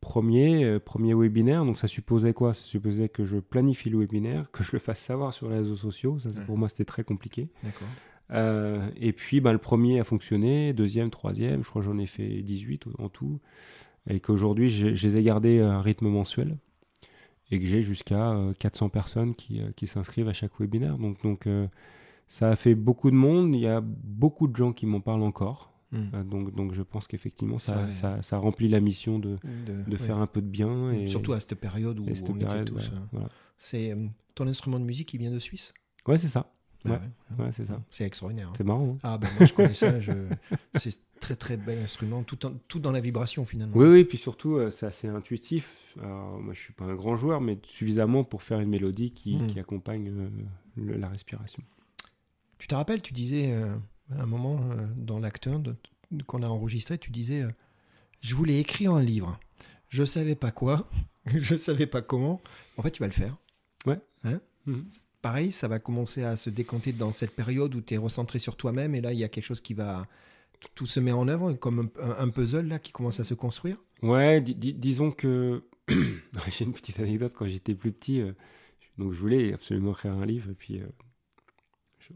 premier, 0.00 0.64
euh, 0.64 0.78
premier 0.78 1.14
webinaire. 1.14 1.64
Donc 1.64 1.78
ça 1.78 1.88
supposait 1.88 2.32
quoi? 2.32 2.54
Ça 2.54 2.62
supposait 2.62 3.08
que 3.08 3.24
je 3.24 3.38
planifie 3.38 3.90
le 3.90 3.98
webinaire, 3.98 4.50
que 4.52 4.62
je 4.62 4.70
le 4.72 4.78
fasse 4.78 5.00
savoir 5.00 5.32
sur 5.32 5.48
les 5.48 5.56
réseaux 5.56 5.76
sociaux. 5.76 6.18
Ça, 6.20 6.28
Pour 6.46 6.56
moi, 6.56 6.68
c'était 6.68 6.84
très 6.84 7.02
compliqué. 7.02 7.48
Euh, 8.30 8.88
et 8.96 9.12
puis, 9.12 9.40
bah, 9.40 9.52
le 9.52 9.58
premier 9.58 10.00
a 10.00 10.04
fonctionné, 10.04 10.72
deuxième, 10.72 11.10
troisième, 11.10 11.64
je 11.64 11.68
crois 11.68 11.82
que 11.82 11.86
j'en 11.86 11.98
ai 11.98 12.06
fait 12.06 12.42
18 12.42 12.84
en 12.98 13.08
tout. 13.08 13.40
Et 14.08 14.20
qu'aujourd'hui, 14.20 14.68
je, 14.68 14.86
les 14.86 15.16
ai 15.16 15.22
gardés 15.22 15.60
à 15.60 15.72
un 15.72 15.82
rythme 15.82 16.08
mensuel. 16.08 16.56
Et 17.50 17.60
que 17.60 17.66
j'ai 17.66 17.82
jusqu'à 17.82 18.36
400 18.58 18.86
euh, 18.86 18.88
personnes 18.88 19.34
qui, 19.34 19.60
qui 19.76 19.86
s'inscrivent 19.86 20.28
à 20.28 20.32
chaque 20.32 20.58
webinaire. 20.58 20.98
Donc, 20.98 21.22
donc 21.22 21.46
ça 22.28 22.50
a 22.50 22.56
fait 22.56 22.74
beaucoup 22.74 23.10
de 23.10 23.16
monde. 23.16 23.54
Il 23.54 23.60
y 23.60 23.66
a 23.66 23.80
beaucoup 23.80 24.48
de 24.48 24.56
gens 24.56 24.72
qui 24.72 24.86
m'en 24.86 25.00
parlent 25.00 25.22
encore. 25.22 25.72
Hmm. 25.92 26.06
Euh, 26.14 26.24
donc, 26.24 26.54
donc 26.54 26.72
je 26.72 26.82
pense 26.82 27.06
qu'effectivement, 27.06 27.58
ça, 27.58 27.90
ça, 27.92 28.20
ça, 28.22 28.38
remplit 28.38 28.68
la 28.68 28.80
mission 28.80 29.18
de, 29.18 29.38
de, 29.66 29.96
faire 29.96 30.18
un 30.18 30.26
peu 30.26 30.40
de 30.40 30.46
bien. 30.46 30.92
Et, 30.92 31.06
Surtout 31.06 31.32
à 31.32 31.40
cette 31.40 31.54
période 31.54 31.98
où 31.98 32.04
on 32.04 32.36
était 32.36 32.64
tous. 32.64 32.90
Euh, 33.14 33.18
c'est 33.58 33.92
euh, 33.92 34.06
ton 34.34 34.48
instrument 34.48 34.80
de 34.80 34.84
musique 34.84 35.08
qui 35.08 35.18
vient 35.18 35.30
de 35.30 35.38
Suisse? 35.38 35.72
Ouais, 36.06 36.18
c'est 36.18 36.28
ça. 36.28 36.52
Ouais, 36.84 37.00
ouais, 37.38 37.50
c'est 37.52 37.66
ça. 37.66 37.82
C'est 37.90 38.04
extraordinaire. 38.04 38.48
Hein. 38.48 38.54
C'est 38.56 38.64
marrant. 38.64 38.92
Hein. 38.94 38.98
ah 39.02 39.18
ben 39.18 39.28
moi 39.38 39.46
je 39.46 39.52
connais 39.52 39.74
ça. 39.74 39.98
Je... 40.00 40.12
C'est 40.76 40.98
très 41.20 41.34
très 41.34 41.56
bel 41.56 41.78
instrument, 41.78 42.22
tout, 42.22 42.38
tout 42.68 42.78
dans 42.78 42.92
la 42.92 43.00
vibration 43.00 43.44
finalement. 43.44 43.76
Oui, 43.76 43.88
oui, 43.88 44.04
puis 44.04 44.18
surtout 44.18 44.60
c'est 44.78 44.86
assez 44.86 45.08
intuitif. 45.08 45.94
Alors, 46.00 46.38
moi 46.38 46.54
je 46.54 46.60
suis 46.60 46.72
pas 46.72 46.84
un 46.84 46.94
grand 46.94 47.16
joueur, 47.16 47.40
mais 47.40 47.58
suffisamment 47.64 48.22
pour 48.22 48.42
faire 48.42 48.60
une 48.60 48.68
mélodie 48.68 49.12
qui, 49.12 49.38
qui 49.48 49.58
accompagne 49.58 50.12
la 50.76 51.08
respiration. 51.08 51.62
Tu 52.58 52.68
te 52.68 52.74
rappelles, 52.74 53.02
tu 53.02 53.12
disais 53.12 53.52
euh, 53.52 53.74
à 54.16 54.22
un 54.22 54.26
moment 54.26 54.58
euh, 54.70 54.86
dans 54.96 55.18
l'acteur 55.18 55.60
qu'on 56.26 56.42
a 56.42 56.48
enregistré, 56.48 56.98
tu 56.98 57.10
disais 57.10 57.42
euh, 57.42 57.50
Je 58.20 58.34
voulais 58.34 58.58
écrire 58.58 58.92
un 58.92 59.02
livre. 59.02 59.38
Je 59.88 60.04
savais 60.04 60.34
pas 60.34 60.50
quoi, 60.50 60.88
je 61.26 61.56
savais 61.56 61.86
pas 61.86 62.02
comment. 62.02 62.40
En 62.76 62.82
fait, 62.82 62.90
tu 62.90 63.00
vas 63.00 63.06
le 63.06 63.12
faire. 63.12 63.36
Ouais. 63.84 64.00
Hein? 64.24 64.40
Mhm. 64.66 64.86
Pareil, 65.26 65.50
ça 65.50 65.66
va 65.66 65.80
commencer 65.80 66.22
à 66.22 66.36
se 66.36 66.50
décompter 66.50 66.92
dans 66.92 67.10
cette 67.10 67.32
période 67.32 67.74
où 67.74 67.80
tu 67.80 67.94
es 67.94 67.96
recentré 67.96 68.38
sur 68.38 68.54
toi-même 68.54 68.94
et 68.94 69.00
là, 69.00 69.12
il 69.12 69.18
y 69.18 69.24
a 69.24 69.28
quelque 69.28 69.44
chose 69.44 69.60
qui 69.60 69.74
va. 69.74 70.06
Tout 70.76 70.86
se 70.86 71.00
met 71.00 71.10
en 71.10 71.26
œuvre, 71.26 71.52
comme 71.54 71.90
un, 72.00 72.28
puzzle 72.28 72.68
là 72.68 72.78
qui 72.78 72.92
commence 72.92 73.18
à 73.18 73.24
se 73.24 73.34
construire. 73.34 73.76
Ouais, 74.02 74.40
disons 74.40 75.10
que. 75.10 75.64
J'ai 75.88 76.64
une 76.64 76.72
petite 76.72 77.00
anecdote 77.00 77.32
quand 77.36 77.48
j'étais 77.48 77.74
plus 77.74 77.90
petit. 77.90 78.22
donc, 78.98 79.14
je 79.14 79.18
voulais 79.18 79.52
absolument 79.52 79.92
écrire 79.92 80.12
un 80.12 80.24
livre 80.24 80.48
et 80.48 80.54
puis 80.54 80.80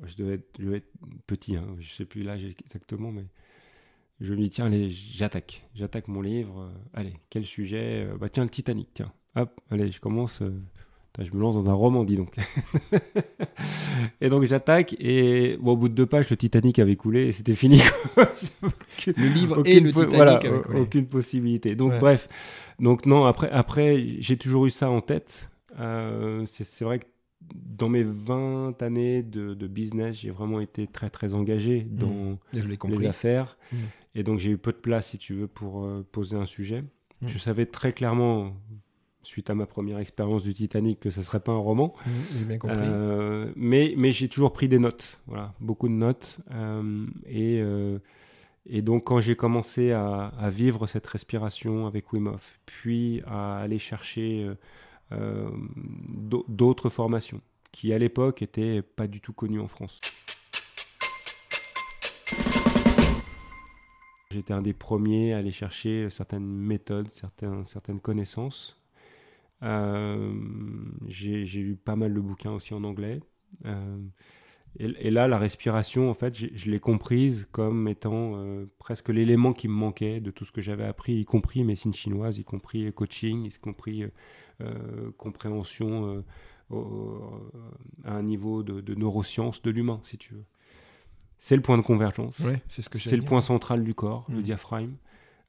je, 0.07 0.17
devais, 0.17 0.35
être, 0.77 0.87
petit, 1.27 1.57
hein, 1.57 1.67
je 1.81 1.93
sais 1.93 2.05
plus 2.05 2.23
l'âge 2.23 2.45
exactement, 2.45 3.11
mais 3.11 3.27
je 4.21 4.35
me 4.35 4.39
dis 4.39 4.51
tiens, 4.51 4.71
j'attaque, 4.89 5.67
j'attaque 5.75 6.07
mon 6.07 6.21
livre. 6.21 6.61
Euh, 6.61 6.73
allez, 6.95 7.15
quel 7.31 7.45
sujet 7.45 8.07
euh, 8.07 8.17
Bah 8.19 8.29
tiens, 8.29 8.45
le 8.45 8.51
Titanic, 8.51 8.89
tiens. 8.95 9.13
Hop, 9.35 9.61
allez, 9.71 9.91
je 9.91 10.01
commence. 10.01 10.43
Euh, 10.43 10.63
je 11.19 11.31
me 11.33 11.41
lance 11.41 11.55
dans 11.55 11.69
un 11.69 11.75
roman, 11.75 12.05
dis 12.05 12.17
donc. 12.17 12.35
et 14.21 14.29
donc 14.29 14.45
j'attaque 14.45 14.95
et 14.99 15.59
au 15.63 15.77
bout 15.77 15.89
de 15.89 15.95
deux 15.95 16.07
pages, 16.07 16.31
le 16.31 16.37
Titanic 16.37 16.79
avait 16.79 16.97
coulé 16.97 17.27
et 17.27 17.33
c'était 17.33 17.55
fini. 17.55 17.81
le 19.07 19.29
livre 19.29 19.63
et 19.67 19.81
le 19.81 19.91
Titanic 19.91 20.15
voilà, 20.15 20.41
Aucune 20.75 21.07
possibilité. 21.07 21.75
Donc 21.75 21.99
bref, 21.99 22.29
donc 22.79 23.07
non. 23.07 23.27
Après, 23.27 23.51
après, 23.51 24.17
j'ai 24.21 24.37
toujours 24.37 24.67
eu 24.67 24.71
ça 24.71 24.89
en 24.91 25.01
tête. 25.01 25.51
c'est 25.77 26.85
vrai 26.85 27.01
que 27.01 27.07
dans 27.55 27.89
mes 27.89 28.03
20 28.03 28.83
années 28.83 29.23
de, 29.23 29.67
business, 29.67 30.21
j'ai 30.21 30.31
vraiment 30.31 30.61
été 30.61 30.87
très 30.87 31.11
très 31.11 31.35
engagé 31.35 31.87
mmh. 31.91 31.97
dans 31.97 32.39
les 32.89 33.07
affaires. 33.07 33.57
Mmh. 33.73 33.77
Et 34.15 34.23
donc 34.23 34.39
j'ai 34.39 34.51
eu 34.51 34.59
peu 34.59 34.73
de 34.73 34.79
place, 34.79 35.09
si 35.09 35.19
tu 35.19 35.35
veux, 35.35 35.47
pour 35.47 35.85
euh, 35.85 36.07
poser 36.11 36.37
un 36.37 36.47
sujet. 36.47 36.83
Mmh. 36.83 37.29
Je 37.29 37.39
savais 37.39 37.67
très 37.67 37.93
clairement, 37.93 38.55
suite 39.23 39.51
à 39.51 39.55
ma 39.55 39.67
première 39.67 39.99
expérience 39.99 40.43
du 40.43 40.55
Titanic, 40.55 41.01
que 41.01 41.11
ce 41.11 41.21
ne 41.21 41.25
serait 41.25 41.41
pas 41.41 41.53
un 41.53 41.59
roman. 41.59 41.95
bien 42.47 42.59
compris. 42.59 42.77
Euh, 42.79 43.51
mais 43.57 43.95
mais 43.97 44.13
j'ai 44.13 44.29
toujours 44.29 44.53
pris 44.53 44.69
des 44.69 44.79
notes, 44.79 45.19
voilà, 45.27 45.55
beaucoup 45.61 45.89
de 45.89 45.95
notes. 45.95 46.39
Euh, 46.53 47.07
et, 47.27 47.63
et 48.67 48.83
donc 48.83 49.05
quand 49.05 49.21
j'ai 49.21 49.37
commencé 49.37 49.93
à, 49.93 50.27
à, 50.27 50.51
vivre 50.51 50.87
cette 50.87 51.07
respiration 51.07 51.87
avec 51.87 52.13
Wim 52.13 52.29
Hof, 52.29 52.59
puis 52.67 53.23
à 53.27 53.59
aller 53.59 53.79
chercher 53.79 54.51
euh, 55.13 55.51
d'autres 56.49 56.89
formations 56.89 57.41
qui 57.73 57.93
à 57.93 57.99
l'époque 57.99 58.43
étaient 58.43 58.83
pas 58.83 59.07
du 59.07 59.21
tout 59.21 59.33
connues 59.33 59.61
en 59.61 59.67
France. 59.69 60.01
J'étais 64.31 64.53
un 64.53 64.63
des 64.63 64.73
premiers 64.73 65.35
à 65.35 65.39
aller 65.39 65.51
chercher 65.51 66.09
certaines 66.11 66.47
méthodes, 66.47 67.09
certaines, 67.13 67.65
certaines 67.65 68.01
connaissances. 68.01 68.80
Euh, 69.63 70.33
j'ai 71.09 71.45
lu 71.45 71.77
pas 71.77 71.97
mal 71.97 72.15
de 72.15 72.21
bouquins 72.21 72.53
aussi 72.53 72.75
en 72.75 72.85
anglais. 72.85 73.21
Euh, 73.67 73.99
et, 74.79 75.11
là, 75.11 75.27
la 75.27 75.37
respiration, 75.37 76.11
en 76.11 76.15
fait, 76.15 76.35
je 76.35 76.71
l'ai 76.71 76.79
comprise 76.79 77.49
comme 77.51 77.89
étant 77.89 78.41
presque 78.79 79.09
l'élément 79.09 79.53
qui 79.53 79.67
me 79.67 79.75
manquait 79.75 80.21
de 80.21 80.31
tout 80.31 80.45
ce 80.45 80.53
que 80.53 80.61
j'avais 80.61 80.85
appris, 80.85 81.15
y 81.15 81.25
compris 81.25 81.65
médecine 81.65 81.93
chinoise, 81.93 82.39
y 82.39 82.45
compris 82.45 82.93
coaching, 82.93 83.47
y 83.47 83.59
compris 83.59 84.05
euh, 84.63 85.11
compréhension 85.17 86.23
euh, 86.73 86.81
à 88.05 88.13
un 88.13 88.23
niveau 88.23 88.63
de, 88.63 88.95
neurosciences 88.95 89.63
de 89.63 89.71
l'humain, 89.71 90.01
si 90.05 90.19
tu 90.19 90.35
veux. 90.35 90.45
C'est 91.39 91.57
le 91.57 91.63
point 91.63 91.79
de 91.79 91.83
convergence. 91.83 92.37
c'est 92.69 92.83
ce 92.83 92.91
que 92.91 92.99
C'est 92.99 93.17
le 93.17 93.23
point 93.23 93.41
central 93.41 93.83
du 93.83 93.95
corps, 93.95 94.27
le 94.29 94.41
mmh. 94.41 94.43
diaphragme. 94.43 94.95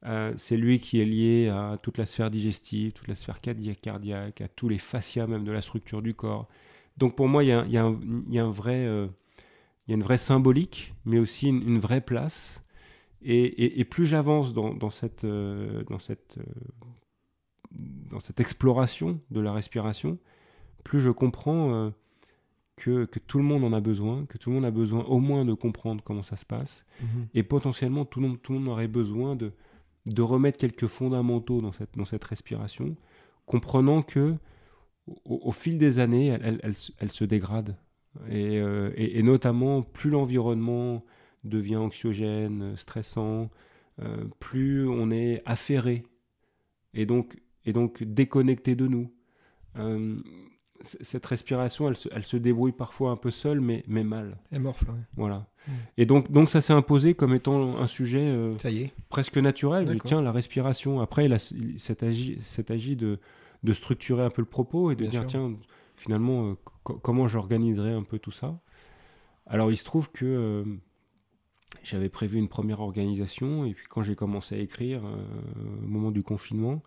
Euh, 0.06 0.34
c'est 0.36 0.58
lui 0.58 0.80
qui 0.80 1.00
est 1.00 1.06
lié 1.06 1.50
à 1.50 1.78
toute 1.82 1.98
la 1.98 2.06
sphère 2.06 2.32
digestive, 2.32 2.94
toute 2.94 3.08
la 3.08 3.16
sphère 3.16 3.40
cardiaque, 3.40 4.42
à 4.42 4.48
tous 4.48 4.68
les 4.68 4.80
fascias 4.80 5.28
même 5.28 5.44
de 5.44 5.52
la 5.52 5.62
structure 5.62 6.02
du 6.02 6.14
corps. 6.14 6.48
Donc 6.98 7.16
pour 7.16 7.28
moi, 7.28 7.44
il 7.44 7.48
y 7.48 7.52
a, 7.52 7.66
y 7.68 7.78
a, 7.78 7.84
un 7.84 8.52
vrai, 8.52 8.86
il 8.86 9.90
y 9.90 9.92
a 9.92 9.96
une 9.96 10.04
vraie 10.04 10.18
symbolique, 10.18 10.94
mais 11.06 11.20
aussi 11.20 11.48
une, 11.50 11.80
vraie 11.80 12.02
place. 12.02 12.62
Et, 13.22 13.80
et, 13.80 13.86
plus 13.86 14.08
j'avance 14.08 14.54
dans, 14.54 14.74
dans, 14.74 14.90
cette, 14.90 15.26
dans 15.26 16.00
cette 16.00 16.40
dans 17.72 18.20
cette 18.20 18.40
exploration 18.40 19.20
de 19.32 19.40
la 19.40 19.54
respiration, 19.54 20.18
plus 20.84 21.00
je 21.00 21.10
comprends 21.10 21.74
euh, 21.74 21.90
que, 22.76 23.06
que, 23.06 23.20
tout 23.20 23.38
le 23.38 23.44
monde 23.44 23.64
en 23.64 23.74
a 23.74 23.80
besoin, 23.80 24.26
que 24.26 24.38
tout 24.38 24.50
le 24.50 24.56
monde 24.56 24.66
a 24.66 24.72
besoin 24.72 25.04
au 25.04 25.20
moins 25.20 25.46
de 25.46 25.54
comprendre 25.54 26.04
comment 26.04 26.24
ça 26.24 26.36
se 26.36 26.46
passe, 26.46 26.86
mhm. 27.02 27.28
et 27.34 27.44
potentiellement 27.44 28.06
tout 28.06 28.20
le, 28.20 28.28
monde, 28.28 28.42
tout 28.42 28.54
le 28.54 28.60
monde 28.60 28.70
aurait 28.70 28.88
besoin 28.88 29.36
de, 29.36 29.54
de 30.06 30.22
remettre 30.22 30.58
quelques 30.58 30.88
fondamentaux 30.88 31.62
dans 31.62 32.06
cette, 32.06 32.24
respiration, 32.24 32.96
comprenant 33.46 34.02
que 34.02 34.36
au, 35.26 35.52
fil 35.52 35.78
des 35.78 36.00
années, 36.00 36.28
elle, 36.28 37.12
se 37.12 37.24
dégrade. 37.24 37.76
Euh, 38.30 38.92
et, 38.96 39.22
notamment, 39.24 39.82
plus 39.82 40.10
l'environnement 40.10 41.04
devient 41.44 41.78
anxiogène, 41.78 42.76
stressant, 42.78 43.50
euh, 44.02 44.26
plus 44.40 44.88
on 44.88 45.12
est 45.12 45.42
affairé. 45.46 46.04
Et 46.94 47.06
donc, 47.06 47.42
et 47.66 47.74
donc 47.74 48.04
déconnecté 48.04 48.76
de 48.76 48.88
nous. 48.88 49.12
Euh, 49.78 50.20
cette 50.84 51.26
respiration, 51.26 51.88
elle 51.88 51.96
se, 51.96 52.10
elle 52.12 52.24
se, 52.24 52.38
débrouille 52.38 52.72
parfois 52.72 53.12
un 53.12 53.16
peu 53.16 53.32
seule, 53.32 53.62
mais, 53.62 53.84
mais 53.88 54.04
mal. 54.04 54.38
Elle 54.52 54.62
morfle, 54.62 54.88
Voilà. 55.16 55.48
Mm. 55.68 55.72
Et 55.98 56.06
donc, 56.06 56.32
donc 56.32 56.50
ça 56.50 56.62
s'est 56.62 56.74
imposé 56.74 57.14
comme 57.14 57.34
étant 57.34 57.78
un 57.78 57.88
sujet 57.88 58.22
euh, 58.22 58.58
ça 58.58 58.72
y 58.72 58.84
est. 58.84 58.94
presque 59.10 59.38
naturel. 59.38 60.00
tiens, 60.04 60.22
la 60.22 60.32
respiration. 60.32 61.00
Après, 61.02 61.30
c'est 61.78 62.04
agi, 62.04 62.40
agi 62.70 62.96
de, 62.96 63.20
de, 63.64 63.74
structurer 63.74 64.24
un 64.24 64.30
peu 64.30 64.42
le 64.42 64.48
propos 64.48 64.92
et 64.92 64.96
de 64.96 65.06
dire, 65.06 65.26
tiens, 65.26 65.54
finalement, 65.96 66.50
euh, 66.50 66.54
comment 66.84 67.28
j'organiserai 67.28 67.94
un 67.94 68.04
peu 68.04 68.20
tout 68.20 68.32
ça? 68.32 68.60
Alors, 69.46 69.72
il 69.72 69.78
se 69.78 69.84
trouve 69.84 70.10
que 70.12 70.64
j'avais 71.84 72.10
prévu 72.10 72.38
une 72.38 72.48
première 72.48 72.80
organisation, 72.80 73.66
et 73.66 73.74
puis 73.74 73.86
quand 73.90 74.02
j'ai 74.02 74.16
commencé 74.16 74.56
à 74.56 74.60
écrire, 74.60 75.02
au 75.04 75.88
moment 75.88 76.12
du 76.12 76.24
confinement, 76.24 76.82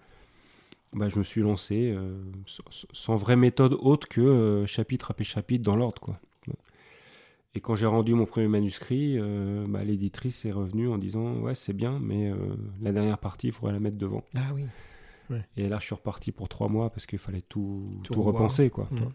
bah, 0.95 1.09
je 1.09 1.19
me 1.19 1.25
suis 1.25 1.41
lancé 1.43 1.91
euh, 1.93 2.15
sans, 2.47 2.87
sans 2.93 3.17
vraie 3.17 3.37
méthode 3.37 3.77
autre 3.81 4.09
que 4.09 4.21
euh, 4.21 4.67
chapitre 4.67 5.11
après 5.11 5.25
chapitre 5.25 5.63
dans 5.65 5.77
l'ordre. 5.77 6.01
quoi. 6.01 6.19
Et 7.57 7.61
quand 7.61 7.77
j'ai 7.77 7.87
rendu 7.87 8.15
mon 8.15 8.27
premier 8.27 8.49
manuscrit, 8.49 9.17
euh, 9.17 9.65
bah, 9.69 9.85
l'éditrice 9.85 10.45
est 10.45 10.51
revenue 10.53 10.89
en 10.89 10.99
disant 10.99 11.35
Ouais, 11.37 11.55
c'est 11.55 11.73
bien, 11.73 11.99
mais 12.01 12.33
la 12.83 12.91
dernière 12.93 13.19
partie, 13.19 13.49
il 13.49 13.53
faudrait 13.53 13.73
la 13.75 13.81
mettre 13.81 13.97
devant. 13.99 14.25
Ah 14.35 14.51
oui. 14.55 14.65
Et 15.57 15.69
là, 15.69 15.79
je 15.81 15.87
suis 15.87 15.95
reparti 15.95 16.33
pour 16.33 16.49
trois 16.49 16.69
mois 16.69 16.91
parce 16.91 17.07
qu'il 17.07 17.19
fallait 17.19 17.41
tout, 17.43 17.91
Tout 18.03 18.13
tout 18.13 18.23
revoir. 18.23 18.43
repenser. 18.43 18.71
Quoi. 18.71 18.89
Mhm. 18.91 19.13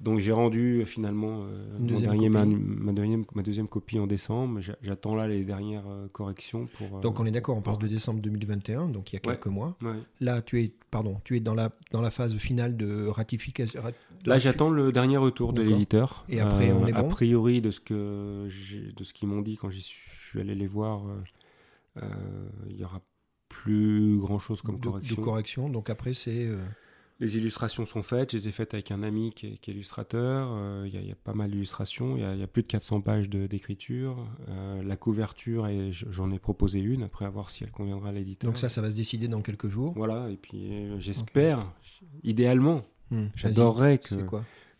Donc 0.00 0.18
j'ai 0.18 0.32
rendu 0.32 0.80
euh, 0.80 0.84
finalement 0.86 1.42
euh, 1.42 1.78
mon 1.78 2.00
dernier 2.00 2.30
ma, 2.30 2.44
deuxième, 2.46 3.24
ma 3.34 3.42
deuxième 3.42 3.68
copie 3.68 3.98
en 3.98 4.06
décembre. 4.06 4.60
J'a- 4.60 4.76
J'attends 4.82 5.14
là 5.14 5.28
les 5.28 5.44
dernières 5.44 5.86
euh, 5.88 6.08
corrections 6.08 6.68
pour. 6.78 6.96
euh, 6.96 7.00
Donc 7.00 7.20
on 7.20 7.26
est 7.26 7.30
d'accord, 7.30 7.58
on 7.58 7.60
parle 7.60 7.78
de 7.78 7.86
décembre 7.86 8.20
2021, 8.22 8.88
donc 8.88 9.12
il 9.12 9.16
y 9.16 9.18
a 9.18 9.20
Ouais. 9.28 9.34
quelques 9.34 9.48
mois. 9.48 9.76
Ouais. 9.82 9.98
Là, 10.20 10.40
tu 10.40 10.62
es, 10.62 10.72
pardon, 10.90 11.20
tu 11.24 11.36
es 11.36 11.40
dans 11.40 11.54
la, 11.54 11.70
dans 11.92 12.00
la 12.00 12.10
phase 12.10 12.34
finale 12.38 12.78
de 12.78 13.06
ratification. 13.08 13.82
rat- 13.82 13.90
de 14.24 14.28
Là, 14.30 14.38
j'attends 14.38 14.70
le 14.70 14.90
dernier 14.90 15.18
retour 15.18 15.52
de 15.52 15.60
l'éditeur. 15.62 16.24
Et 16.30 16.40
après, 16.40 16.72
on 16.72 16.86
est 16.86 16.92
A 16.94 17.02
bon 17.02 17.08
priori, 17.10 17.60
de 17.60 17.70
ce 17.70 17.80
que 17.80 18.48
de 18.96 19.04
ce 19.04 19.12
qu'ils 19.12 19.28
m'ont 19.28 19.42
dit 19.42 19.56
quand 19.56 19.70
je 19.70 19.80
suis 19.80 20.40
allé 20.40 20.54
les 20.54 20.66
voir, 20.66 21.02
il 22.68 22.76
y 22.76 22.84
aura 22.84 23.00
plus 23.48 24.16
grand 24.18 24.38
chose 24.38 24.62
comme 24.62 24.76
de, 24.76 24.80
de 24.80 24.86
correction. 24.88 25.22
correction. 25.22 25.68
Donc 25.68 25.90
après, 25.90 26.14
c'est. 26.14 26.48
Les 27.20 27.36
illustrations 27.36 27.84
sont 27.84 28.02
faites, 28.02 28.32
je 28.32 28.38
les 28.38 28.48
ai 28.48 28.50
faites 28.52 28.72
avec 28.72 28.90
un 28.90 29.02
ami 29.02 29.32
qui 29.34 29.46
est, 29.48 29.56
qui 29.58 29.70
est 29.70 29.74
illustrateur. 29.74 30.48
euh, 30.52 30.84
Il 30.86 30.94
y, 30.94 30.96
a- 30.96 31.00
il 31.02 31.06
y 31.08 31.12
a 31.12 31.16
pas 31.16 31.34
mal 31.34 31.50
d'illustrations, 31.50 32.16
il 32.16 32.22
y, 32.22 32.24
a- 32.24 32.32
il 32.34 32.40
y 32.40 32.42
a 32.42 32.46
plus 32.46 32.62
de 32.62 32.66
400 32.68 33.02
pages 33.02 33.28
d'écriture. 33.28 34.26
Euh, 34.48 34.82
la 34.82 34.96
couverture, 34.96 35.68
j'en 35.92 36.30
ai 36.30 36.38
proposé 36.38 36.80
une, 36.80 37.02
après 37.02 37.26
à 37.26 37.28
voir 37.30 37.50
si 37.50 37.62
elle 37.62 37.70
conviendra 37.70 38.08
à 38.08 38.12
l'éditeur. 38.12 38.50
donc 38.50 38.58
ça, 38.58 38.68
ça 38.70 38.80
va 38.80 38.90
se 38.90 38.96
décider 38.96 39.28
dans 39.28 39.42
quelques 39.42 39.68
jours. 39.68 39.92
Voilà, 39.94 40.30
et 40.30 40.36
puis 40.36 40.72
euh, 40.72 40.98
j'espère, 40.98 41.70
idéalement, 42.24 42.84
Hmm, 43.12 43.26
j'adorerais 43.34 43.98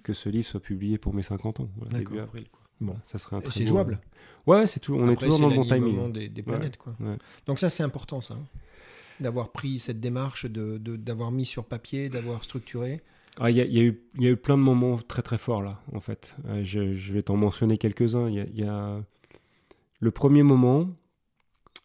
que, 0.03 0.13
ce 0.13 0.29
livre 0.29 0.47
soit 0.47 0.61
publié 0.61 0.99
pour 0.99 1.13
mes 1.15 1.23
50 1.23 1.59
ans, 1.61 1.69
voilà, 1.77 1.99
début 1.99 2.21
avril. 2.21 2.45
Quoi. 2.51 2.61
Bon. 2.81 2.97
Ça 3.05 3.19
serait 3.19 3.37
un 3.37 3.43
c'est 3.51 3.67
jouable. 3.67 4.01
Ouais, 4.47 4.67
c'est 4.69 4.79
tout, 4.81 4.95
on 4.95 5.09
est 5.11 5.17
toujours 5.17 5.39
dans 5.41 5.49
le 5.49 5.57
bon 5.57 5.65
timing. 5.67 6.13
Des, 6.13 6.29
des 6.29 6.43
planètes, 6.43 6.77
quoi. 6.79 6.95
ouais. 7.01 7.17
Donc 7.47 7.59
ça, 7.59 7.69
c'est 7.71 7.83
important, 7.83 8.21
ça. 8.21 8.37
D'avoir 9.21 9.51
pris 9.53 9.79
cette 9.79 10.01
démarche, 10.01 10.47
de, 10.47 10.79
d'avoir 10.97 11.31
mis 11.31 11.45
sur 11.47 11.65
papier, 11.65 12.09
d'avoir 12.09 12.43
structuré. 12.45 13.03
Ah, 13.39 13.51
Il 13.51 13.57
y, 13.57 13.61
a- 13.61 13.65
il 13.65 13.79
y 13.79 13.97
il 14.17 14.23
y 14.23 14.27
a 14.27 14.31
eu 14.31 14.37
plein 14.37 14.57
de 14.59 14.63
moments 14.63 14.97
très 14.99 15.23
très 15.23 15.39
forts 15.39 15.63
là, 15.63 15.81
en 15.95 16.01
fait. 16.01 16.35
Euh, 16.47 16.63
je, 16.65 16.97
je 16.97 17.13
vais 17.13 17.23
t'en 17.23 17.37
mentionner 17.37 17.79
quelques-uns. 17.79 18.29
Il 18.29 18.35
y 18.35 18.41
a, 18.41 18.99
y 18.99 19.03
Le 20.01 20.11
premier 20.11 20.43
moment, 20.43 20.89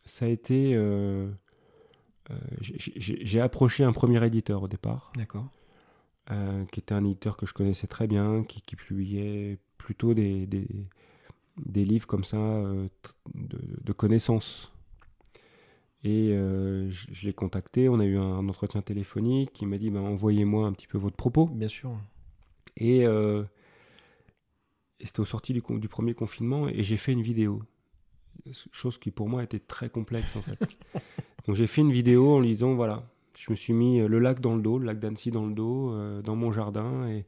ça 0.05 0.25
a 0.25 0.29
été. 0.29 0.73
euh, 0.75 1.29
euh, 2.31 2.35
j'ai- 2.61 3.41
approché 3.41 3.83
un 3.83 3.91
premier 3.93 4.25
éditeur 4.25 4.63
au 4.63 4.67
départ, 4.67 5.11
D'accord. 5.15 5.47
qui 6.71 6.79
était 6.79 6.93
un 6.93 7.03
éditeur 7.05 7.37
que 7.37 7.45
je 7.45 7.53
connaissais 7.53 7.87
très 7.87 8.07
bien, 8.07 8.43
qui, 8.43 8.61
qui 8.61 8.75
publiait 8.75 9.59
plutôt 9.77 10.13
des, 10.13 10.47
des, 10.47 10.67
des 11.65 11.85
livres 11.85 12.07
comme 12.07 12.23
ça 12.23 12.37
de, 13.35 13.59
de 13.83 13.93
connaissances. 13.93 14.71
Et 16.05 16.29
euh, 16.33 16.87
je, 16.91 17.07
je 17.11 17.25
l'ai 17.25 17.33
contacté, 17.33 17.89
on 17.89 17.99
a 17.99 18.05
eu 18.05 18.15
un 18.15 18.47
entretien 18.47 18.83
téléphonique, 18.83 19.59
il 19.59 19.67
m'a 19.67 19.79
dit 19.79 19.89
bah, 19.89 20.01
envoyez-moi 20.01 20.67
un 20.67 20.71
petit 20.71 20.85
peu 20.85 20.99
votre 20.99 21.15
propos. 21.15 21.47
Bien 21.47 21.67
sûr. 21.67 21.97
Et, 22.77 23.07
euh, 23.07 23.43
et 24.99 25.07
c'était 25.07 25.21
au 25.21 25.25
sorti 25.25 25.51
du, 25.51 25.61
premier 25.61 26.13
confinement 26.13 26.69
et 26.69 26.83
j'ai 26.83 26.97
fait 26.97 27.11
une 27.11 27.23
vidéo. 27.23 27.63
Chose 28.71 28.99
qui 28.99 29.09
pour 29.09 29.29
moi 29.29 29.43
était 29.43 29.57
très 29.57 29.89
complexe 29.89 30.35
en 30.35 30.43
fait. 30.43 30.59
Donc 31.47 31.55
j'ai 31.55 31.65
fait 31.65 31.81
une 31.81 31.91
vidéo 31.91 32.35
en 32.35 32.39
lui 32.39 32.49
disant 32.49 32.75
voilà, 32.75 33.09
je 33.35 33.49
me 33.49 33.55
suis 33.55 33.73
mis 33.73 33.99
euh, 33.99 34.07
le 34.07 34.19
lac 34.19 34.41
dans 34.41 34.55
le 34.55 34.61
dos, 34.61 34.77
le 34.77 34.85
lac 34.85 34.99
d'Annecy 34.99 35.31
dans 35.31 35.47
le 35.47 35.55
dos, 35.55 35.91
euh, 35.91 36.21
dans 36.21 36.35
mon 36.35 36.51
jardin 36.51 37.07
et, 37.07 37.25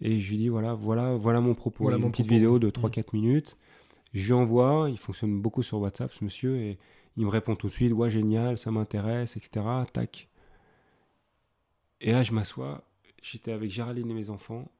et 0.00 0.18
je 0.18 0.30
lui 0.30 0.38
dis 0.38 0.48
voilà, 0.48 0.72
voilà, 0.72 1.14
voilà 1.16 1.42
mon 1.42 1.54
propos. 1.54 1.84
Voilà 1.84 1.98
mon 1.98 2.06
une 2.06 2.12
petite 2.12 2.30
vidéo 2.30 2.58
de 2.58 2.68
Mm. 2.68 2.70
3-4 2.70 3.04
minutes. 3.12 3.58
Je 4.14 4.26
lui 4.26 4.32
envoie, 4.32 4.88
il 4.90 4.96
fonctionne 4.96 5.42
beaucoup 5.42 5.62
sur 5.62 5.78
WhatsApp 5.78 6.10
ce 6.14 6.24
monsieur 6.24 6.56
et 6.56 6.78
il 7.16 7.24
me 7.24 7.30
répond 7.30 7.54
tout 7.56 7.68
de 7.68 7.72
suite 7.72 7.92
ouais 7.92 8.10
génial, 8.10 8.58
ça 8.58 8.70
m'intéresse, 8.70 9.36
etc. 9.36 9.64
Tac. 9.92 10.28
Et 12.00 12.12
là 12.12 12.22
je 12.22 12.32
m'assois, 12.32 12.82
j'étais 13.22 13.52
avec 13.52 13.70
Géraldine 13.70 14.10
et 14.10 14.14
mes 14.14 14.30
enfants 14.30 14.70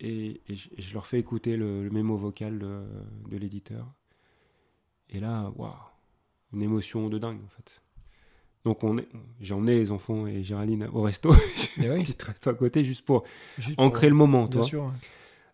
et, 0.00 0.40
et 0.48 0.54
je, 0.54 0.68
et 0.76 0.80
je 0.82 0.94
leur 0.94 1.06
fais 1.06 1.18
écouter 1.18 1.56
le, 1.56 1.82
le 1.84 1.90
mémo 1.90 2.16
vocal 2.16 2.58
de, 2.58 2.82
de 3.30 3.36
l'éditeur. 3.36 3.86
Et 5.08 5.20
là, 5.20 5.52
waouh, 5.56 5.72
une 6.52 6.62
émotion 6.62 7.08
de 7.08 7.18
dingue 7.18 7.40
en 7.44 7.48
fait. 7.48 7.80
Donc 8.64 8.82
on 8.82 8.98
est, 8.98 9.08
j'ai 9.40 9.54
emmené 9.54 9.76
les 9.78 9.92
enfants 9.92 10.26
et 10.26 10.42
Géraldine 10.42 10.88
au 10.92 11.02
resto, 11.02 11.32
Eh 11.78 11.82
j'ai 11.82 11.90
oui. 11.94 12.02
petit 12.02 12.16
resto 12.24 12.50
à 12.50 12.54
côté 12.54 12.82
juste 12.84 13.04
pour 13.04 13.24
Juste 13.58 13.78
ancrer 13.78 14.08
le 14.08 14.14
moment, 14.16 14.46
Bien 14.46 14.60
toi. 14.60 14.62
sûr. 14.64 14.92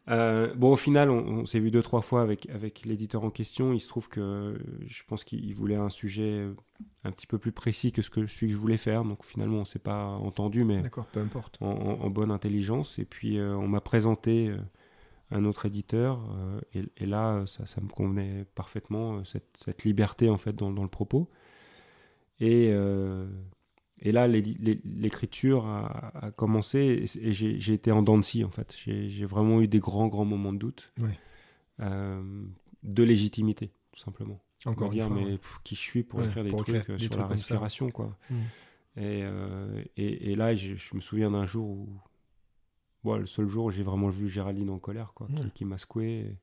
Euh, 0.09 0.53
bon, 0.55 0.73
au 0.73 0.77
final, 0.77 1.11
on, 1.11 1.19
on 1.41 1.45
s'est 1.47 1.61
vu 1.61 1.71
deux, 1.71 1.83
trois 1.83 2.03
fois 2.03 2.23
avec, 2.23 2.49
avec 2.51 2.85
l'éditeur 2.85 3.23
en 3.25 3.31
question. 3.31 3.73
Il 3.73 3.81
se 3.81 3.89
trouve 3.89 4.09
que 4.09 4.21
euh, 4.21 4.59
je 4.87 5.03
pense 5.07 5.23
qu'il 5.25 5.55
voulait 5.55 5.77
un 5.77 5.91
sujet 5.91 6.23
euh, 6.41 6.55
un 7.05 7.13
petit 7.13 7.27
peu 7.29 7.39
plus 7.39 7.53
précis 7.53 7.93
que 7.93 8.03
ce 8.03 8.11
que 8.11 8.27
celui 8.27 8.49
que 8.49 8.53
je 8.55 8.59
voulais 8.59 8.77
faire. 8.79 9.05
Donc 9.05 9.25
finalement, 9.25 9.59
on 9.59 9.65
s'est 9.65 9.79
pas 9.79 10.05
entendu, 10.07 10.65
mais 10.65 10.83
D'accord, 10.83 11.07
peu 11.07 11.21
importe. 11.21 11.57
en, 11.61 11.71
en- 11.71 12.01
en 12.01 12.11
bonne 12.11 12.33
intelligence. 12.33 12.99
Et 12.99 13.05
puis, 13.05 13.39
euh, 13.39 13.55
on 13.57 13.69
m'a 13.69 13.81
présenté 13.81 14.49
euh, 14.49 14.57
un 15.31 15.45
autre 15.45 15.67
éditeur. 15.67 16.21
et, 16.75 16.83
et 16.99 17.07
là, 17.07 17.45
ça, 17.47 17.65
ça 17.67 17.81
me 17.81 17.89
convenait 17.89 18.45
parfaitement, 18.55 19.25
cette, 19.25 19.57
cette 19.57 19.85
liberté, 19.85 20.29
en 20.29 20.37
fait, 20.39 20.55
dans, 20.55 20.73
dans 20.73 20.83
le 20.83 20.89
propos. 20.89 21.31
Et, 22.41 22.71
et 24.05 24.11
là, 24.13 24.27
l'écriture 24.27 25.65
a, 25.67 26.13
a 26.27 26.31
commencé. 26.33 27.05
Et, 27.21 27.33
j'ai 27.33 27.73
été 27.73 27.91
en 27.93 28.03
dents 28.03 28.19
de 28.19 28.23
scie, 28.23 28.45
en 28.45 28.51
fait. 28.51 28.77
J'ai 28.85 29.25
vraiment 29.25 29.61
eu 29.61 29.69
des 29.69 29.79
grands, 29.79 30.09
grands 30.09 30.25
moments 30.25 30.53
de 30.53 30.59
doute. 30.59 30.93
Ouais. 31.01 31.19
euh, 31.81 32.45
de 32.83 33.03
légitimité, 33.05 33.71
tout 33.93 34.01
simplement 34.01 34.41
Encore 34.67 34.93
une 34.93 35.01
fois. 35.01 35.09
mais 35.17 35.25
ouais. 35.25 35.39
pff, 35.39 35.59
qui 35.65 35.75
je 35.77 35.81
suis 35.81 36.03
pour 36.03 36.19
Ouais, 36.19 36.27
écrire 36.27 36.43
des 36.45 36.51
pour 36.51 36.65
trucs 36.65 36.77
écrire 36.77 36.95
euh, 36.95 36.99
des 36.99 37.03
sur 37.05 37.11
trucs 37.11 37.23
la 37.23 37.29
ça. 37.29 37.35
respiration 37.35 37.91
quoi 37.91 38.17
Mm. 38.29 38.35
et, 38.97 39.23
euh, 39.23 39.85
et, 39.97 40.33
et 40.33 40.35
là 40.35 40.55
je, 40.57 40.75
je 40.75 40.95
me 40.97 41.01
souviens 41.01 41.31
d'un 41.31 41.47
jour 41.47 41.65
où 41.69 41.89
bon, 43.05 43.17
le 43.19 43.27
seul 43.27 43.49
jour 43.49 43.67
où 43.67 43.71
j'ai 43.71 43.85
vraiment 43.85 44.09
vu 44.09 44.29
Géraldine 44.29 44.69
en 44.71 44.79
colère 44.81 45.13
quoi 45.15 45.29
qui, 45.55 45.65
m'a 45.65 45.79
secoué 45.79 46.37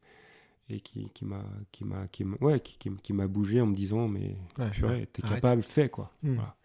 et, 0.70 0.80
qui, 0.80 1.10
qui 1.14 1.26
m'a 1.26 1.44
qui 1.74 1.84
m'a 1.84 2.08
qui 2.08 2.24
m'a 2.24 2.38
ouais 2.40 2.60
qui, 2.62 2.78
qui, 2.78 3.14
bougé 3.14 3.60
en 3.62 3.66
me 3.68 3.76
disant 3.76 4.08
mais 4.08 4.38
Ouais, 4.58 4.70
purée 4.72 5.00
ouais, 5.02 5.06
t'es 5.08 5.22
capable 5.22 5.62
fais 5.64 5.90
quoi 5.90 6.12
Mm. 6.24 6.36
Voilà. 6.36 6.56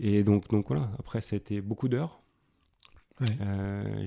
Et 0.00 0.24
donc 0.24 0.48
donc 0.48 0.66
voilà 0.68 0.90
après 0.98 1.20
ça 1.20 1.36
a 1.36 1.38
été 1.38 1.60
beaucoup 1.60 1.88
d'heures 1.88 2.20
Ouais. 3.20 3.36
euh, 3.42 4.06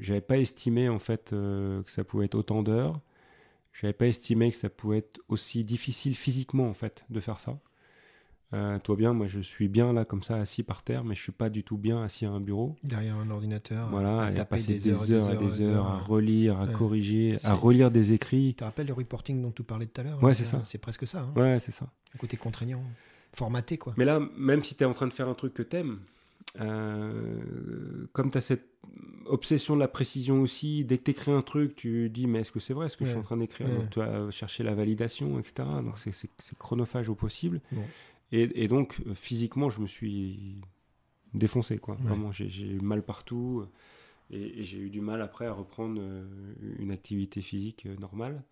j'avais 0.00 0.20
pas 0.20 0.36
estimé 0.38 0.88
en 0.88 0.98
fait 0.98 1.32
euh, 1.32 1.80
que 1.84 1.90
ça 1.92 2.02
pouvait 2.02 2.24
être 2.24 2.34
autant 2.34 2.64
d'heures. 2.64 3.00
J'avais 3.72 3.92
pas 3.92 4.08
estimé 4.08 4.50
que 4.50 4.56
ça 4.56 4.68
pouvait 4.68 4.98
être 4.98 5.20
aussi 5.28 5.62
difficile 5.62 6.16
physiquement 6.16 6.68
en 6.68 6.74
fait 6.74 7.04
de 7.08 7.20
faire 7.20 7.38
ça. 7.38 7.56
Euh, 8.52 8.80
toi 8.80 8.96
bien, 8.96 9.12
moi 9.12 9.28
je 9.28 9.38
suis 9.38 9.68
bien 9.68 9.92
là 9.92 10.04
comme 10.04 10.24
ça 10.24 10.38
assis 10.38 10.64
par 10.64 10.82
terre, 10.82 11.04
mais 11.04 11.14
je 11.14 11.22
suis 11.22 11.30
pas 11.30 11.50
du 11.50 11.62
tout 11.62 11.76
bien 11.78 12.02
assis 12.02 12.26
à 12.26 12.30
un 12.30 12.40
bureau. 12.40 12.74
Derrière 12.82 13.14
un 13.16 13.30
ordinateur. 13.30 13.90
Voilà, 13.90 14.22
à 14.22 14.32
et 14.32 14.38
à 14.40 14.44
passer 14.44 14.78
des, 14.80 15.12
heures, 15.12 15.30
et 15.32 15.36
des 15.36 15.60
heures, 15.60 15.86
à 15.86 15.98
relire, 15.98 16.60
à 16.60 16.66
Ouais. 16.66 16.72
corriger, 16.72 17.38
à 17.44 17.54
relire 17.54 17.92
des 17.92 18.12
écrits. 18.12 18.48
Tu 18.48 18.54
te 18.54 18.64
rappelles 18.64 18.88
le 18.88 18.92
reporting 18.92 19.40
dont 19.40 19.52
tu 19.52 19.62
parlais 19.62 19.86
tout 19.86 20.00
à 20.00 20.04
l'heure 20.04 20.20
Ouais, 20.20 20.34
c'est 20.34 20.46
ça. 20.46 20.62
C'est 20.64 20.78
presque 20.78 21.06
ça. 21.06 21.20
hein. 21.20 21.32
Ouais, 21.40 21.60
c'est 21.60 21.70
ça. 21.72 21.86
Un 22.12 22.18
côté 22.18 22.36
contraignant. 22.36 22.82
Formaté, 23.34 23.76
quoi. 23.78 23.94
Mais 23.96 24.04
là, 24.04 24.20
même 24.36 24.62
si 24.64 24.74
tu 24.74 24.82
es 24.82 24.86
en 24.86 24.94
train 24.94 25.06
de 25.06 25.12
faire 25.12 25.28
un 25.28 25.34
truc 25.34 25.52
que 25.54 25.62
t'aimes, 25.62 26.00
euh, 26.60 28.06
comme 28.12 28.30
tu 28.30 28.38
as 28.38 28.40
cette 28.40 28.66
obsession 29.26 29.74
de 29.74 29.80
la 29.80 29.88
précision 29.88 30.40
aussi, 30.40 30.84
dès 30.84 30.98
que 30.98 31.04
tu 31.04 31.10
écris 31.10 31.32
un 31.32 31.42
truc, 31.42 31.74
tu 31.74 32.08
dis 32.08 32.26
mais 32.26 32.40
est-ce 32.40 32.52
que 32.52 32.60
c'est 32.60 32.74
vrai 32.74 32.88
ce 32.88 32.96
que 32.96 33.04
je 33.04 33.10
suis 33.10 33.18
en 33.18 33.22
train 33.24 33.36
d'écrire? 33.36 33.66
Ouais. 33.80 33.88
Tu 33.90 33.98
vas 33.98 34.30
chercher 34.30 34.62
la 34.62 34.74
validation, 34.74 35.38
etc. 35.38 35.68
Donc 35.82 35.98
c'est- 35.98 36.30
chronophage 36.58 37.08
au 37.08 37.14
possible. 37.14 37.60
Et, 38.32 38.64
et 38.64 38.68
donc 38.68 39.00
euh, 39.06 39.14
physiquement, 39.14 39.68
je 39.70 39.80
me 39.80 39.86
suis 39.86 40.56
défoncé. 41.34 41.78
Quoi. 41.78 41.96
Vraiment, 42.00 42.32
j'ai 42.32 42.46
eu 42.66 42.80
mal 42.80 43.02
partout. 43.02 43.64
Et, 44.30 44.60
et 44.60 44.64
j'ai 44.64 44.78
eu 44.78 44.90
du 44.90 45.00
mal 45.00 45.20
après 45.22 45.46
à 45.46 45.52
reprendre 45.52 46.00
euh, 46.00 46.24
une 46.78 46.90
activité 46.90 47.40
physique 47.42 47.86
euh, 47.86 47.96
normale. 47.96 48.42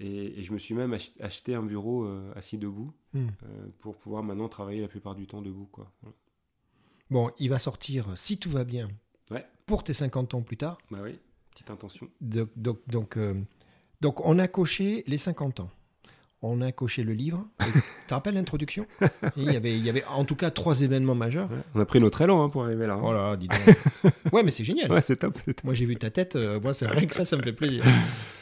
Et, 0.00 0.40
et 0.40 0.42
je 0.42 0.52
me 0.52 0.58
suis 0.58 0.74
même 0.74 0.92
ach- 0.92 1.12
acheté 1.20 1.54
un 1.54 1.62
bureau 1.62 2.04
euh, 2.04 2.32
assis 2.36 2.58
debout 2.58 2.92
Hmm. 3.12 3.28
euh, 3.44 3.66
pour 3.78 3.96
pouvoir 3.96 4.24
maintenant 4.24 4.48
travailler 4.48 4.80
la 4.80 4.88
plupart 4.88 5.14
du 5.14 5.26
temps 5.28 5.40
debout. 5.40 5.68
Quoi. 5.70 5.90
Voilà. 6.02 6.16
Bon, 7.10 7.30
il 7.38 7.48
va 7.48 7.58
sortir, 7.60 8.06
si 8.16 8.38
tout 8.38 8.50
va 8.50 8.64
bien, 8.64 8.88
Ouais. 9.30 9.46
pour 9.66 9.84
tes 9.84 9.92
50 9.92 10.34
ans 10.34 10.42
plus 10.42 10.56
tard. 10.56 10.78
Bah 10.90 10.98
oui, 11.02 11.18
petite 11.52 11.70
intention. 11.70 12.08
Donc, 12.20 12.48
donc, 12.56 12.78
donc, 12.88 13.16
euh, 13.16 13.34
donc, 14.00 14.24
on 14.26 14.38
a 14.40 14.48
coché 14.48 15.04
les 15.06 15.18
50 15.18 15.60
ans. 15.60 15.70
on 16.42 16.60
a 16.60 16.72
coché 16.72 17.04
le 17.04 17.12
livre. 17.14 17.46
Tu 17.60 17.80
te 18.08 18.12
rappelles 18.14 18.34
l'introduction? 18.34 18.84
Il, 19.36 19.44
y 19.44 19.56
avait, 19.56 19.78
il 19.78 19.84
y 19.86 19.88
avait 19.88 20.04
en 20.06 20.24
tout 20.26 20.36
cas 20.36 20.50
trois 20.50 20.82
événements 20.82 21.14
majeurs. 21.14 21.48
on 21.74 21.80
a 21.80 21.86
pris 21.86 22.00
notre 22.00 22.20
élan 22.20 22.42
hein, 22.44 22.48
pour 22.50 22.64
arriver 22.64 22.86
là. 22.86 22.98
Oh 23.02 23.12
là, 23.14 23.34
dis 23.36 23.48
donc. 23.48 24.12
ouais, 24.32 24.42
mais 24.42 24.50
c'est 24.50 24.64
génial. 24.64 24.90
Ouais, 24.92 25.00
c'est 25.00 25.16
top. 25.16 25.38
Moi, 25.62 25.72
j'ai 25.72 25.86
vu 25.86 25.96
ta 25.96 26.10
tête. 26.10 26.36
euh, 26.36 26.60
moi, 26.60 26.74
c'est 26.74 26.86
rien 26.86 27.06
que 27.06 27.14
ça, 27.14 27.24
ça 27.24 27.36
me 27.38 27.42
fait 27.42 27.52
plaisir. 27.54 27.84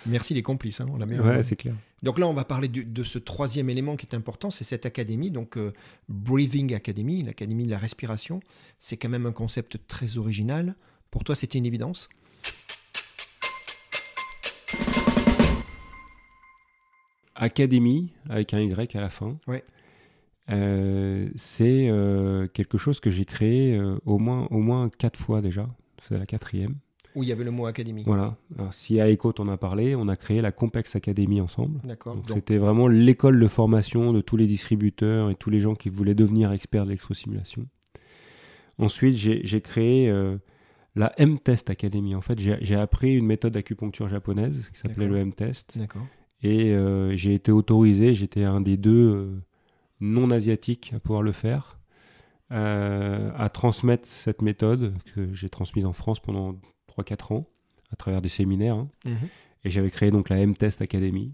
Merci 0.07 0.35
les 0.35 0.43
complices. 0.43 0.81
hein, 0.81 0.87
on 0.93 0.97
l'a 0.97 1.07
bien 1.07 1.21
Ouais, 1.23 1.43
c'est 1.43 1.57
clair. 1.57 1.75
Donc 2.03 2.19
là, 2.19 2.27
on 2.27 2.35
va 2.35 2.45
parler 2.45 2.69
du- 2.69 2.85
de 2.85 3.05
ce 3.05 3.19
troisième 3.19 3.71
élément 3.71 3.97
qui 3.97 4.07
est 4.07 4.15
important, 4.15 4.51
c'est 4.51 4.65
cette 4.65 4.87
académie, 4.87 5.31
donc 5.31 5.57
euh, 5.57 5.73
Breathing 6.09 6.75
Academy, 6.75 7.23
l'académie 7.23 7.65
de 7.67 7.71
la 7.71 7.79
respiration. 7.79 8.41
C'est 8.79 8.97
quand 8.97 9.09
même 9.09 9.27
un 9.27 9.33
concept 9.33 9.79
très 9.87 10.19
original. 10.19 10.75
Pour 11.11 11.23
toi, 11.25 11.35
c'était 11.35 11.59
une 11.59 11.67
évidence 11.67 12.09
Académie, 17.35 18.13
avec 18.29 18.53
un 18.55 18.61
Y 18.61 18.95
à 18.97 19.01
la 19.01 19.11
fin. 19.11 19.39
Ouais. 19.47 19.65
Euh, 20.51 21.29
c'est 21.37 21.89
euh, 21.89 22.47
quelque 22.49 22.77
chose 22.79 23.01
que 23.01 23.11
j'ai 23.11 23.25
créé 23.25 23.75
euh, 23.77 23.97
au, 24.05 24.19
moins, 24.19 24.47
au 24.51 24.59
moins 24.59 24.91
quatre 24.91 25.19
fois 25.19 25.41
déjà. 25.41 25.69
C'est 26.09 26.19
la 26.19 26.27
quatrième. 26.27 26.75
Où 27.15 27.23
il 27.23 27.29
y 27.29 27.33
avait 27.33 27.45
le 27.45 27.51
mot 27.51 27.67
académie. 27.67 28.05
Voilà. 28.07 28.37
Alors, 28.59 28.73
si 28.73 29.01
à 29.01 29.11
Echo 29.11 29.33
t'en 29.33 29.49
a 29.49 29.57
parlé, 29.57 29.95
on 29.95 30.09
a 30.09 30.17
créé 30.17 30.41
la 30.41 30.53
Compex 30.53 30.97
Academy 30.97 31.41
ensemble. 31.41 31.81
D'accord. 31.85 32.15
Donc, 32.15 32.27
Donc, 32.27 32.37
C'était 32.39 32.57
vraiment 32.57 32.89
l'école 32.89 33.39
de 33.39 33.49
formation 33.49 34.13
de 34.13 34.21
tous 34.21 34.37
les 34.37 34.47
distributeurs 34.47 35.31
et 35.31 35.35
tous 35.35 35.51
les 35.51 35.61
gens 35.61 35.75
qui 35.75 35.91
voulaient 35.91 36.15
devenir 36.15 36.53
experts 36.53 36.85
d'électrosimulation. 36.85 37.67
Ensuite, 38.79 39.17
j'ai 39.17 39.43
j'ai 39.45 39.61
créé 39.61 40.09
euh, 40.09 40.39
la 40.97 41.13
M-Test 41.19 41.69
Academy. 41.71 42.15
En 42.15 42.23
fait, 42.23 42.39
j'ai 42.39 42.57
j'ai 42.63 42.77
appris 42.77 43.15
une 43.15 43.27
méthode 43.27 43.53
d'acupuncture 43.53 44.09
japonaise 44.09 44.71
qui 44.73 44.79
s'appelait 44.79 45.05
D'accord. 45.05 45.15
le 45.15 45.21
M-Test. 45.21 45.79
D'accord. 45.79 46.07
Et 46.43 46.73
euh, 46.73 47.15
j'ai 47.15 47.35
été 47.35 47.53
autorisé, 47.53 48.15
j'étais 48.15 48.43
un 48.45 48.61
des 48.61 48.77
deux 48.77 49.15
euh, 49.15 49.43
non-asiatiques 50.01 50.93
à 50.97 50.99
pouvoir 50.99 51.23
le 51.23 51.33
faire, 51.33 51.79
à 52.51 53.49
transmettre 53.51 54.07
cette 54.07 54.43
méthode 54.43 54.95
que 55.15 55.33
j'ai 55.33 55.49
transmise 55.49 55.87
en 55.87 55.95
France 55.95 56.21
pendant 56.21 56.55
3-4 56.97 57.32
ans, 57.34 57.47
à 57.93 57.97
travers 57.97 58.20
des 58.22 58.28
séminaires. 58.28 58.76
hein. 58.76 58.88
Mhm. 59.05 59.16
Et 59.64 59.70
j'avais 59.70 59.90
créé 59.90 60.11
donc 60.11 60.28
la 60.28 60.38
M-Test 60.38 60.82
Academy. 60.82 61.32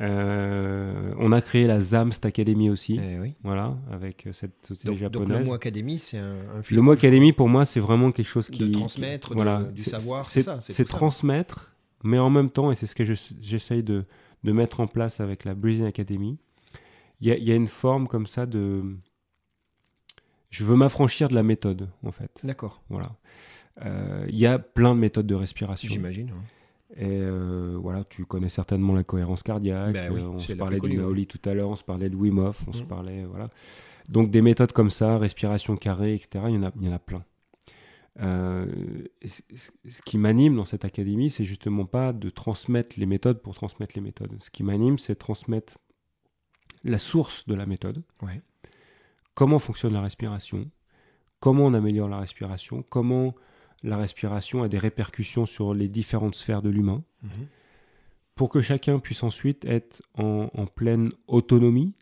Euh, 0.00 1.14
on 1.18 1.32
a 1.32 1.40
créé 1.40 1.66
la 1.66 1.80
ZAMST 1.80 2.26
Academy 2.26 2.68
aussi, 2.68 3.00
Eh 3.02 3.18
oui. 3.18 3.34
voilà, 3.42 3.76
avec 3.90 4.26
euh, 4.26 4.32
cette 4.34 4.66
société 4.66 4.88
Donc, 4.88 4.98
donc 5.10 5.22
japonaise. 5.22 5.38
le 5.38 5.44
mot 5.46 5.54
académie, 5.54 5.98
c'est 5.98 6.18
un, 6.18 6.32
un 6.34 6.62
Le 6.70 6.82
mot 6.82 6.92
académie, 6.92 7.32
pour 7.32 7.48
moi, 7.48 7.64
c'est 7.64 7.80
vraiment 7.80 8.12
quelque 8.12 8.26
chose 8.28 8.50
de 8.50 8.56
qui. 8.66 8.72
transmettre, 8.72 9.28
qui- 9.28 9.30
de- 9.30 9.36
voilà, 9.36 9.62
du 9.64 9.82
savoir, 9.82 10.26
c'est 10.26 10.42
ça. 10.42 10.60
C'est 10.60 10.84
transmettre, 10.84 11.72
mais 12.04 12.18
en 12.18 12.28
même 12.28 12.50
temps, 12.50 12.70
et 12.70 12.74
c'est 12.74 12.86
ce 12.86 12.94
que 12.94 13.04
je- 13.04 13.32
j'essaye 13.40 13.82
de, 13.82 14.04
de 14.44 14.52
mettre 14.52 14.80
en 14.80 14.86
place 14.86 15.20
avec 15.20 15.44
la 15.44 15.54
Breathing 15.54 15.86
Academy, 15.86 16.36
il 17.22 17.28
y 17.28 17.30
a, 17.32 17.36
il 17.38 17.44
y 17.44 17.50
a 17.52 17.54
une 17.54 17.68
forme 17.68 18.06
comme 18.06 18.26
ça 18.26 18.44
de. 18.44 18.82
Je 20.50 20.64
veux 20.64 20.76
m'affranchir 20.76 21.28
de 21.28 21.34
la 21.34 21.42
méthode, 21.42 21.88
en 22.02 22.12
fait. 22.12 22.30
D'accord. 22.44 22.82
Voilà. 22.90 23.12
Euh, 23.84 24.24
Il 24.28 24.36
y 24.38 24.46
a 24.46 24.58
plein 24.58 24.94
de 24.94 25.00
méthodes 25.00 25.26
de 25.26 25.34
respiration. 25.34 25.88
J'imagine. 25.88 26.26
ouais. 26.30 26.36
Et 26.98 27.20
euh, 27.20 27.76
voilà, 27.80 28.04
tu 28.04 28.24
connais 28.24 28.48
certainement 28.48 28.94
la 28.94 29.04
cohérence 29.04 29.42
cardiaque. 29.42 29.92
Ben 29.92 30.10
oui, 30.12 30.20
euh, 30.22 30.28
on 30.28 30.38
se 30.38 30.52
la 30.52 30.56
parlait 30.58 30.80
du 30.80 30.96
Naoli 30.96 31.26
tout 31.26 31.40
à 31.48 31.52
l'heure, 31.52 31.68
on 31.68 31.76
se 31.76 31.82
parlait 31.84 32.08
de 32.08 32.16
Wim 32.16 32.38
Hof, 32.38 32.62
on 32.68 32.72
se 32.72 32.82
Mm. 32.84 32.86
parlait. 32.86 33.24
Voilà. 33.24 33.50
Donc 34.08 34.30
des 34.30 34.40
méthodes 34.40 34.72
comme 34.72 34.88
ça, 34.90 35.18
respiration 35.18 35.76
carrée, 35.76 36.14
etc., 36.14 36.44
il 36.48 36.54
y 36.54 36.58
en 36.58 36.62
a, 36.62 36.72
il 36.80 36.86
y 36.86 36.88
en 36.88 36.92
a 36.94 36.98
plein. 37.00 37.24
Euh, 38.20 38.66
ce 39.26 40.00
qui 40.06 40.16
m'anime 40.16 40.56
dans 40.56 40.64
cette 40.64 40.84
académie, 40.86 41.28
c'est 41.28 41.44
justement 41.44 41.84
pas 41.84 42.12
de 42.14 42.30
transmettre 42.30 42.98
les 42.98 43.04
méthodes 43.04 43.42
pour 43.42 43.54
transmettre 43.54 43.94
les 43.94 44.00
méthodes. 44.00 44.34
Ce 44.40 44.48
qui 44.48 44.62
m'anime, 44.62 44.96
c'est 44.98 45.14
de 45.14 45.18
transmettre 45.18 45.76
la 46.84 46.98
source 46.98 47.46
de 47.46 47.54
la 47.54 47.66
méthode, 47.66 48.02
Ouais. 48.22 48.40
comment 49.34 49.58
fonctionne 49.58 49.92
la 49.92 50.00
respiration, 50.00 50.70
comment 51.40 51.66
on 51.66 51.74
améliore 51.74 52.08
la 52.08 52.18
respiration, 52.20 52.82
comment 52.88 53.34
la 53.82 53.96
respiration 53.96 54.62
a 54.62 54.68
des 54.68 54.78
répercussions 54.78 55.46
sur 55.46 55.74
les 55.74 55.88
différentes 55.88 56.34
sphères 56.34 56.62
de 56.62 56.70
l'humain, 56.70 57.02
Mhm. 57.22 57.30
pour 58.34 58.48
que 58.50 58.60
chacun 58.60 58.98
puisse 58.98 59.22
ensuite 59.22 59.64
être 59.64 60.02
en, 60.14 60.50
en 60.54 60.66
pleine 60.66 61.12
autonomie 61.26 61.94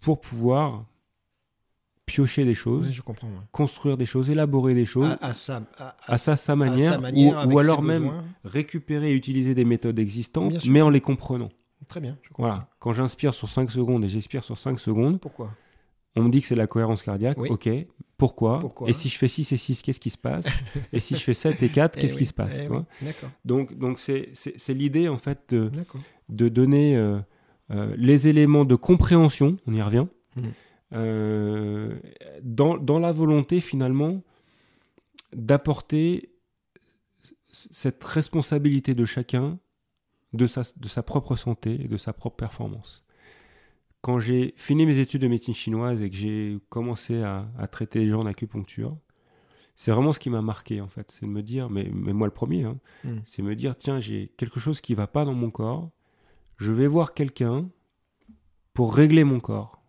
pour 0.00 0.20
pouvoir 0.20 0.84
piocher 2.04 2.44
des 2.44 2.54
choses, 2.54 2.86
Ouais, 2.86 2.92
je 2.92 3.02
comprends. 3.02 3.26
ouais. 3.26 3.34
construire 3.50 3.96
des 3.96 4.06
choses, 4.06 4.30
élaborer 4.30 4.74
des 4.74 4.84
choses, 4.84 5.16
À, 5.20 5.26
à 5.28 5.32
sa, 5.34 5.62
à, 5.76 5.96
à 6.06 6.18
sa, 6.18 6.36
sa 6.36 6.52
à 6.52 6.56
manière, 6.56 6.92
sa 6.92 6.98
manière, 6.98 7.48
ou, 7.48 7.58
alors 7.58 7.82
même 7.82 8.04
besoins. 8.04 8.24
récupérer 8.44 9.10
et 9.10 9.14
utiliser 9.14 9.54
des 9.54 9.64
méthodes 9.64 9.98
existantes, 9.98 10.64
mais 10.66 10.82
en 10.82 10.90
les 10.90 11.00
comprenant. 11.00 11.48
Très 11.88 12.00
bien. 12.00 12.16
je 12.22 12.28
comprends. 12.28 12.42
Voilà. 12.44 12.68
Quand 12.78 12.92
j'inspire 12.92 13.34
sur 13.34 13.48
5 13.48 13.70
secondes 13.70 14.04
et 14.04 14.08
j'expire 14.08 14.44
sur 14.44 14.56
5 14.58 14.78
secondes, 14.78 15.20
Pourquoi? 15.20 15.50
on 16.14 16.22
me 16.22 16.30
dit 16.30 16.40
que 16.40 16.46
c'est 16.46 16.54
la 16.54 16.66
cohérence 16.68 17.02
cardiaque. 17.02 17.38
Oui. 17.38 17.48
Ok. 17.50 17.68
Pourquoi, 18.18 18.60
Pourquoi 18.60 18.88
Et 18.88 18.92
si 18.94 19.08
je 19.10 19.18
fais 19.18 19.28
6 19.28 19.52
et 19.52 19.56
6, 19.56 19.82
qu'est-ce 19.82 20.00
qui 20.00 20.10
se 20.10 20.16
passe 20.18 20.46
Et 20.92 21.00
si 21.00 21.14
je 21.16 21.20
fais 21.22 21.34
7 21.34 21.62
et 21.62 21.68
4, 21.68 21.96
Eh 21.96 22.00
qu'est-ce 22.00 22.14
oui, 22.14 22.18
qui 22.20 22.24
se 22.26 22.32
passe 22.32 22.56
eh 22.58 22.68
oui. 22.68 22.78
Donc, 23.44 23.76
donc 23.76 23.98
c'est, 23.98 24.30
c'est, 24.34 24.72
l'idée 24.74 25.08
en 25.08 25.18
fait 25.18 25.40
de, 25.54 25.70
de 26.30 26.48
donner 26.48 26.96
euh, 26.96 27.18
euh, 27.70 27.94
les 27.98 28.28
éléments 28.28 28.64
de 28.64 28.74
compréhension, 28.74 29.58
on 29.66 29.72
y 29.74 29.82
revient, 29.82 30.06
Mhm. 30.36 30.52
euh, 30.92 31.98
dans, 32.42 32.76
dans 32.76 32.98
la 32.98 33.10
volonté 33.12 33.60
finalement 33.60 34.22
d'apporter 35.34 36.30
cette 37.48 38.02
responsabilité 38.04 38.94
de 38.94 39.04
chacun 39.04 39.58
de 40.32 40.46
sa, 40.46 40.62
de 40.76 40.88
sa 40.88 41.02
propre 41.02 41.36
santé 41.36 41.78
et 41.84 41.88
de 41.88 41.96
sa 41.96 42.12
propre 42.12 42.36
performance. 42.36 43.02
Quand 44.06 44.20
j'ai 44.20 44.54
fini 44.56 44.86
mes 44.86 45.00
études 45.00 45.22
de 45.22 45.26
médecine 45.26 45.52
chinoise 45.52 46.00
et 46.00 46.08
que 46.10 46.14
j'ai 46.16 46.58
commencé 46.68 47.22
à, 47.22 47.48
à 47.58 47.66
traiter 47.66 47.98
les 47.98 48.08
gens 48.08 48.20
en 48.20 48.26
acupuncture, 48.26 48.96
c'est 49.74 49.90
vraiment 49.90 50.12
ce 50.12 50.20
qui 50.20 50.30
m'a 50.30 50.42
marqué 50.42 50.80
en 50.80 50.86
fait. 50.86 51.10
C'est 51.10 51.26
de 51.26 51.30
me 51.30 51.42
dire, 51.42 51.68
mais, 51.70 51.90
mais 51.92 52.12
moi 52.12 52.28
le 52.28 52.32
premier, 52.32 52.62
hein, 52.62 52.78
Mm. 53.02 53.16
c'est 53.26 53.42
me 53.42 53.56
dire, 53.56 53.76
tiens, 53.76 53.98
j'ai 53.98 54.30
quelque 54.36 54.60
chose 54.60 54.80
qui 54.80 54.94
va 54.94 55.08
pas 55.08 55.24
dans 55.24 55.34
mon 55.34 55.50
corps, 55.50 55.90
je 56.56 56.72
vais 56.72 56.86
voir 56.86 57.14
quelqu'un 57.14 57.68
pour 58.74 58.94
régler 58.94 59.24
mon 59.24 59.40
corps. 59.40 59.82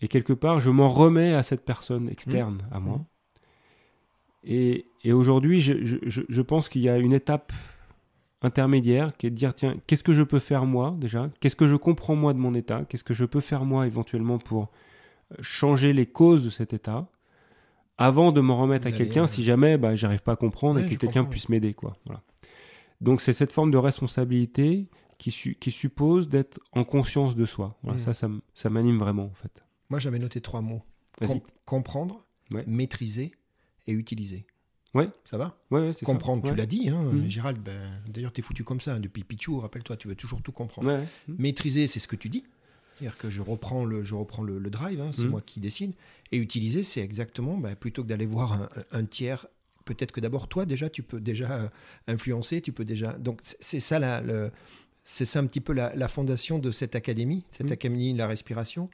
Et 0.00 0.08
quelque 0.08 0.32
part, 0.32 0.58
je 0.58 0.70
m'en 0.70 0.88
remets 0.88 1.32
à 1.32 1.44
cette 1.44 1.64
personne 1.64 2.08
externe 2.08 2.66
à 2.72 2.80
moi. 2.80 2.96
Mhm. 2.98 3.04
Et, 4.46 4.86
et 5.04 5.12
aujourd'hui, 5.12 5.60
je, 5.60 5.84
je- 5.84 5.98
je- 6.02 6.22
je 6.28 6.42
pense 6.42 6.68
qu'il 6.68 6.82
y 6.82 6.88
a 6.88 6.98
une 6.98 7.12
étape 7.12 7.52
intermédiaire 8.44 9.16
qui 9.16 9.26
est 9.26 9.30
de 9.30 9.34
dire, 9.34 9.54
tiens, 9.54 9.76
qu'est-ce 9.86 10.04
que 10.04 10.12
je 10.12 10.22
peux 10.22 10.38
faire 10.38 10.64
moi 10.66 10.94
déjà? 10.98 11.30
Qu'est-ce 11.40 11.56
que 11.56 11.66
je 11.66 11.76
comprends 11.76 12.14
moi 12.16 12.32
de 12.34 12.38
mon 12.38 12.54
état? 12.54 12.84
Qu'est-ce 12.88 13.04
que 13.04 13.14
je 13.14 13.24
peux 13.24 13.40
faire 13.40 13.64
moi 13.64 13.86
éventuellement 13.86 14.38
pour 14.38 14.62
euh, 15.32 15.36
changer 15.40 15.92
les 15.92 16.06
causes 16.06 16.44
de 16.44 16.50
cet 16.50 16.72
état 16.72 17.08
avant 17.98 18.32
de 18.32 18.40
m'en 18.40 18.56
remettre 18.60 18.86
à 18.86 18.92
quelqu'un 18.92 19.24
euh, 19.24 19.26
si 19.28 19.44
jamais 19.44 19.78
bah, 19.78 19.94
j'arrive 19.94 20.22
pas 20.22 20.32
à 20.32 20.36
comprendre 20.36 20.80
Ouais, 20.80 20.86
et 20.86 20.90
que 20.90 20.96
quelqu'un 20.96 21.24
puisse 21.24 21.48
m'aider. 21.48 21.74
quoi. 21.74 21.96
Voilà. 22.04 22.22
Donc 23.00 23.20
c'est 23.20 23.32
cette 23.32 23.52
forme 23.52 23.70
de 23.70 23.76
responsabilité 23.78 24.88
qui, 25.18 25.30
su- 25.30 25.54
qui 25.54 25.70
suppose 25.70 26.28
d'être 26.28 26.58
en 26.72 26.84
conscience 26.84 27.36
de 27.36 27.44
soi. 27.46 27.76
Voilà, 27.82 27.98
Mhm. 27.98 28.04
Ça, 28.04 28.14
ça, 28.14 28.28
ça 28.54 28.68
m'anime 28.70 28.98
vraiment 28.98 29.24
en 29.26 29.34
fait. 29.34 29.62
Moi, 29.90 29.98
j'avais 30.00 30.18
noté 30.18 30.40
trois 30.40 30.60
mots. 30.60 30.82
Com- 31.24 31.40
comprendre, 31.64 32.24
Ouais. 32.52 32.64
maîtriser 32.66 33.32
et 33.86 33.92
utiliser. 33.92 34.44
Ouais. 34.94 35.08
Ça 35.30 35.36
va 35.36 35.56
Ouais, 35.70 35.80
ouais, 35.80 35.92
c'est 35.92 36.00
ça. 36.00 36.06
Comprendre, 36.06 36.42
tu 36.44 36.50
Ouais. 36.50 36.56
l'as 36.56 36.66
dit, 36.66 36.88
hein, 36.88 37.02
Mhm. 37.02 37.28
Gérald. 37.28 37.58
Ben, 37.58 38.00
D'ailleurs, 38.08 38.32
tu 38.32 38.40
es 38.40 38.44
foutu 38.44 38.62
comme 38.64 38.80
ça 38.80 38.94
hein, 38.94 39.00
depuis 39.00 39.24
Pichou. 39.24 39.58
Rappelle-toi, 39.60 39.96
tu 39.96 40.08
veux 40.08 40.14
toujours 40.14 40.40
tout 40.42 40.52
comprendre. 40.52 40.88
Ouais. 40.88 41.04
Maîtriser, 41.28 41.86
c'est 41.86 42.00
ce 42.00 42.06
que 42.08 42.16
tu 42.16 42.28
dis. 42.28 42.44
C'est-à-dire 42.96 43.18
que 43.18 43.28
je 43.28 43.42
reprends 43.42 43.84
le, 43.84 44.04
je 44.04 44.14
reprends 44.14 44.42
le, 44.44 44.58
le 44.60 44.70
drive, 44.70 45.00
hein, 45.00 45.10
c'est 45.12 45.24
Mhm. 45.24 45.30
moi 45.30 45.42
qui 45.44 45.58
décide. 45.58 45.94
Et 46.30 46.38
utiliser, 46.38 46.84
c'est 46.84 47.00
exactement, 47.00 47.56
ben, 47.58 47.74
plutôt 47.74 48.04
que 48.04 48.08
d'aller 48.08 48.26
voir 48.26 48.68
un, 48.92 49.04
tiers, 49.04 49.46
peut-être 49.84 50.12
que 50.12 50.20
d'abord, 50.20 50.46
toi, 50.48 50.64
déjà, 50.64 50.88
tu 50.88 51.02
peux 51.02 51.20
déjà 51.20 51.50
euh, 51.56 51.68
influencer, 52.06 52.60
tu 52.60 52.72
peux 52.72 52.84
déjà... 52.84 53.12
Donc, 53.14 53.40
c'est- 53.42 53.56
c'est 53.60 53.80
ça, 53.80 53.98
la, 53.98 54.20
le- 54.20 54.50
c'est 55.06 55.26
ça 55.26 55.38
un 55.40 55.46
petit 55.46 55.60
peu 55.60 55.72
la, 55.74 55.94
la 55.94 56.08
fondation 56.08 56.58
de 56.58 56.70
cette 56.70 56.96
académie, 56.96 57.44
cette 57.50 57.66
Mhm. 57.66 57.72
académie 57.72 58.12
de 58.14 58.18
la 58.18 58.26
respiration. 58.26 58.88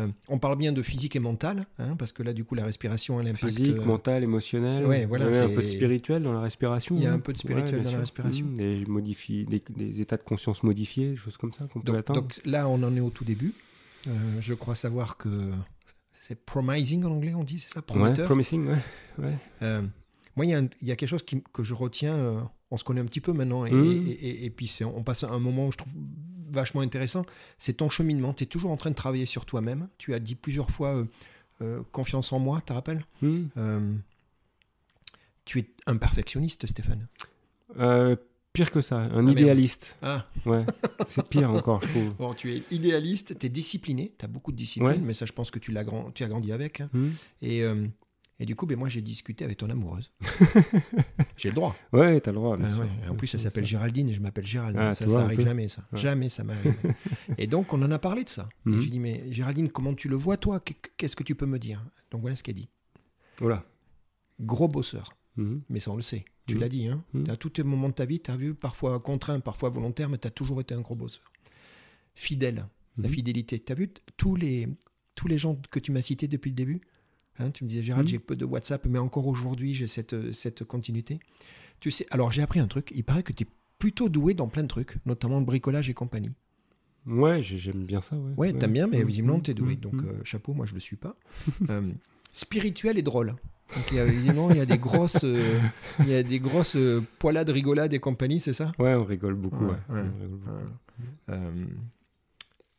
Euh, 0.00 0.06
on 0.28 0.38
parle 0.38 0.56
bien 0.56 0.72
de 0.72 0.80
physique 0.82 1.16
et 1.16 1.18
mentale, 1.18 1.66
hein, 1.78 1.96
parce 1.98 2.12
que 2.12 2.22
là, 2.22 2.32
du 2.32 2.44
coup, 2.44 2.54
la 2.54 2.64
respiration, 2.64 3.20
elle 3.20 3.28
impacte... 3.28 3.56
Physique, 3.56 3.76
euh, 3.78 3.84
mental, 3.84 4.22
émotionnel. 4.22 4.86
Ouais, 4.86 5.06
voilà, 5.06 5.28
Il 5.28 5.34
y 5.34 5.38
a 5.38 5.44
un 5.44 5.48
peu 5.48 5.62
de 5.62 5.66
spirituel 5.66 6.22
dans 6.22 6.32
la 6.32 6.40
respiration. 6.40 6.94
Il 6.96 7.02
y 7.02 7.06
a 7.06 7.12
un 7.12 7.18
peu 7.18 7.32
de 7.32 7.38
spirituel 7.38 7.82
dans 7.82 7.90
la 7.90 7.98
respiration. 7.98 8.46
Mmh, 8.46 8.54
Des, 8.56 8.84
modifie, 8.86 9.44
des, 9.44 9.62
des 9.70 10.00
états 10.00 10.16
de 10.18 10.22
conscience 10.22 10.62
modifiés, 10.62 11.10
des 11.10 11.16
choses 11.16 11.36
comme 11.36 11.52
ça 11.52 11.66
qu'on 11.72 11.80
peut 11.80 11.86
Donc, 11.92 11.96
atteindre. 11.96 12.20
donc 12.22 12.40
là, 12.44 12.68
on 12.68 12.82
en 12.82 12.94
est 12.96 13.00
au 13.00 13.10
tout 13.10 13.24
début. 13.24 13.52
Euh, 14.06 14.10
je 14.40 14.54
crois 14.54 14.74
savoir 14.76 15.16
que 15.16 15.50
c'est 16.28 16.38
promising 16.44 17.04
en 17.04 17.10
anglais, 17.10 17.34
on 17.34 17.42
dit, 17.44 17.58
c'est 17.58 17.72
ça 17.72 17.80
ouais, 17.80 17.86
Prometteur 17.86 18.26
promising, 18.26 18.66
ouais. 18.68 18.76
ouais. 19.18 19.34
Euh, 19.62 19.82
moi, 20.36 20.46
il 20.46 20.50
y, 20.50 20.54
a 20.54 20.60
y 20.60 20.96
quelque 20.96 21.06
chose 21.06 21.22
qui- 21.24 21.42
que 21.52 21.62
je 21.62 21.74
retiens. 21.74 22.14
euh, 22.16 22.40
on 22.70 22.76
se 22.76 22.84
connaît 22.84 23.00
un 23.00 23.04
petit 23.06 23.20
peu 23.20 23.32
maintenant. 23.32 23.64
Et, 23.64 23.70
Mhm. 23.72 24.06
et- 24.08 24.10
et- 24.10 24.44
et 24.46 24.50
puis, 24.50 24.70
on 24.84 25.02
passe 25.04 25.22
un 25.24 25.38
moment, 25.38 25.70
je 25.70 25.78
trouve, 25.78 25.92
vachement 26.48 26.80
intéressant. 26.80 27.24
C'est 27.58 27.74
ton 27.74 27.88
cheminement. 27.88 28.32
Tu 28.34 28.44
es 28.44 28.46
toujours 28.46 28.70
en 28.72 28.76
train 28.76 28.90
de 28.90 28.94
travailler 28.96 29.26
sur 29.26 29.44
toi-même. 29.46 29.88
Tu 29.98 30.14
as 30.14 30.18
dit 30.18 30.34
plusieurs 30.34 30.70
fois 30.70 30.94
euh, 30.96 31.04
euh, 31.62 31.82
confiance 31.92 32.32
en 32.32 32.38
moi, 32.38 32.58
tu 32.58 32.66
te 32.66 32.72
rappelles? 32.72 33.04
Mmh. 33.22 33.44
Tu 35.44 35.60
es 35.60 35.66
un 35.86 35.96
perfectionniste, 35.96 36.66
Stéphane. 36.66 37.06
Pire 38.52 38.70
que 38.70 38.80
ça, 38.80 38.96
un 38.96 39.26
idéaliste. 39.26 39.96
Ah. 40.00 40.26
Ouais, 40.46 40.64
c'est 41.06 41.22
pire 41.28 41.50
encore, 41.50 41.82
je 41.82 41.88
trouve. 41.88 42.14
Bon, 42.18 42.32
tu 42.34 42.54
es 42.54 42.62
idéaliste, 42.70 43.38
tu 43.38 43.46
es 43.46 43.48
discipliné, 43.50 44.12
tu 44.18 44.24
as 44.24 44.28
beaucoup 44.28 44.50
de 44.50 44.56
discipline, 44.56 44.88
Ouais. 44.92 44.98
mais 44.98 45.12
ça, 45.14 45.26
je 45.26 45.32
pense 45.32 45.50
que 45.50 45.58
tu, 45.58 45.72
l'as 45.72 45.84
grand, 45.84 46.10
tu 46.12 46.24
as 46.24 46.28
grandi 46.28 46.52
avec. 46.52 46.80
hein. 46.80 46.88
Hmm. 46.94 47.10
Et, 47.42 47.62
et 48.38 48.44
du 48.46 48.54
coup, 48.54 48.66
ben, 48.66 48.76
moi, 48.78 48.88
j'ai 48.88 49.00
discuté 49.02 49.44
avec 49.44 49.56
ton 49.58 49.70
amoureuse. 49.70 50.12
j'ai 51.36 51.48
le 51.48 51.54
droit. 51.54 51.74
Ouais, 51.92 52.20
t'as 52.20 52.30
le 52.32 52.36
droit. 52.36 52.56
bien 52.56 52.66
Ah 52.70 52.74
sûr. 52.74 52.80
ouais. 52.82 53.08
En 53.08 53.14
plus, 53.14 53.32
elle 53.34 53.40
s'appelle. 53.40 53.64
Géraldine 53.64 54.08
et 54.08 54.14
je 54.14 54.20
m'appelle 54.20 54.46
Gérald. 54.46 54.76
Ah, 54.78 54.92
ça, 54.92 55.08
ça 55.08 55.22
arrive 55.22 55.40
jamais, 55.40 55.68
ça. 55.68 55.82
Ouais. 55.92 55.98
Jamais 55.98 56.28
ça 56.28 56.44
m'arrive. 56.44 56.74
et 57.38 57.46
donc, 57.46 57.72
on 57.72 57.80
en 57.82 57.90
a 57.90 57.98
parlé 57.98 58.24
de 58.24 58.28
ça. 58.28 58.48
Et 58.66 58.70
Mhm. 58.70 58.80
j'ai 58.82 58.90
dit, 58.90 59.00
mais 59.00 59.24
Géraldine, 59.32 59.70
comment 59.70 59.94
tu 59.94 60.08
le 60.08 60.16
vois, 60.16 60.36
toi? 60.36 60.60
Qu'est- 60.60 60.76
Qu'est-ce 60.96 61.16
que 61.16 61.22
tu 61.22 61.34
peux 61.34 61.46
me 61.46 61.58
dire? 61.58 61.82
Donc, 62.10 62.20
voilà 62.20 62.36
ce 62.36 62.42
qu'elle 62.42 62.54
dit. 62.56 62.68
Voilà. 63.38 63.64
Gros 64.40 64.68
bosseur. 64.68 65.14
Mhm. 65.36 65.62
Mais 65.70 65.80
ça, 65.80 65.90
on 65.90 65.96
le 65.96 66.02
sait. 66.02 66.24
Tu 66.46 66.54
Mhm. 66.54 66.60
l'as 66.60 66.68
dit. 66.68 66.86
Hein 66.88 67.04
Mhm. 67.14 67.30
À 67.30 67.36
tous 67.36 67.50
tes 67.50 67.62
moments 67.62 67.88
de 67.88 67.94
ta 67.94 68.04
vie, 68.04 68.20
tu 68.20 68.30
as 68.30 68.36
vu, 68.36 68.54
parfois 68.54 69.00
contraint, 69.00 69.40
parfois 69.40 69.70
volontaire, 69.70 70.08
mais 70.08 70.18
tu 70.18 70.26
as 70.28 70.30
toujours 70.30 70.60
été 70.60 70.74
un 70.74 70.80
gros 70.82 70.94
bosseur. 70.94 71.32
Fidèle. 72.14 72.66
La 72.98 73.08
Mhm. 73.08 73.14
fidélité. 73.14 73.60
Tu 73.60 73.72
as 73.72 73.74
vu 73.74 73.90
tous 74.16 74.36
les, 74.36 74.68
tous 75.14 75.28
les 75.28 75.36
gens 75.38 75.58
que 75.70 75.78
tu 75.78 75.92
m'as 75.92 76.00
cités 76.02 76.28
depuis 76.28 76.50
le 76.50 76.56
début 76.56 76.80
Hein, 77.38 77.50
Tu 77.50 77.64
me 77.64 77.68
disais, 77.68 77.82
Gérald, 77.82 78.06
Mhm. 78.06 78.10
j'ai 78.10 78.18
peu 78.18 78.34
de 78.34 78.44
WhatsApp, 78.44 78.86
mais 78.86 78.98
encore 78.98 79.26
aujourd'hui, 79.26 79.74
j'ai 79.74 79.86
cette, 79.88 80.14
euh, 80.14 80.32
cette 80.32 80.64
continuité. 80.64 81.18
Tu 81.80 81.90
sais, 81.90 82.06
alors 82.10 82.32
j'ai 82.32 82.42
appris 82.42 82.60
un 82.60 82.66
truc. 82.68 82.92
Il 82.94 83.04
paraît 83.04 83.22
que 83.22 83.32
tu 83.32 83.44
es 83.44 83.46
plutôt 83.78 84.08
doué 84.08 84.32
dans 84.34 84.48
plein 84.48 84.62
de 84.62 84.68
trucs, 84.68 84.96
notamment 85.04 85.38
le 85.38 85.44
bricolage 85.44 85.90
et 85.90 85.94
compagnie. 85.94 86.30
Ouais, 87.06 87.42
j'ai- 87.42 87.58
j'aime 87.58 87.84
bien 87.84 88.00
ça. 88.00 88.16
Ouais, 88.16 88.32
Ouais, 88.36 88.52
t'aimes 88.54 88.72
bien, 88.72 88.86
mais 88.86 89.02
visiblement, 89.04 89.40
tu 89.40 89.50
es 89.50 89.54
doué. 89.54 89.74
Mhm. 89.74 89.80
Donc, 89.80 89.94
euh, 90.04 90.20
chapeau, 90.24 90.54
moi, 90.54 90.66
je 90.66 90.74
le 90.74 90.80
suis 90.80 90.96
pas. 90.96 91.16
Euh, 91.70 91.92
spirituel 92.32 92.98
et 92.98 93.02
drôle. 93.02 93.34
Donc, 93.74 93.90
il 93.92 93.96
y 93.96 93.98
a, 93.98 94.06
visiblement, 94.06 94.50
il 94.50 94.56
y 94.56 94.60
a 94.60 94.66
des 94.66 94.78
grosses, 94.78 95.24
euh, 95.24 95.60
il 95.98 96.06
y 96.08 96.14
a 96.14 96.22
des 96.22 96.38
grosses 96.40 96.76
poilades, 97.18 97.50
rigolades 97.50 97.92
et 97.92 97.98
compagnie, 97.98 98.40
c'est 98.40 98.52
ça? 98.54 98.72
Ouais, 98.78 98.94
on 98.94 99.04
rigole 99.04 99.34
beaucoup. 99.34 99.64
Ouais, 99.66 99.76
Ouais, 99.90 100.00
ouais, 100.00 100.08
On 100.14 100.20
rigole 100.22 100.38
beaucoup. 100.38 100.50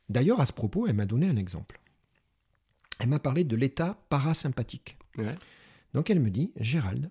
D'ailleurs, 0.10 0.40
à 0.40 0.46
ce 0.46 0.54
propos, 0.54 0.88
elle 0.88 0.96
m'a 0.96 1.06
donné 1.06 1.28
un 1.28 1.36
exemple. 1.36 1.80
Elle 3.00 3.10
m'a 3.10 3.20
parlé 3.20 3.44
de 3.44 3.56
l'état 3.56 3.98
parasympathique. 4.10 4.98
Ouais. 5.18 5.36
Donc 5.94 6.10
elle 6.10 6.20
me 6.20 6.30
dit, 6.30 6.52
Gérald, 6.60 7.10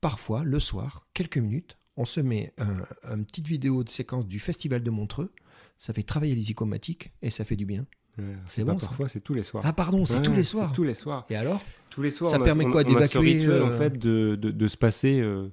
parfois, 0.00 0.44
le 0.44 0.60
soir, 0.60 1.06
quelques 1.14 1.38
minutes, 1.38 1.76
on 1.96 2.04
se 2.04 2.20
met 2.20 2.52
un, 2.58 2.84
une 3.14 3.24
petite 3.24 3.46
vidéo 3.48 3.82
de 3.84 3.90
séquence 3.90 4.26
du 4.26 4.38
Festival 4.38 4.82
de 4.82 4.90
Montreux, 4.90 5.32
ça 5.78 5.92
fait 5.92 6.02
travailler 6.02 6.34
les 6.34 6.50
icomatiques 6.50 7.12
et 7.22 7.30
ça 7.30 7.44
fait 7.44 7.56
du 7.56 7.66
bien. 7.66 7.86
Ouais, 8.18 8.24
C'est 8.48 8.64
bon, 8.64 8.76
parfois, 8.76 9.08
c'est 9.08 9.20
tous 9.20 9.34
les 9.34 9.44
soirs. 9.44 9.62
Ah 9.66 9.72
pardon, 9.72 10.04
c'est 10.04 10.16
Ouais, 10.16 10.22
tous 10.22 10.32
les 10.32 10.42
soirs. 10.44 10.72
Tous 10.72 10.82
les 10.84 10.94
soirs. 10.94 11.24
Et 11.30 11.36
alors? 11.36 11.62
Tous 11.90 12.02
les 12.02 12.10
soirs. 12.10 12.30
Ça 12.32 12.38
on 12.38 12.42
a- 12.42 12.44
permet 12.44 12.66
a- 12.66 12.70
quoi, 12.70 12.82
d'évacuer, 12.84 13.20
rituel, 13.20 13.62
en 13.62 13.68
euh, 13.68 13.78
fait, 13.78 13.96
de, 13.98 14.34
de, 14.36 14.50
de 14.50 14.66
se 14.68 14.76
passer 14.76 15.20
euh, 15.20 15.48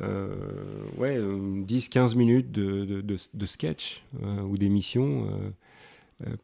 euh, 0.00 0.84
ouais, 0.96 1.18
10-15 1.18 2.16
minutes 2.16 2.52
de, 2.52 3.00
de, 3.00 3.46
sketch 3.46 4.04
ou 4.44 4.56
d'émissions 4.56 5.28
euh, 5.28 5.50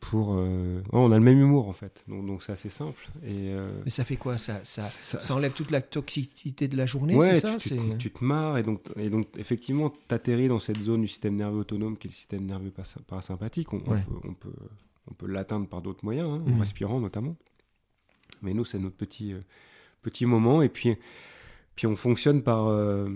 pour. 0.00 0.34
euh, 0.34 0.80
on 0.92 1.10
a 1.10 1.16
le 1.18 1.24
même 1.24 1.38
humour, 1.40 1.68
en 1.68 1.72
fait. 1.72 2.04
Donc, 2.08 2.42
c'est 2.42 2.52
assez 2.52 2.68
simple. 2.68 3.08
Et, 3.24 3.48
euh, 3.52 3.80
Mais 3.84 3.90
ça 3.90 4.04
fait 4.04 4.16
quoi? 4.16 4.38
Ça, 4.38 4.60
ça, 4.64 4.82
ça- 4.82 5.18
ça 5.20 5.34
enlève 5.34 5.52
toute 5.52 5.70
la 5.70 5.82
toxicité 5.82 6.68
de 6.68 6.76
la 6.76 6.86
journée, 6.86 7.16
Ouais, 7.16 7.34
c'est 7.34 7.40
ça? 7.40 7.56
tu, 7.58 7.68
tu, 7.70 7.76
C'est- 7.76 7.98
tu 7.98 8.10
te 8.10 8.24
marres 8.24 8.58
et 8.58 8.62
donc, 8.62 8.80
et 8.96 9.10
donc 9.10 9.26
effectivement, 9.36 9.90
tu 10.08 10.14
atterris 10.14 10.48
dans 10.48 10.58
cette 10.60 10.78
zone 10.80 11.00
du 11.02 11.08
système 11.08 11.34
nerveux 11.36 11.58
autonome 11.60 11.96
qui 11.96 12.06
est 12.06 12.10
le 12.10 12.14
système 12.14 12.44
nerveux 12.46 12.72
parasympathique. 13.06 13.72
On, 13.72 13.80
peut, 13.80 13.90
on, 14.24 14.34
peut, 14.34 14.52
on 15.10 15.14
peut 15.14 15.26
l'atteindre 15.26 15.66
par 15.66 15.82
d'autres 15.82 16.04
moyens, 16.04 16.28
hein, 16.30 16.52
en 16.54 16.58
respirant 16.58 17.00
notamment. 17.00 17.34
Mais 18.42 18.54
nous, 18.54 18.64
c'est 18.64 18.78
notre 18.78 18.96
petit, 18.96 19.32
euh, 19.32 19.40
petit 20.02 20.26
moment. 20.26 20.62
Et 20.62 20.68
puis, 20.68 20.96
puis 21.76 21.86
on 21.86 21.96
fonctionne 21.96 22.42
par, 22.42 22.66
euh, 22.68 23.08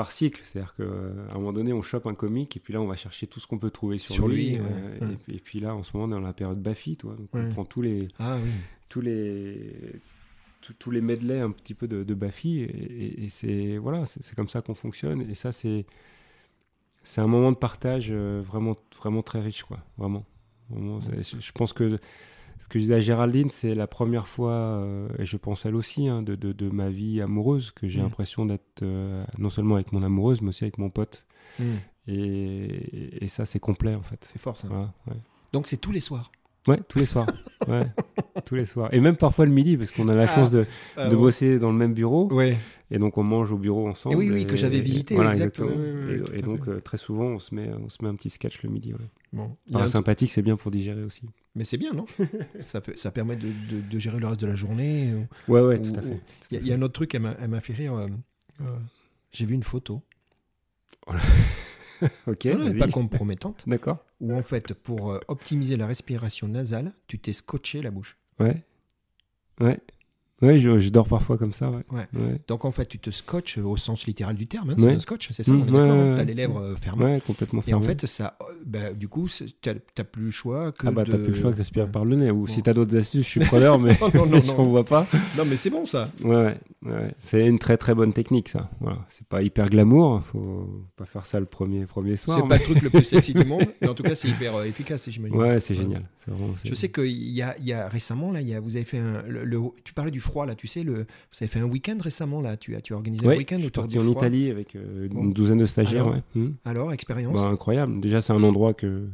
par 0.00 0.12
cycle. 0.12 0.40
C'est-à-dire 0.44 0.74
qu'à 0.76 0.84
un 0.84 1.34
moment 1.34 1.52
donné, 1.52 1.72
on 1.74 1.82
chope 1.82 2.06
un 2.06 2.14
comique 2.14 2.56
et 2.56 2.60
puis 2.60 2.72
là, 2.72 2.80
on 2.80 2.86
va 2.86 2.96
chercher 2.96 3.26
tout 3.26 3.38
ce 3.40 3.46
qu'on 3.46 3.58
peut 3.58 3.70
trouver 3.70 3.98
sur, 3.98 4.14
Sur 4.14 4.28
lui. 4.28 4.50
lui, 4.52 4.60
ouais, 4.60 4.66
euh, 4.66 5.06
ouais. 5.06 5.12
Et, 5.12 5.16
puis- 5.16 5.34
et 5.36 5.40
puis 5.40 5.60
là, 5.60 5.74
en 5.74 5.82
ce 5.82 5.94
moment, 5.94 6.06
on 6.06 6.16
est 6.16 6.20
dans 6.20 6.26
la 6.26 6.32
période 6.32 6.62
Baffy, 6.62 6.96
toi. 6.96 7.14
Donc 7.18 7.28
Ouais. 7.34 7.42
on 7.44 7.50
prend 7.50 7.64
tous 7.66 7.82
les, 7.82 8.08
Ah 8.18 8.38
oui. 8.42 8.50
tous 8.88 9.00
les 9.02 10.00
tous- 10.62 10.74
tous 10.78 10.90
les 10.90 11.00
medleys 11.00 11.40
un 11.40 11.50
petit 11.50 11.74
peu 11.74 11.86
de, 11.88 12.02
de 12.04 12.14
Baffy 12.14 12.60
et, 12.60 12.64
et- 12.64 13.24
et 13.24 13.28
c'est 13.30 13.78
voilà 13.78 14.04
c'est 14.06 14.34
comme 14.34 14.48
ça 14.48 14.60
qu'on 14.62 14.74
fonctionne 14.74 15.22
et 15.30 15.34
ça 15.34 15.52
c'est 15.52 15.86
c'est 17.02 17.22
un 17.22 17.26
moment 17.26 17.50
de 17.50 17.56
partage 17.56 18.08
euh, 18.10 18.42
vraiment 18.44 18.76
vraiment 18.98 19.22
très 19.22 19.40
riche 19.40 19.62
quoi 19.64 19.78
vraiment, 19.96 20.24
Vraiment, 20.68 21.00
c'est- 21.00 21.22
je, 21.36 21.40
je 21.40 21.52
pense 21.52 21.72
que 21.72 21.98
ce 22.60 22.68
que 22.68 22.78
je 22.78 22.84
disais 22.84 22.94
à 22.94 23.00
Géraldine 23.00 23.50
c'est 23.50 23.74
la 23.74 23.86
première 23.88 24.28
fois 24.28 24.52
euh, 24.52 25.08
et 25.18 25.24
je 25.24 25.36
pense 25.36 25.66
elle 25.66 25.74
aussi 25.74 26.06
hein, 26.08 26.22
de, 26.22 26.36
de, 26.36 26.52
de 26.52 26.68
ma 26.70 26.88
vie 26.90 27.20
amoureuse 27.20 27.72
que 27.72 27.88
j'ai 27.88 27.98
Mm. 28.00 28.04
l'impression 28.04 28.46
d'être 28.46 28.82
euh, 28.82 29.24
non 29.38 29.50
seulement 29.50 29.74
avec 29.74 29.90
mon 29.92 30.02
amoureuse 30.04 30.40
mais 30.42 30.50
aussi 30.50 30.64
avec 30.64 30.78
mon 30.78 30.90
pote 30.90 31.24
Hmm. 31.58 31.78
et, 32.06 33.24
et 33.24 33.28
ça 33.28 33.44
c'est 33.44 33.58
complet 33.58 33.94
en 33.96 34.02
fait 34.02 34.24
C'est 34.24 34.38
fort 34.38 34.56
ça. 34.58 34.68
voilà, 34.68 34.92
ouais. 35.08 35.16
Donc 35.52 35.66
c'est 35.66 35.78
tous 35.78 35.90
les 35.90 36.00
soirs. 36.00 36.30
Ouais, 36.68 36.78
tous 36.88 36.98
les 37.00 37.06
soirs. 37.06 37.26
Ouais, 37.68 37.86
tous 38.50 38.56
les 38.56 38.64
soirs. 38.66 38.92
Et 38.92 38.98
même 38.98 39.16
parfois 39.16 39.46
le 39.46 39.52
midi, 39.52 39.76
parce 39.76 39.92
qu'on 39.92 40.08
a 40.08 40.14
la 40.16 40.24
Ah, 40.24 40.26
chance 40.26 40.50
de, 40.50 40.66
Ah, 40.96 41.08
de 41.08 41.14
ouais. 41.14 41.20
bosser 41.20 41.60
dans 41.60 41.70
le 41.70 41.78
même 41.78 41.94
bureau. 41.94 42.28
Ouais. 42.32 42.56
Et 42.90 42.98
donc 42.98 43.16
on 43.16 43.22
mange 43.22 43.52
au 43.52 43.56
bureau 43.56 43.88
ensemble. 43.88 44.16
Et 44.16 44.18
oui, 44.18 44.28
oui, 44.32 44.44
que 44.46 44.56
j'avais 44.56 44.80
visité, 44.80 45.14
Voilà, 45.14 45.30
exactement. 45.30 45.70
Et- 46.34 46.42
donc 46.42 46.66
euh, 46.66 46.80
très 46.80 46.98
souvent, 46.98 47.26
on 47.26 47.38
se, 47.38 47.54
met, 47.54 47.70
on 47.72 47.88
se 47.88 47.98
met 48.02 48.08
un 48.08 48.16
petit 48.16 48.28
sketch 48.30 48.60
le 48.64 48.70
midi. 48.70 48.92
Ouais. 48.92 48.98
Bon. 49.32 49.44
Truc- 49.66 49.72
Parasympathique, 49.72 50.32
c'est 50.32 50.42
bien 50.42 50.56
pour 50.56 50.72
digérer 50.72 51.04
aussi. 51.04 51.22
Mais 51.54 51.64
c'est 51.64 51.76
bien, 51.78 51.92
non 51.92 52.06
ça, 52.58 52.80
peut- 52.80 52.96
ça 52.96 53.12
permet 53.12 53.36
de, 53.36 53.46
de- 53.46 53.80
de 53.88 53.98
gérer 54.00 54.18
le 54.18 54.26
reste 54.26 54.40
de 54.40 54.48
la 54.48 54.56
journée. 54.56 55.12
euh. 55.12 55.22
Ouais, 55.46 55.60
ouais, 55.60 55.78
Ou- 55.78 55.92
tout 55.92 56.00
à 56.00 56.02
ou- 56.02 56.08
fait. 56.08 56.20
Il 56.50 56.54
y, 56.54 56.56
a- 56.58 56.60
il 56.62 56.66
y 56.66 56.72
a 56.72 56.74
un 56.74 56.82
autre 56.82 56.94
truc, 56.94 57.14
elle 57.14 57.20
m'a 57.22 57.60
fait 57.60 57.74
rire. 57.74 57.94
euh, 57.94 58.08
euh, 58.62 58.64
J'ai 59.30 59.46
vu 59.46 59.54
une 59.54 59.62
photo, 59.62 60.02
Ok, 62.26 62.44
non, 62.46 62.54
non, 62.58 62.60
elle 62.62 62.66
est 62.66 62.70
vas-y. 62.70 62.78
pas 62.78 62.88
compromettante, 62.88 63.62
D'accord. 63.68 63.98
où 64.20 64.34
en 64.34 64.42
fait, 64.42 64.74
pour 64.74 65.20
optimiser 65.28 65.76
la 65.76 65.86
respiration 65.86 66.48
nasale, 66.48 66.92
tu 67.06 67.18
t'es 67.18 67.32
scotché 67.32 67.82
la 67.82 67.90
bouche. 67.90 68.16
Ouais. 68.40 68.64
Ouais. 69.60 69.80
Ouais, 70.42 70.56
je, 70.58 70.78
je 70.78 70.88
dors 70.90 71.06
parfois 71.06 71.36
comme 71.36 71.52
ça. 71.52 71.70
Ouais. 71.70 71.82
Ouais. 71.90 72.06
Ouais, 72.14 72.40
Donc 72.48 72.64
en 72.64 72.70
fait, 72.70 72.86
tu 72.86 72.98
te 72.98 73.10
scotches 73.10 73.58
au 73.58 73.76
sens 73.76 74.06
littéral 74.06 74.36
du 74.36 74.46
terme, 74.46 74.70
hein, 74.70 74.74
c'est 74.78 74.90
un 74.90 75.00
scotch, 75.00 75.28
c'est 75.32 75.42
ça, 75.42 75.52
Mm, 75.52 75.60
on 75.62 75.66
est 75.66 75.70
ouais, 75.70 75.82
d'accord 75.88 76.16
T'as 76.16 76.24
les 76.24 76.34
lèvres 76.34 76.60
euh, 76.60 76.76
fermées. 76.76 77.20
Complètement 77.26 77.62
Et 77.66 77.74
en 77.74 77.80
fait, 77.80 78.06
ça, 78.06 78.36
euh, 78.40 78.44
bah, 78.64 78.92
du 78.94 79.08
coup, 79.08 79.28
t'as 79.62 80.04
plus 80.04 80.24
le 80.26 80.30
choix 80.30 80.72
que 80.72 80.86
Ah 80.86 80.90
bah 80.90 81.04
de... 81.04 81.12
t'as 81.12 81.18
plus 81.18 81.28
le 81.28 81.34
choix 81.34 81.52
que 81.52 81.60
Ouais. 81.60 81.86
par 81.86 82.04
le 82.04 82.16
nez. 82.16 82.30
Ou 82.30 82.40
Bon. 82.40 82.46
si 82.46 82.62
t'as 82.62 82.72
d'autres 82.72 82.96
astuces, 82.96 83.24
je 83.24 83.28
suis 83.28 83.40
preneur, 83.44 83.78
mais 83.78 83.96
Non, 84.00 84.10
non, 84.14 84.26
non, 84.26 84.40
je 84.44 84.52
vois 84.52 84.84
pas. 84.84 85.06
Non, 85.36 85.44
mais 85.46 85.56
c'est 85.56 85.70
bon 85.70 85.84
ça. 85.86 86.10
Ouais, 86.24 86.56
c'est 87.20 87.46
une 87.46 87.58
très 87.58 87.76
très 87.76 87.94
bonne 87.94 88.12
technique 88.12 88.48
ça. 88.48 88.70
Voilà. 88.80 88.98
C'est 89.08 89.26
pas 89.26 89.42
hyper 89.42 89.68
glamour, 89.68 90.22
faut 90.32 90.86
pas 90.96 91.04
faire 91.04 91.26
ça 91.26 91.38
le 91.38 91.46
premier, 91.46 91.84
premier 91.86 92.16
soir. 92.16 92.38
C'est 92.38 92.42
mais- 92.42 92.48
pas 92.48 92.56
le 92.56 92.62
truc 92.62 92.82
le 92.82 92.90
plus 92.90 93.04
sexy 93.04 93.34
du 93.34 93.44
monde, 93.46 93.66
mais 93.80 93.88
en 93.88 93.94
tout 93.94 94.02
cas, 94.02 94.14
c'est 94.14 94.28
hyper 94.28 94.56
euh, 94.56 94.64
efficace, 94.64 95.08
j'imagine. 95.10 95.36
Ouais, 95.36 95.60
c'est 95.60 95.74
génial. 95.74 96.02
Vraiment, 96.26 96.54
Je 96.64 96.74
sais 96.74 96.90
qu'il 96.90 97.06
y 97.10 97.42
a, 97.42 97.56
il 97.58 97.64
y 97.66 97.72
a 97.72 97.88
récemment, 97.88 98.30
là, 98.32 98.40
il 98.40 98.48
y 98.48 98.54
a, 98.54 98.60
vous 98.60 98.76
avez 98.76 98.84
fait 98.84 98.98
un. 98.98 99.22
le- 99.28 99.44
le- 99.44 99.60
tu 99.84 99.92
parlais 99.94 100.10
du 100.10 100.20
froid, 100.30 100.46
là, 100.46 100.54
tu 100.54 100.66
sais, 100.66 100.82
le, 100.82 100.94
vous 101.02 101.38
avez 101.40 101.48
fait 101.48 101.60
un 101.60 101.64
week-end 101.64 101.98
récemment, 102.00 102.40
là. 102.40 102.56
Tu 102.56 102.74
as, 102.76 102.80
tu 102.80 102.92
as 102.92 102.96
organisé 102.96 103.26
Ouais, 103.26 103.34
un 103.34 103.38
week-end 103.38 103.60
autour 103.62 103.86
du 103.86 103.98
en. 103.98 104.08
Italie 104.10 104.50
avec 104.50 104.76
euh, 104.76 105.08
Bon. 105.10 105.22
une 105.24 105.32
douzaine 105.32 105.58
de 105.58 105.66
stagiaires. 105.66 106.04
Alors 106.06 106.14
ouais. 106.16 106.22
Hmm. 106.42 106.52
Alors, 106.64 106.92
expérience 106.92 107.42
Bah, 107.42 107.48
incroyable. 107.48 108.00
Déjà, 108.00 108.20
c'est 108.20 108.32
un 108.32 108.42
endroit 108.42 108.72
que, 108.74 109.06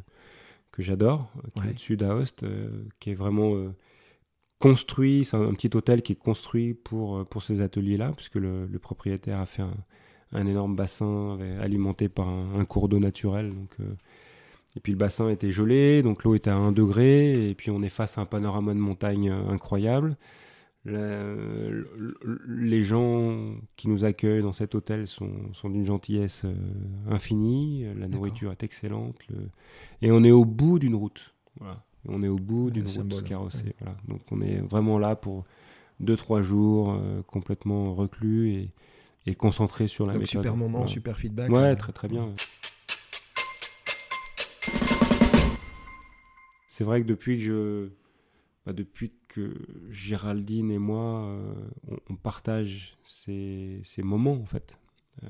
que 0.73 0.83
j'adore, 0.83 1.31
qui 1.55 1.61
Ouais. 1.61 1.67
est 1.67 1.71
au-dessus 1.71 1.97
d'Aoste, 1.97 2.43
euh, 2.45 2.69
qui 3.01 3.11
est 3.11 3.15
vraiment 3.15 3.55
euh, 3.55 3.71
construit. 4.59 5.25
C'est 5.25 5.37
un, 5.37 5.43
un 5.49 5.55
petit 5.55 5.71
hôtel 5.77 6.03
qui 6.03 6.13
est 6.13 6.17
construit 6.17 6.75
pour, 6.75 7.27
pour 7.27 7.43
ces 7.43 7.61
ateliers-là, 7.61 8.13
puisque 8.17 8.37
le, 8.37 8.67
le 8.67 8.79
propriétaire 8.79 9.41
a 9.41 9.47
fait 9.47 9.63
un, 9.63 9.75
un 10.33 10.47
énorme 10.47 10.77
bassin 10.77 11.39
alimenté 11.61 12.09
par 12.09 12.29
un, 12.29 12.59
un 12.59 12.65
cours 12.65 12.89
d'eau 12.89 12.99
naturel. 12.99 13.53
Donc, 13.55 13.77
et 14.77 14.81
puis 14.81 14.93
le 14.93 14.99
bassin 14.99 15.31
était 15.31 15.51
gelé, 15.53 16.03
donc 16.03 16.23
l'eau 16.25 16.35
était 16.35 16.51
à 16.51 16.57
1 16.57 16.73
degré, 16.73 17.49
et 17.49 17.55
puis 17.55 17.71
on 17.71 17.83
est 17.83 17.89
face 17.89 18.19
à 18.19 18.21
un 18.21 18.27
panorama 18.27 18.75
de 18.75 18.79
montagne 18.79 19.31
incroyable. 19.31 20.17
Les 22.49 22.83
gens 22.83 23.55
qui 23.77 23.89
nous 23.89 24.05
accueillent 24.05 24.43
dans 24.43 24.53
cet 24.53 24.75
hôtel 24.75 25.07
sont, 25.07 25.31
sont 25.53 25.69
d'une 25.71 25.85
gentillesse 25.85 26.43
euh, 26.45 26.55
infinie, 27.11 27.85
la 27.99 28.09
nourriture 28.09 28.53
est 28.53 28.63
excellente, 28.63 29.17
le- 29.29 29.49
et 30.03 30.11
on 30.13 30.23
est 30.25 30.31
au 30.31 30.45
bout 30.45 30.79
d'une 30.79 30.95
route. 30.95 31.35
Voilà. 31.61 31.83
On 32.09 32.23
est 32.23 32.29
au 32.29 32.37
bout 32.37 32.71
d'une 32.71 32.87
route 32.87 33.25
carrossée. 33.25 33.65
ouais. 33.65 33.75
Voilà. 33.81 33.97
Donc 34.09 34.21
on 34.31 34.41
est 34.41 34.59
vraiment 34.59 34.99
là 34.99 35.17
pour 35.17 35.45
2-3 36.03 36.43
jours, 36.43 36.93
euh, 36.93 37.23
complètement 37.27 37.95
reclus 37.95 38.51
et, 38.53 38.71
et 39.27 39.35
concentré 39.35 39.89
sur 39.89 40.07
la 40.07 40.13
Donc, 40.13 40.21
méthode. 40.23 40.43
super 40.43 40.57
moment, 40.57 40.87
super 40.87 41.19
feedback. 41.19 41.51
Ouais, 41.51 41.59
euh, 41.73 41.75
très 41.75 41.93
très 41.93 42.07
bien. 42.09 42.33
C'est 46.69 46.85
vrai 46.85 47.01
que 47.03 47.07
depuis 47.07 47.39
que 47.39 47.43
je, 47.43 47.89
bah, 48.67 48.73
depuis 48.73 49.13
que 49.29 49.55
Géraldine 49.91 50.73
et 50.73 50.79
moi, 50.79 51.25
euh, 51.25 51.55
on, 51.89 51.97
on 52.11 52.17
partage 52.17 52.99
ces, 53.05 53.81
ces 53.85 54.03
moments 54.03 54.35
en 54.35 54.47
fait, 54.47 54.77
Euh, 55.23 55.29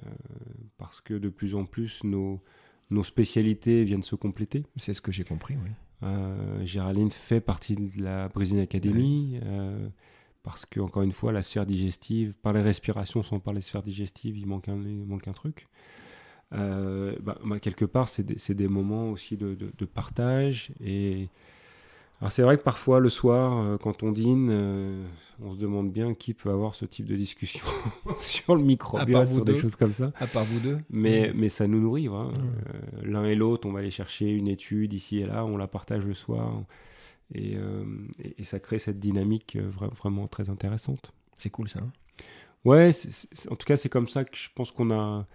parce 0.79 1.01
que 1.01 1.15
de 1.15 1.29
plus 1.29 1.55
en 1.55 1.65
plus 1.65 2.03
nos, 2.03 2.43
nos 2.91 3.05
spécialités 3.05 3.85
viennent 3.85 4.03
se 4.03 4.17
compléter. 4.17 4.65
C'est 4.75 4.95
ce 4.95 5.01
que 5.01 5.13
j'ai 5.13 5.23
compris, 5.23 5.55
oui. 5.63 5.71
Euh, 6.03 6.67
Géraldine 6.67 7.11
fait 7.13 7.41
partie 7.41 7.77
de 7.77 8.03
la 8.03 8.29
Brésil 8.29 8.59
Academy 8.59 9.39
parce 10.43 10.67
que 10.67 10.81
encore 10.81 11.05
une 11.05 11.13
fois 11.13 11.31
la 11.33 11.43
sphère 11.43 11.67
digestive, 11.67 12.35
par 12.43 12.53
les 12.53 12.63
respirations 12.63 13.23
sans 13.23 13.39
par 13.39 13.55
les 13.55 13.61
sphères 13.63 13.83
digestives, 13.85 14.37
il 14.37 14.47
manque 14.47 14.69
un, 14.69 14.81
il 14.83 15.07
manque 15.07 15.29
un 15.29 15.33
truc. 15.33 15.69
bah, 16.51 17.39
bah, 17.45 17.61
quelque 17.61 17.85
part, 17.87 18.09
c'est 18.09 18.25
des, 18.25 18.55
des, 18.55 18.69
moments 18.69 19.11
aussi 19.11 19.37
de, 19.37 19.55
de, 19.55 19.73
de 19.77 19.85
partage 19.87 20.73
et 20.81 21.29
alors 22.21 22.33
c'est 22.33 22.43
vrai 22.43 22.57
que 22.57 22.63
parfois 22.63 22.99
le 22.99 23.11
soir, 23.11 23.59
euh, 23.59 23.77
quand 23.77 24.03
on 24.03 24.11
dîne, 24.11 24.49
euh, 24.51 25.05
on 25.43 25.53
se 25.53 25.59
demande 25.59 25.93
bien 25.93 26.15
qui 26.15 26.33
peut 26.33 26.49
avoir 26.49 26.75
ce 26.75 26.87
type 26.87 27.05
de 27.05 27.15
discussion 27.15 27.65
sur 28.19 28.57
le 28.57 28.63
micro, 28.63 28.99
sur 28.99 29.45
des 29.45 29.59
choses 29.59 29.77
comme 29.77 29.93
ça. 29.93 30.13
À 30.19 30.27
part 30.27 30.45
vous 30.45 30.61
deux. 30.61 30.79
Mais, 30.89 31.33
mais 31.35 31.51
ça 31.51 31.67
nous 31.67 31.79
nourrit. 31.79 32.07
Hein. 32.07 32.33
Euh, 32.35 33.03
l'un 33.03 33.27
et 33.27 33.35
l'autre, 33.35 33.69
on 33.69 33.73
va 33.73 33.81
aller 33.81 33.91
chercher 33.91 34.31
une 34.31 34.49
étude 34.49 34.95
ici 34.95 35.19
et 35.19 35.27
là, 35.27 35.45
on 35.45 35.59
la 35.59 35.67
partage 35.67 36.07
le 36.07 36.15
soir. 36.15 36.63
Et, 37.35 37.57
et, 38.39 38.45
ça 38.45 38.61
crée 38.61 38.79
cette 38.79 39.01
dynamique 39.01 39.59
vraiment 39.99 40.29
très 40.29 40.49
intéressante. 40.49 41.13
C'est 41.37 41.51
cool 41.51 41.69
ça. 41.69 41.81
Hein. 41.81 41.91
ouais, 42.65 42.91
en 43.51 43.57
tout 43.57 43.67
cas 43.67 43.77
c'est 43.77 43.89
comme 43.89 44.09
ça 44.09 44.25
que 44.25 44.37
je 44.37 44.49
pense 44.55 44.71
qu'on 44.71 44.93
a 44.93 45.27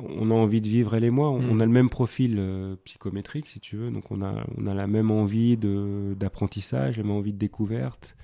on 0.00 0.30
a 0.30 0.34
envie 0.34 0.60
de 0.60 0.68
vivre, 0.68 0.94
elle 0.94 1.04
et 1.04 1.10
moi. 1.10 1.30
On, 1.30 1.54
mm. 1.54 1.60
a 1.60 1.66
le 1.66 1.72
même 1.72 1.90
profil 1.90 2.36
euh, 2.38 2.76
psychométrique, 2.84 3.46
si 3.46 3.60
tu 3.60 3.76
veux. 3.76 3.90
Donc, 3.90 4.10
on 4.10 4.22
a, 4.22 4.44
on 4.56 4.66
a 4.66 4.74
la 4.74 4.86
même 4.86 5.10
envie 5.10 5.56
d'apprentissage, 5.56 6.98
la 6.98 7.02
même 7.02 7.12
envie 7.12 7.32
de 7.32 7.38
découverte. 7.38 8.16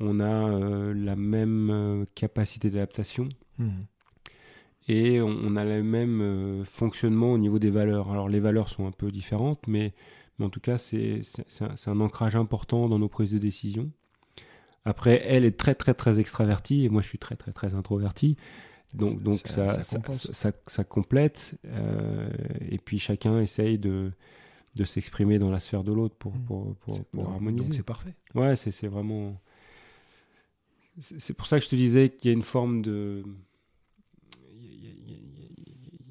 On 0.00 0.20
a 0.20 0.24
euh, 0.24 0.94
la 0.94 1.16
même 1.16 2.04
capacité 2.14 2.70
d'adaptation. 2.70 3.28
Mm. 3.58 3.70
Et 4.88 5.20
on, 5.20 5.56
a 5.56 5.64
le 5.64 5.82
même 5.82 6.64
fonctionnement 6.64 7.32
au 7.32 7.38
niveau 7.38 7.58
des 7.58 7.70
valeurs. 7.70 8.12
Alors, 8.12 8.28
les 8.28 8.38
valeurs 8.38 8.68
sont 8.68 8.86
un 8.86 8.92
peu 8.92 9.10
différentes, 9.10 9.66
mais, 9.66 9.94
en 10.40 10.48
tout 10.48 10.60
cas, 10.60 10.78
c'est 10.78 11.22
un, 11.60 11.74
un, 11.90 12.00
ancrage 12.00 12.36
important 12.36 12.88
dans 12.88 13.00
nos 13.00 13.08
prises 13.08 13.32
de 13.32 13.38
décision. 13.38 13.90
Après, 14.84 15.20
elle 15.26 15.44
est 15.44 15.58
très, 15.58 15.74
très, 15.74 15.92
très 15.92 16.20
extravertie, 16.20 16.84
et 16.84 16.88
moi, 16.88 17.02
je 17.02 17.08
suis 17.08 17.18
très, 17.18 17.34
très, 17.34 17.50
très 17.50 17.74
introverti. 17.74 18.36
Donc, 18.94 19.22
donc 19.22 19.38
ça, 19.46 19.82
ça, 19.82 20.52
ça, 20.66 20.84
complète. 20.84 21.58
Euh, 21.66 22.30
et 22.70 22.78
puis 22.78 22.98
chacun 22.98 23.40
essaye 23.40 23.78
de, 23.78 24.12
de 24.76 24.84
s'exprimer 24.84 25.38
dans 25.38 25.50
la 25.50 25.60
sphère 25.60 25.84
de 25.84 25.92
l'autre 25.92 26.14
pour, 26.16 26.32
pour, 26.32 26.74
pour, 26.76 27.04
pour 27.06 27.30
harmoniser. 27.30 27.64
Donc 27.64 27.74
c'est 27.74 27.82
parfait. 27.82 28.14
Ouais, 28.34 28.56
c'est 28.56 28.86
vraiment. 28.86 29.40
C'est 31.00 31.34
pour 31.34 31.46
ça 31.46 31.58
que 31.58 31.64
je 31.64 31.68
te 31.68 31.76
disais 31.76 32.08
qu'il 32.08 32.30
y 32.30 32.34
a 32.34 32.36
une 32.36 32.42
forme 32.42 32.82
de. 32.82 33.22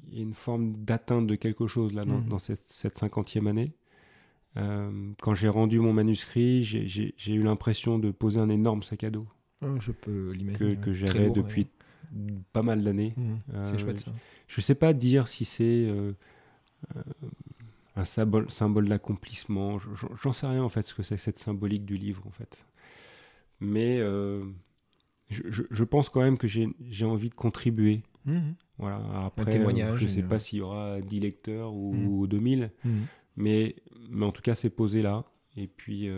Il 0.08 0.14
y 0.14 0.20
a 0.20 0.22
une 0.22 0.34
forme 0.34 0.72
d'atteinte 0.84 1.26
de 1.26 1.34
quelque 1.34 1.66
chose 1.66 1.92
là 1.92 2.04
dans, 2.04 2.36
mmh. 2.36 2.56
cette 2.64 2.96
cinquantième 2.96 3.46
année. 3.48 3.72
Euh, 4.56 5.12
quand 5.20 5.34
j'ai 5.34 5.48
rendu 5.48 5.78
mon 5.78 5.92
manuscrit, 5.92 6.64
j'ai 6.64 7.32
eu 7.32 7.42
l'impression 7.42 7.98
de 7.98 8.10
poser 8.10 8.40
un 8.40 8.48
énorme 8.48 8.82
sac 8.82 9.04
à 9.04 9.10
dos. 9.10 9.26
Je 9.80 9.92
peux 9.92 10.32
l'imaginer. 10.32 10.76
Que, 10.76 10.84
que 10.84 10.92
j'avais 10.92 11.30
depuis 11.30 11.66
pas 12.52 12.62
mal 12.62 12.82
d'années. 12.82 13.14
Mmh, 13.16 13.34
c'est 13.64 13.74
euh, 13.74 13.78
chouette 13.78 14.00
ça. 14.00 14.12
Je 14.48 14.60
sais 14.60 14.74
pas 14.74 14.92
dire 14.92 15.28
si 15.28 15.44
c'est 15.44 15.64
euh, 15.64 16.12
euh, 16.96 17.02
un 17.96 18.04
symbole, 18.04 18.50
symbole 18.50 18.88
d'accomplissement. 18.88 19.78
J'en 20.22 20.32
sais 20.32 20.46
rien 20.46 20.62
en 20.62 20.68
fait 20.68 20.86
ce 20.86 20.94
que 20.94 21.02
c'est 21.02 21.16
cette 21.16 21.38
symbolique 21.38 21.84
du 21.84 21.96
livre 21.96 22.22
en 22.26 22.30
fait. 22.30 22.64
Mais 23.60 23.98
je, 25.30 25.62
je, 25.70 25.84
pense 25.84 26.08
quand 26.08 26.20
même 26.20 26.38
que 26.38 26.46
j'ai 26.46 27.04
envie 27.04 27.30
de 27.30 27.34
contribuer. 27.34 28.02
Mmh. 28.26 28.40
Voilà. 28.78 29.00
Après, 29.24 29.42
un 29.42 29.46
témoignage. 29.46 30.00
Je 30.00 30.08
sais 30.08 30.22
pas 30.22 30.38
s'il 30.38 30.58
y 30.58 30.62
aura 30.62 31.00
10 31.00 31.20
lecteurs 31.20 31.72
ou, 31.72 32.26
2000, 32.26 32.70
mmh. 32.84 32.90
mais, 33.36 33.76
mais 34.10 34.26
en 34.26 34.32
tout 34.32 34.42
cas, 34.42 34.54
c'est 34.54 34.70
posé 34.70 35.00
là. 35.02 35.24
Et 35.56 35.68
puis, 35.68 36.10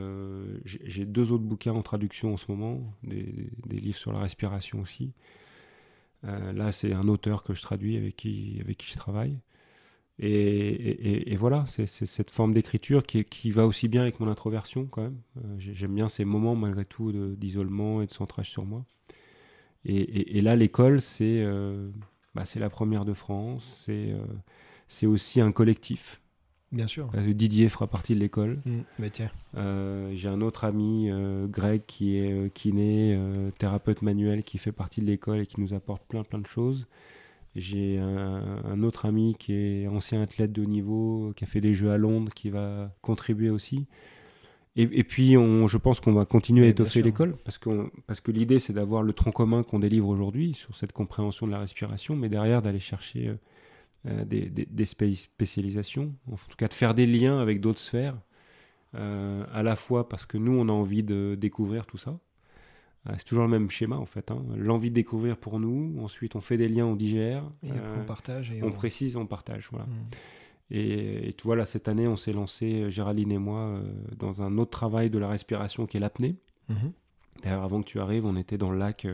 j'ai 0.64 1.04
deux 1.04 1.30
autres 1.30 1.44
bouquins 1.44 1.72
en 1.72 1.82
traduction 1.82 2.34
en 2.34 2.36
ce 2.36 2.50
moment, 2.50 2.82
des, 3.04 3.50
des, 3.66 3.76
livres 3.76 3.96
sur 3.96 4.12
la 4.12 4.18
respiration 4.18 4.80
aussi. 4.80 5.12
Euh, 6.24 6.52
là, 6.52 6.72
c'est 6.72 6.92
un 6.92 7.08
auteur 7.08 7.42
que 7.42 7.54
je 7.54 7.62
traduis 7.62 7.96
avec 7.96 8.16
qui, 8.16 8.58
avec 8.60 8.78
qui 8.78 8.90
je 8.90 8.96
travaille. 8.96 9.38
Et, 10.20 11.36
voilà, 11.36 11.64
c'est 11.66 11.86
cette 11.86 12.30
forme 12.30 12.52
d'écriture 12.52 13.04
qui, 13.04 13.24
qui, 13.24 13.52
va 13.52 13.66
aussi 13.66 13.86
bien 13.86 14.02
avec 14.02 14.18
mon 14.18 14.28
introversion 14.28 14.86
quand 14.86 15.02
même. 15.02 15.20
Euh, 15.36 15.56
j'aime 15.58 15.94
bien 15.94 16.08
ces 16.08 16.24
moments 16.24 16.56
malgré 16.56 16.84
tout 16.84 17.12
d'isolement 17.36 18.02
et 18.02 18.06
de 18.06 18.12
centrage 18.12 18.50
sur 18.50 18.64
moi. 18.64 18.84
Et, 19.84 20.42
là, 20.42 20.56
l'école, 20.56 21.00
c'est 21.00 21.40
euh, 21.40 21.90
bah, 22.34 22.44
la 22.56 22.68
première 22.68 23.04
de 23.04 23.14
France, 23.14 23.88
c'est 24.88 25.06
aussi 25.06 25.40
un 25.40 25.52
collectif. 25.52 26.20
Bien 26.70 26.86
sûr. 26.86 27.10
Didier 27.16 27.68
fera 27.68 27.86
partie 27.86 28.14
de 28.14 28.20
l'école. 28.20 28.60
Mmh, 28.66 29.02
euh, 29.56 30.12
j'ai 30.14 30.28
un 30.28 30.42
autre 30.42 30.64
ami, 30.64 31.08
euh, 31.10 31.46
Greg, 31.46 31.82
qui 31.86 32.18
est 32.18 32.32
euh, 32.32 32.48
kiné, 32.48 33.18
thérapeute 33.58 34.02
manuel, 34.02 34.42
qui 34.42 34.58
fait 34.58 34.72
partie 34.72 35.00
de 35.00 35.06
l'école 35.06 35.40
et 35.40 35.46
qui 35.46 35.60
nous 35.60 35.72
apporte 35.72 36.02
plein 36.06 36.24
plein 36.24 36.38
de 36.38 36.46
choses. 36.46 36.86
J'ai 37.56 37.98
un, 37.98 38.82
autre 38.82 39.06
ami 39.06 39.34
qui 39.38 39.52
est 39.54 39.88
ancien 39.88 40.22
athlète 40.22 40.52
de 40.52 40.62
haut 40.62 40.66
niveau, 40.66 41.32
qui 41.34 41.44
a 41.44 41.46
fait 41.46 41.60
des 41.60 41.74
Jeux 41.74 41.90
à 41.90 41.96
Londres, 41.96 42.32
qui 42.32 42.50
va 42.50 42.94
contribuer 43.00 43.50
aussi. 43.50 43.86
Et, 44.76 45.02
puis, 45.02 45.36
on, 45.36 45.66
je 45.66 45.76
pense 45.76 45.98
qu'on 45.98 46.12
va 46.12 46.24
continuer 46.24 46.66
à 46.66 46.68
étoffer 46.68 47.02
l'école, 47.02 47.36
parce, 47.44 47.58
parce 48.06 48.20
que 48.20 48.30
l'idée, 48.30 48.60
c'est 48.60 48.72
d'avoir 48.72 49.02
le 49.02 49.12
tronc 49.12 49.32
commun 49.32 49.64
qu'on 49.64 49.80
délivre 49.80 50.06
aujourd'hui 50.06 50.54
sur 50.54 50.76
cette 50.76 50.92
compréhension 50.92 51.48
de 51.48 51.52
la 51.52 51.58
respiration, 51.58 52.14
mais 52.14 52.28
derrière, 52.28 52.62
d'aller 52.62 52.78
chercher 52.78 53.34
euh, 54.06 54.24
des, 54.24 54.48
des, 54.48 54.84
spécialisations, 54.84 56.14
en 56.30 56.36
tout 56.36 56.56
cas 56.56 56.68
de 56.68 56.74
faire 56.74 56.94
des 56.94 57.04
liens 57.04 57.40
avec 57.40 57.60
d'autres 57.60 57.80
sphères, 57.80 58.16
euh, 58.94 59.44
à 59.52 59.64
la 59.64 59.74
fois 59.74 60.08
parce 60.08 60.24
que 60.24 60.38
nous, 60.38 60.52
on 60.52 60.68
a 60.68 60.72
envie 60.72 61.02
de 61.02 61.36
découvrir 61.38 61.84
tout 61.84 61.98
ça. 61.98 62.18
Euh, 63.08 63.14
c'est 63.18 63.24
toujours 63.24 63.42
le 63.42 63.50
même 63.50 63.70
schéma 63.70 63.96
en 63.96 64.06
fait. 64.06 64.30
Hein. 64.30 64.44
L'envie 64.56 64.90
de 64.90 64.94
découvrir 64.94 65.36
pour 65.36 65.58
nous, 65.58 65.96
ensuite 66.00 66.36
on 66.36 66.40
fait 66.40 66.56
des 66.56 66.68
liens, 66.68 66.86
on 66.86 66.94
digère, 66.94 67.42
et 67.64 67.70
on 68.00 68.04
partage. 68.04 68.52
Et 68.52 68.62
on, 68.62 68.70
précise, 68.70 69.16
on 69.16 69.26
partage. 69.26 69.68
Voilà. 69.72 69.86
Hmm. 69.86 70.06
Et, 70.70 71.34
tu 71.36 71.44
vois, 71.44 71.56
là, 71.56 71.64
cette 71.64 71.88
année, 71.88 72.06
on 72.06 72.16
s'est 72.16 72.34
lancé, 72.34 72.90
Géraldine 72.90 73.32
et 73.32 73.38
moi, 73.38 73.80
dans 74.16 74.42
un 74.42 74.58
autre 74.58 74.70
travail 74.70 75.08
de 75.08 75.18
la 75.18 75.26
respiration 75.26 75.86
qui 75.86 75.96
est 75.96 76.00
l'apnée. 76.00 76.36
Mhm. 76.68 76.92
D'ailleurs, 77.42 77.62
avant 77.62 77.80
que 77.80 77.86
tu 77.86 77.98
arrives, 78.00 78.26
on 78.26 78.36
était 78.36 78.58
dans 78.58 78.70
le 78.70 78.78
lac 78.78 79.06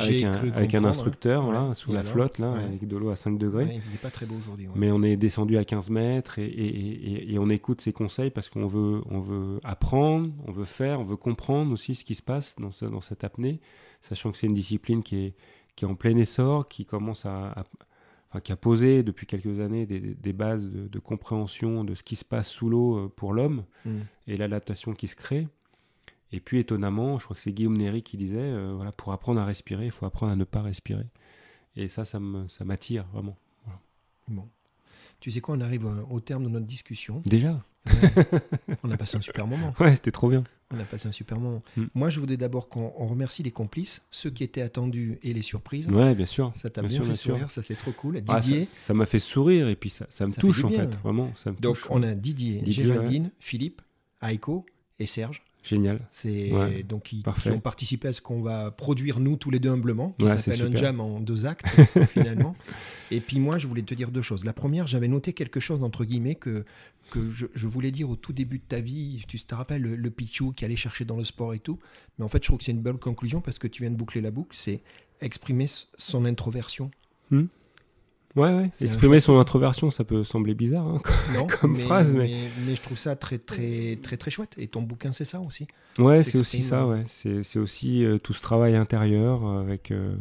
avec 0.00 0.24
un, 0.24 0.52
avec 0.52 0.74
un 0.74 0.84
instructeur 0.84 1.76
sous 1.76 1.92
la 1.92 2.02
flotte, 2.02 2.38
là, 2.38 2.52
avec 2.52 2.86
de 2.86 2.96
l'eau 2.96 3.10
à 3.10 3.16
5 3.16 3.38
degrés. 3.38 3.80
il 3.84 3.92
n'est 3.92 3.98
pas 3.98 4.10
très 4.10 4.26
beau 4.26 4.36
aujourd'hui. 4.36 4.68
Mais 4.74 4.90
on 4.90 5.02
est 5.02 5.16
descendu 5.16 5.58
à 5.58 5.64
15 5.64 5.90
mètres 5.90 6.38
et, 6.38 6.44
et, 6.46 7.32
et, 7.32 7.38
on 7.38 7.48
écoute 7.50 7.80
ses 7.80 7.92
conseils 7.92 8.30
parce 8.30 8.48
qu'on 8.48 8.66
veut, 8.66 9.02
on 9.10 9.20
veut 9.20 9.60
apprendre, 9.64 10.30
on 10.46 10.52
veut 10.52 10.64
faire, 10.64 11.00
on 11.00 11.04
veut 11.04 11.16
comprendre 11.16 11.72
aussi 11.72 11.94
ce 11.94 12.04
qui 12.04 12.14
se 12.14 12.22
passe 12.22 12.56
dans, 12.58 12.70
ce, 12.70 12.84
dans 12.84 13.00
cette 13.00 13.24
apnée, 13.24 13.60
sachant 14.02 14.32
que 14.32 14.38
c'est 14.38 14.46
une 14.46 14.54
discipline 14.54 15.02
qui 15.02 15.16
est, 15.16 15.34
qui 15.76 15.84
est 15.84 15.88
en 15.88 15.94
plein 15.94 16.16
essor, 16.16 16.68
qui 16.68 16.84
commence 16.84 17.26
à, 17.26 17.64
Enfin, 18.30 18.40
qui 18.40 18.52
a 18.52 18.56
posé 18.56 19.02
depuis 19.02 19.26
quelques 19.26 19.58
années 19.58 19.86
des, 19.86 19.98
des 19.98 20.32
bases 20.32 20.64
de, 20.64 20.98
compréhension 21.00 21.82
de 21.82 21.96
ce 21.96 22.04
qui 22.04 22.14
se 22.14 22.24
passe 22.24 22.48
sous 22.48 22.68
l'eau 22.68 22.96
euh, 22.96 23.12
pour 23.14 23.32
l'homme 23.32 23.64
mm. 23.84 23.98
et 24.28 24.36
l'adaptation 24.36 24.92
qui 24.94 25.08
se 25.08 25.16
crée. 25.16 25.48
Et 26.32 26.40
puis 26.40 26.58
étonnamment, 26.58 27.18
je 27.18 27.24
crois 27.24 27.34
que 27.34 27.42
c'est 27.42 27.52
Guillaume 27.52 27.76
Néry 27.76 28.02
qui 28.02 28.16
disait, 28.16 28.38
euh, 28.38 28.72
voilà, 28.74 28.92
pour 28.92 29.12
apprendre 29.12 29.40
à 29.40 29.44
respirer, 29.44 29.86
il 29.86 29.90
faut 29.90 30.06
apprendre 30.06 30.32
à 30.32 30.36
ne 30.36 30.44
pas 30.44 30.62
respirer. 30.62 31.06
Et 31.76 31.88
ça, 31.88 32.04
ça 32.04 32.18
m'attire 32.64 33.06
vraiment. 33.12 33.36
Bon. 34.28 34.48
Tu 35.18 35.30
sais 35.30 35.40
quoi, 35.40 35.56
on 35.56 35.60
arrive 35.60 35.86
euh, 35.86 36.02
au 36.08 36.20
terme 36.20 36.44
de 36.44 36.48
notre 36.48 36.66
discussion. 36.66 37.22
Déjà 37.26 37.62
On 38.82 38.90
a 38.90 38.96
passé 38.96 39.16
un 39.16 39.20
super 39.20 39.46
moment. 39.46 39.74
Ouais, 39.80 39.94
c'était 39.94 40.10
trop 40.10 40.28
bien. 40.28 40.44
On 40.70 40.78
a 40.78 40.84
passé 40.84 41.08
un 41.08 41.12
super 41.12 41.38
moment. 41.38 41.62
Mm. 41.76 41.84
Moi, 41.94 42.10
je 42.10 42.20
voudrais 42.20 42.36
d'abord 42.36 42.68
qu'on 42.68 42.88
remercie 43.06 43.42
les 43.42 43.50
complices, 43.50 44.02
ceux 44.10 44.30
qui 44.30 44.44
étaient 44.44 44.62
attendus 44.62 45.18
et 45.22 45.32
les 45.32 45.42
surprises. 45.42 45.88
Ouais, 45.88 46.14
bien 46.14 46.26
sûr. 46.26 46.52
Ça 46.56 46.70
t'a 46.70 46.82
bien, 46.82 47.02
fait 47.02 47.16
sourire, 47.16 47.50
ça 47.50 47.62
c'est 47.62 47.74
trop 47.74 47.92
cool. 47.92 48.22
Ah, 48.28 48.40
Didier. 48.40 48.64
ça 48.64 48.94
m'a 48.94 49.06
fait 49.06 49.18
sourire 49.18 49.68
et 49.68 49.76
puis 49.76 49.90
ça, 49.90 50.06
ça 50.08 50.26
me 50.26 50.32
touche 50.32 50.64
en 50.64 50.70
fait, 50.70 50.94
vraiment. 51.02 51.32
Ça 51.34 51.50
me 51.50 51.56
Donc, 51.56 51.78
on 51.90 52.02
a 52.02 52.14
Didier, 52.14 52.62
Géraldine, 52.64 53.30
Philippe, 53.38 53.82
Aiko 54.22 54.64
et 54.98 55.06
Serge. 55.06 55.42
Génial. 55.62 56.00
C'est 56.10 56.50
donc 56.88 57.04
qui, 57.04 57.22
ont 57.46 57.60
participé 57.60 58.08
à 58.08 58.12
ce 58.12 58.20
qu'on 58.20 58.40
va 58.40 58.70
produire 58.70 59.20
nous 59.20 59.36
tous 59.36 59.50
les 59.50 59.58
deux 59.58 59.70
humblement, 59.70 60.14
qui 60.18 60.26
s'appelle 60.26 60.62
un 60.62 60.76
jam 60.76 61.00
en 61.00 61.20
deux 61.20 61.46
actes 61.46 61.66
finalement. 62.08 62.56
Et 63.10 63.20
puis 63.20 63.38
moi, 63.38 63.58
je 63.58 63.66
voulais 63.66 63.82
te 63.82 63.94
dire 63.94 64.10
deux 64.10 64.22
choses. 64.22 64.44
La 64.44 64.52
première, 64.52 64.86
j'avais 64.86 65.08
noté 65.08 65.32
quelque 65.32 65.60
chose 65.60 65.82
entre 65.82 66.04
guillemets 66.04 66.34
que 66.36 66.64
que 67.10 67.28
je, 67.32 67.66
voulais 67.66 67.90
dire 67.90 68.08
au 68.08 68.14
tout 68.14 68.32
début 68.32 68.58
de 68.58 68.64
ta 68.66 68.78
vie. 68.78 69.24
Tu 69.26 69.40
te 69.40 69.54
rappelles 69.54 69.82
le, 69.82 69.96
le 69.96 70.10
Pichou 70.10 70.52
qui 70.52 70.64
allait 70.64 70.76
chercher 70.76 71.04
dans 71.04 71.16
le 71.16 71.24
sport 71.24 71.54
et 71.54 71.58
tout. 71.58 71.80
Mais 72.18 72.24
en 72.24 72.28
fait, 72.28 72.38
je 72.38 72.44
trouve 72.44 72.58
que 72.58 72.64
c'est 72.64 72.70
une 72.70 72.82
belle 72.82 72.98
conclusion 72.98 73.40
parce 73.40 73.58
que 73.58 73.66
tu 73.66 73.82
viens 73.82 73.90
de 73.90 73.96
boucler 73.96 74.20
la 74.20 74.30
boucle. 74.30 74.56
C'est 74.56 74.80
exprimer 75.20 75.66
son 75.98 76.24
introversion. 76.24 76.90
Hmm. 77.30 77.46
Ouais, 78.36 78.54
ouais. 78.54 78.70
Exprimer 78.80 79.18
son 79.18 79.38
introversion, 79.38 79.90
ça 79.90 80.04
peut 80.04 80.22
sembler 80.22 80.54
bizarre 80.54 80.86
hein, 80.86 81.00
comme, 81.60 81.76
phrase, 81.86 82.12
mais... 82.12 82.48
mais... 82.64 82.76
je 82.76 82.82
trouve 82.82 82.96
ça 82.96 83.16
très, 83.16 83.38
très, 83.38 83.98
très, 84.02 84.16
très 84.16 84.30
chouette. 84.30 84.54
Et 84.56 84.68
ton 84.68 84.82
bouquin, 84.82 85.10
c'est 85.10 85.24
ça 85.24 85.40
aussi? 85.40 85.66
Ouais, 85.98 86.22
c'est 86.22 86.38
aussi 86.38 86.62
ça. 86.62 86.86
Ouais, 86.86 87.04
c'est 87.08 87.58
aussi 87.58 88.04
euh, 88.04 88.18
tout 88.18 88.32
ce 88.32 88.40
travail 88.40 88.76
intérieur 88.76 89.44
avec 89.46 89.90
euh, 89.90 90.16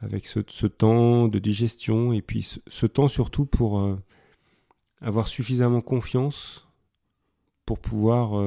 avec 0.00 0.26
ce, 0.26 0.40
ce, 0.48 0.66
temps 0.66 1.28
de 1.28 1.38
digestion 1.38 2.12
et 2.12 2.22
puis 2.22 2.58
ce, 2.66 2.86
temps 2.86 3.08
surtout 3.08 3.44
pour 3.44 3.80
euh, 3.80 3.98
avoir 5.02 5.28
suffisamment 5.28 5.82
confiance 5.82 6.66
pour 7.66 7.78
pouvoir 7.78 8.40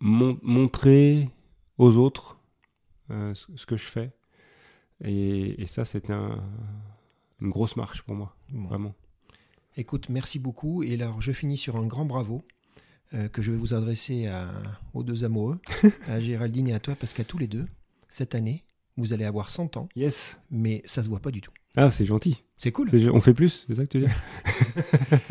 montrer 0.00 1.28
aux 1.78 1.96
autres 1.96 2.38
ce, 3.10 3.66
que 3.66 3.76
je 3.76 3.84
fais. 3.84 4.12
Et, 5.04 5.60
et 5.60 5.66
ça, 5.66 5.84
c'est 5.84 6.10
un 6.10 6.38
une 7.40 7.50
grosse 7.50 7.76
marche 7.76 8.02
pour 8.02 8.14
moi, 8.14 8.34
Bon. 8.50 8.66
vraiment. 8.68 8.94
Écoute, 9.76 10.08
merci 10.08 10.38
beaucoup. 10.38 10.82
Et 10.82 10.94
alors, 10.94 11.22
je 11.22 11.30
finis 11.32 11.56
sur 11.58 11.76
un 11.76 11.86
grand 11.86 12.04
bravo 12.04 12.42
euh, 13.14 13.28
que 13.28 13.40
je 13.42 13.52
vais 13.52 13.56
vous 13.56 13.74
adresser 13.74 14.26
à- 14.26 14.50
aux 14.92 15.02
deux 15.02 15.24
amoureux, 15.24 15.58
à 16.08 16.20
Géraldine 16.20 16.68
et 16.68 16.74
à 16.74 16.80
toi, 16.80 16.94
parce 16.94 17.14
qu'à 17.14 17.24
tous 17.24 17.38
les 17.38 17.46
deux, 17.46 17.66
cette 18.08 18.34
année, 18.34 18.64
vous 18.96 19.12
allez 19.12 19.24
avoir 19.24 19.50
100 19.50 19.76
ans, 19.76 19.88
Yes. 19.96 20.38
mais 20.50 20.82
ça 20.84 21.02
se 21.02 21.08
voit 21.08 21.20
pas 21.20 21.30
du 21.30 21.40
tout. 21.40 21.52
Ah, 21.76 21.90
c'est 21.90 22.04
gentil. 22.04 22.42
C'est 22.56 22.72
cool. 22.72 22.88
C'est- 22.90 23.08
On 23.08 23.20
fait 23.20 23.34
plus, 23.34 23.64
c'est 23.68 23.74
ça 23.76 23.84
que 23.84 23.88
tu 23.88 23.98
veux 24.00 24.06
dire 24.06 24.16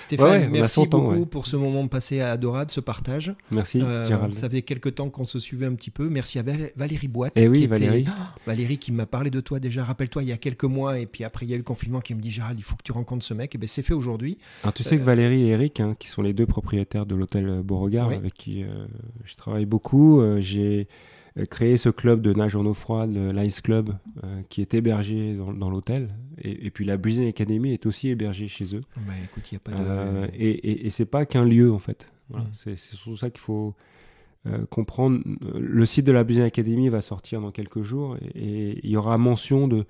Stéphane, 0.00 0.26
Ouais, 0.26 0.38
ouais, 0.40 0.48
merci 0.48 0.74
100 0.74 0.94
ans, 0.94 0.98
beaucoup 1.00 1.20
ouais. 1.20 1.26
pour 1.26 1.46
ce 1.46 1.56
moment 1.56 1.86
passé 1.88 2.20
à 2.20 2.32
Adorade, 2.32 2.70
ce 2.70 2.80
partage. 2.80 3.32
Merci, 3.50 3.80
Euh, 3.80 4.06
Gérald. 4.06 4.34
ça 4.34 4.48
faisait 4.48 4.62
quelques 4.62 4.94
temps 4.96 5.08
qu'on 5.08 5.24
se 5.24 5.38
suivait 5.38 5.64
un 5.66 5.74
petit 5.74 5.90
peu. 5.90 6.08
Merci 6.10 6.38
à 6.38 6.42
Val- 6.42 6.70
Valérie 6.76 7.08
Boite. 7.08 7.32
Eh 7.36 7.48
oui, 7.48 7.58
qui 7.60 7.64
était- 7.64 7.74
Valérie. 7.74 8.04
Ah, 8.08 8.34
Valérie 8.46 8.78
qui 8.78 8.92
m'a 8.92 9.06
parlé 9.06 9.30
de 9.30 9.40
toi 9.40 9.60
déjà, 9.60 9.84
rappelle-toi, 9.84 10.22
il 10.24 10.28
y 10.28 10.32
a 10.32 10.36
quelques 10.36 10.64
mois. 10.64 10.98
Et 10.98 11.06
puis 11.06 11.24
après, 11.24 11.46
il 11.46 11.50
y 11.50 11.52
a 11.52 11.54
eu 11.54 11.58
le 11.58 11.64
confinement 11.64 12.00
qui 12.00 12.14
me 12.14 12.20
dit 12.20 12.30
Gérald, 12.30 12.58
il 12.58 12.62
faut 12.62 12.76
que 12.76 12.82
tu 12.82 12.92
rencontres 12.92 13.24
ce 13.24 13.32
mec. 13.34 13.54
Et 13.54 13.58
bien, 13.58 13.68
c'est 13.68 13.82
fait 13.82 13.94
aujourd'hui. 13.94 14.36
Alors 14.62 14.74
tu 14.74 14.82
sais 14.82 14.98
que 14.98 15.02
Valérie 15.02 15.44
et 15.44 15.48
Eric, 15.48 15.80
hein, 15.80 15.96
qui 15.98 16.08
sont 16.08 16.20
les 16.22 16.34
deux 16.34 16.46
propriétaires 16.46 17.06
de 17.06 17.14
l'hôtel 17.14 17.62
Beauregard, 17.64 18.08
Oui. 18.08 18.14
avec 18.14 18.34
qui 18.34 18.62
euh, 18.62 18.86
je 19.24 19.34
travaille 19.36 19.66
beaucoup, 19.66 20.20
euh, 20.20 20.40
j'ai 20.40 20.80
euh, 20.80 20.84
créé 21.46 21.76
ce 21.76 21.88
club 21.88 22.22
de 22.22 22.32
nage 22.32 22.56
en 22.56 22.64
eau 22.66 22.74
froide, 22.74 23.10
l'Ice 23.34 23.60
Club, 23.60 23.96
euh, 24.24 24.42
qui 24.48 24.60
est 24.60 24.74
hébergé 24.74 25.34
dans, 25.34 25.52
dans 25.52 25.70
l'hôtel. 25.70 26.08
Et, 26.42 26.66
et 26.66 26.70
puis 26.70 26.84
la 26.84 26.96
Breezing 26.96 27.28
Academy 27.28 27.72
est 27.72 27.86
aussi 27.86 28.08
hébergée 28.08 28.48
chez 28.48 28.74
eux. 28.76 28.82
Bah, 29.06 29.12
écoute, 29.24 29.50
il 29.50 29.54
n'y 29.54 29.56
a 29.56 29.60
pas 29.60 29.72
de. 29.72 29.76
Euh, 29.88 30.26
et 30.34 30.50
et, 30.50 30.86
et 30.86 30.90
c'est 30.90 31.06
pas 31.06 31.26
qu'un 31.26 31.44
lieu 31.44 31.72
en 31.72 31.78
fait. 31.78 32.08
Voilà, 32.28 32.44
Mm. 32.46 32.50
C'est 32.52 32.76
surtout 32.76 33.16
ça 33.16 33.30
qu'il 33.30 33.40
faut 33.40 33.74
euh, 34.46 34.64
comprendre. 34.70 35.20
Le 35.58 35.86
site 35.86 36.04
de 36.06 36.12
la 36.12 36.24
Breezing 36.24 36.44
Academy 36.44 36.88
va 36.88 37.00
sortir 37.00 37.40
dans 37.40 37.50
quelques 37.50 37.82
jours 37.82 38.16
et, 38.34 38.70
et 38.70 38.80
il 38.82 38.90
y 38.90 38.96
aura 38.96 39.16
mention 39.18 39.68
de, 39.68 39.86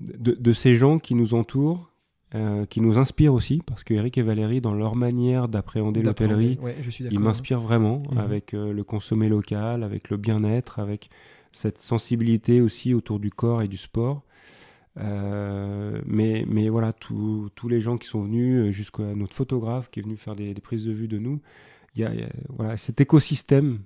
de, 0.00 0.32
de 0.32 0.52
ces 0.52 0.74
gens 0.74 0.98
qui 0.98 1.14
nous 1.14 1.34
entourent, 1.34 1.89
euh, 2.34 2.64
qui 2.66 2.80
nous 2.80 2.96
inspirent 2.98 3.34
aussi, 3.34 3.60
parce 3.66 3.82
que 3.82 3.92
Eric 3.94 4.16
et 4.18 4.22
Valérie, 4.22 4.60
dans 4.60 4.74
leur 4.74 4.94
manière 4.94 5.48
d'appréhender 5.48 6.02
l'hôtellerie, 6.02 6.58
Ouais, 6.62 6.76
ils 7.10 7.18
m'inspirent 7.18 7.60
vraiment 7.60 8.02
Mhm. 8.12 8.18
avec 8.18 8.54
euh, 8.54 8.72
le 8.72 8.84
consommer 8.84 9.28
local, 9.28 9.82
avec 9.82 10.10
le 10.10 10.16
bien-être, 10.16 10.78
avec 10.78 11.10
cette 11.52 11.78
sensibilité 11.78 12.60
aussi 12.60 12.94
autour 12.94 13.18
du 13.18 13.30
corps 13.30 13.62
et 13.62 13.68
du 13.68 13.76
sport. 13.76 14.22
Euh, 14.98 16.00
mais, 16.06 16.44
mais 16.48 16.68
voilà, 16.68 16.92
tous 16.92 17.48
tous 17.54 17.68
les 17.68 17.80
gens 17.80 17.96
qui 17.96 18.08
sont 18.08 18.22
venus, 18.22 18.72
jusqu'à 18.72 19.02
notre 19.14 19.34
photographe 19.34 19.88
qui 19.90 20.00
est 20.00 20.02
venu 20.02 20.16
faire 20.16 20.34
des, 20.36 20.52
des 20.54 20.60
prises 20.60 20.84
de 20.84 20.92
vue 20.92 21.08
de 21.08 21.18
nous, 21.18 21.40
il 21.94 22.02
y 22.02 22.04
a, 22.04 22.14
y 22.14 22.22
a, 22.22 22.28
voilà, 22.48 22.76
cet 22.76 23.00
écosystème 23.00 23.80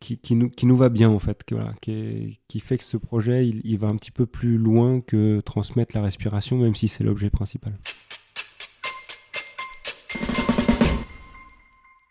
qui, 0.00 0.16
qui, 0.18 0.34
nous, 0.34 0.48
qui 0.50 0.66
nous 0.66 0.76
va 0.76 0.88
bien 0.88 1.10
en 1.10 1.18
fait, 1.18 1.44
que, 1.44 1.54
voilà, 1.54 1.74
qui, 1.82 1.92
est- 1.92 2.40
qui 2.48 2.58
fait 2.60 2.78
que 2.78 2.84
ce 2.84 2.96
projet, 2.96 3.46
il, 3.46 3.60
il 3.64 3.78
va 3.78 3.88
un 3.88 3.96
petit 3.96 4.10
peu 4.10 4.26
plus 4.26 4.56
loin 4.58 5.00
que 5.02 5.40
transmettre 5.40 5.94
la 5.94 6.02
respiration, 6.02 6.56
même 6.58 6.74
si 6.74 6.88
c'est 6.88 7.04
l'objet 7.04 7.28
principal. 7.30 7.78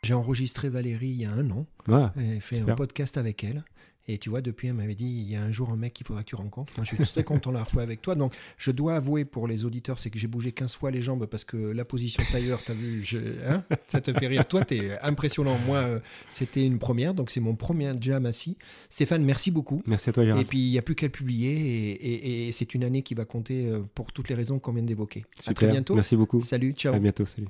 J'ai 0.04 0.14
enregistré 0.14 0.70
Valérie 0.70 1.10
il 1.10 1.22
y 1.22 1.26
a 1.26 1.32
un 1.32 1.50
an. 1.52 1.66
Voilà. 1.86 2.14
J'ai 2.18 2.40
fait 2.40 2.60
un 2.60 2.76
podcast 2.76 3.18
avec 3.18 3.44
elle. 3.44 3.64
Et 4.12 4.18
tu 4.18 4.32
vois, 4.32 4.42
depuis, 4.42 4.68
elle 4.70 4.74
m'avait 4.74 4.96
dit 4.96 5.06
il 5.06 5.30
y 5.32 5.36
a 5.36 5.42
un 5.44 5.52
jour 5.52 5.70
un 5.70 5.76
mec 5.76 5.94
qu'il 5.94 6.04
faudra 6.06 6.24
que 6.24 6.30
tu 6.30 6.36
rencontres. 6.36 6.74
Moi, 6.78 6.84
je 6.84 6.96
suis 6.96 7.14
très 7.14 7.24
content 7.24 7.52
de 7.52 7.58
la 7.58 7.64
refaire 7.64 7.82
avec 7.84 8.02
toi. 8.02 8.16
Donc, 8.16 8.34
je 8.58 8.72
dois 8.72 8.96
avouer 8.96 9.24
pour 9.24 9.48
les 9.48 9.66
auditeurs, 9.66 10.00
c'est 10.00 10.10
que 10.10 10.18
j'ai 10.18 10.26
bougé 10.26 10.52
15 10.52 10.76
fois 10.76 10.90
les 10.90 11.04
jambes 11.04 11.28
parce 11.28 11.44
que 11.44 11.58
la 11.58 11.86
position 11.86 12.24
tailleur, 12.32 12.60
t'as 12.66 12.74
vu, 12.74 13.04
je- 13.06 13.20
hein, 13.48 13.64
ça 13.88 14.02
te 14.02 14.12
fait 14.12 14.26
rire. 14.26 14.48
Toi, 14.48 14.66
t'es 14.66 14.98
impressionnant. 15.04 15.56
Moi, 15.68 15.78
euh, 15.78 16.00
c'était 16.34 16.66
une 16.66 16.80
première. 16.80 17.14
Donc, 17.14 17.30
c'est 17.30 17.40
mon 17.40 17.56
premier 17.56 17.92
jam 18.02 18.26
assis. 18.26 18.58
Stéphane, 18.90 19.24
merci 19.24 19.52
beaucoup. 19.52 19.84
Merci 19.86 20.10
à 20.10 20.14
toi, 20.14 20.26
Gérard. 20.26 20.42
Et 20.42 20.46
puis, 20.46 20.58
il 20.60 20.72
n'y 20.72 20.80
a 20.80 20.82
plus 20.82 20.96
qu'à 20.96 21.06
le 21.06 21.12
publier. 21.12 21.52
Et, 21.52 21.92
et- 21.92 22.48
et 22.48 22.52
c'est 22.52 22.74
une 22.74 22.84
année 22.84 23.04
qui 23.04 23.14
va 23.14 23.26
compter 23.26 23.68
euh, 23.68 23.84
pour 23.94 24.12
toutes 24.12 24.30
les 24.30 24.36
raisons 24.36 24.58
qu'on 24.58 24.74
vient 24.74 24.82
d'évoquer. 24.82 25.24
À 25.46 25.54
très 25.54 25.68
bientôt. 25.68 25.94
Merci 25.94 26.16
beaucoup. 26.16 26.42
Salut, 26.42 26.72
ciao. 26.74 26.96
À 26.96 27.00
bientôt. 27.00 27.28
Salut. 27.28 27.48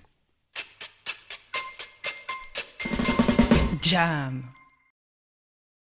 Jam. 3.82 4.44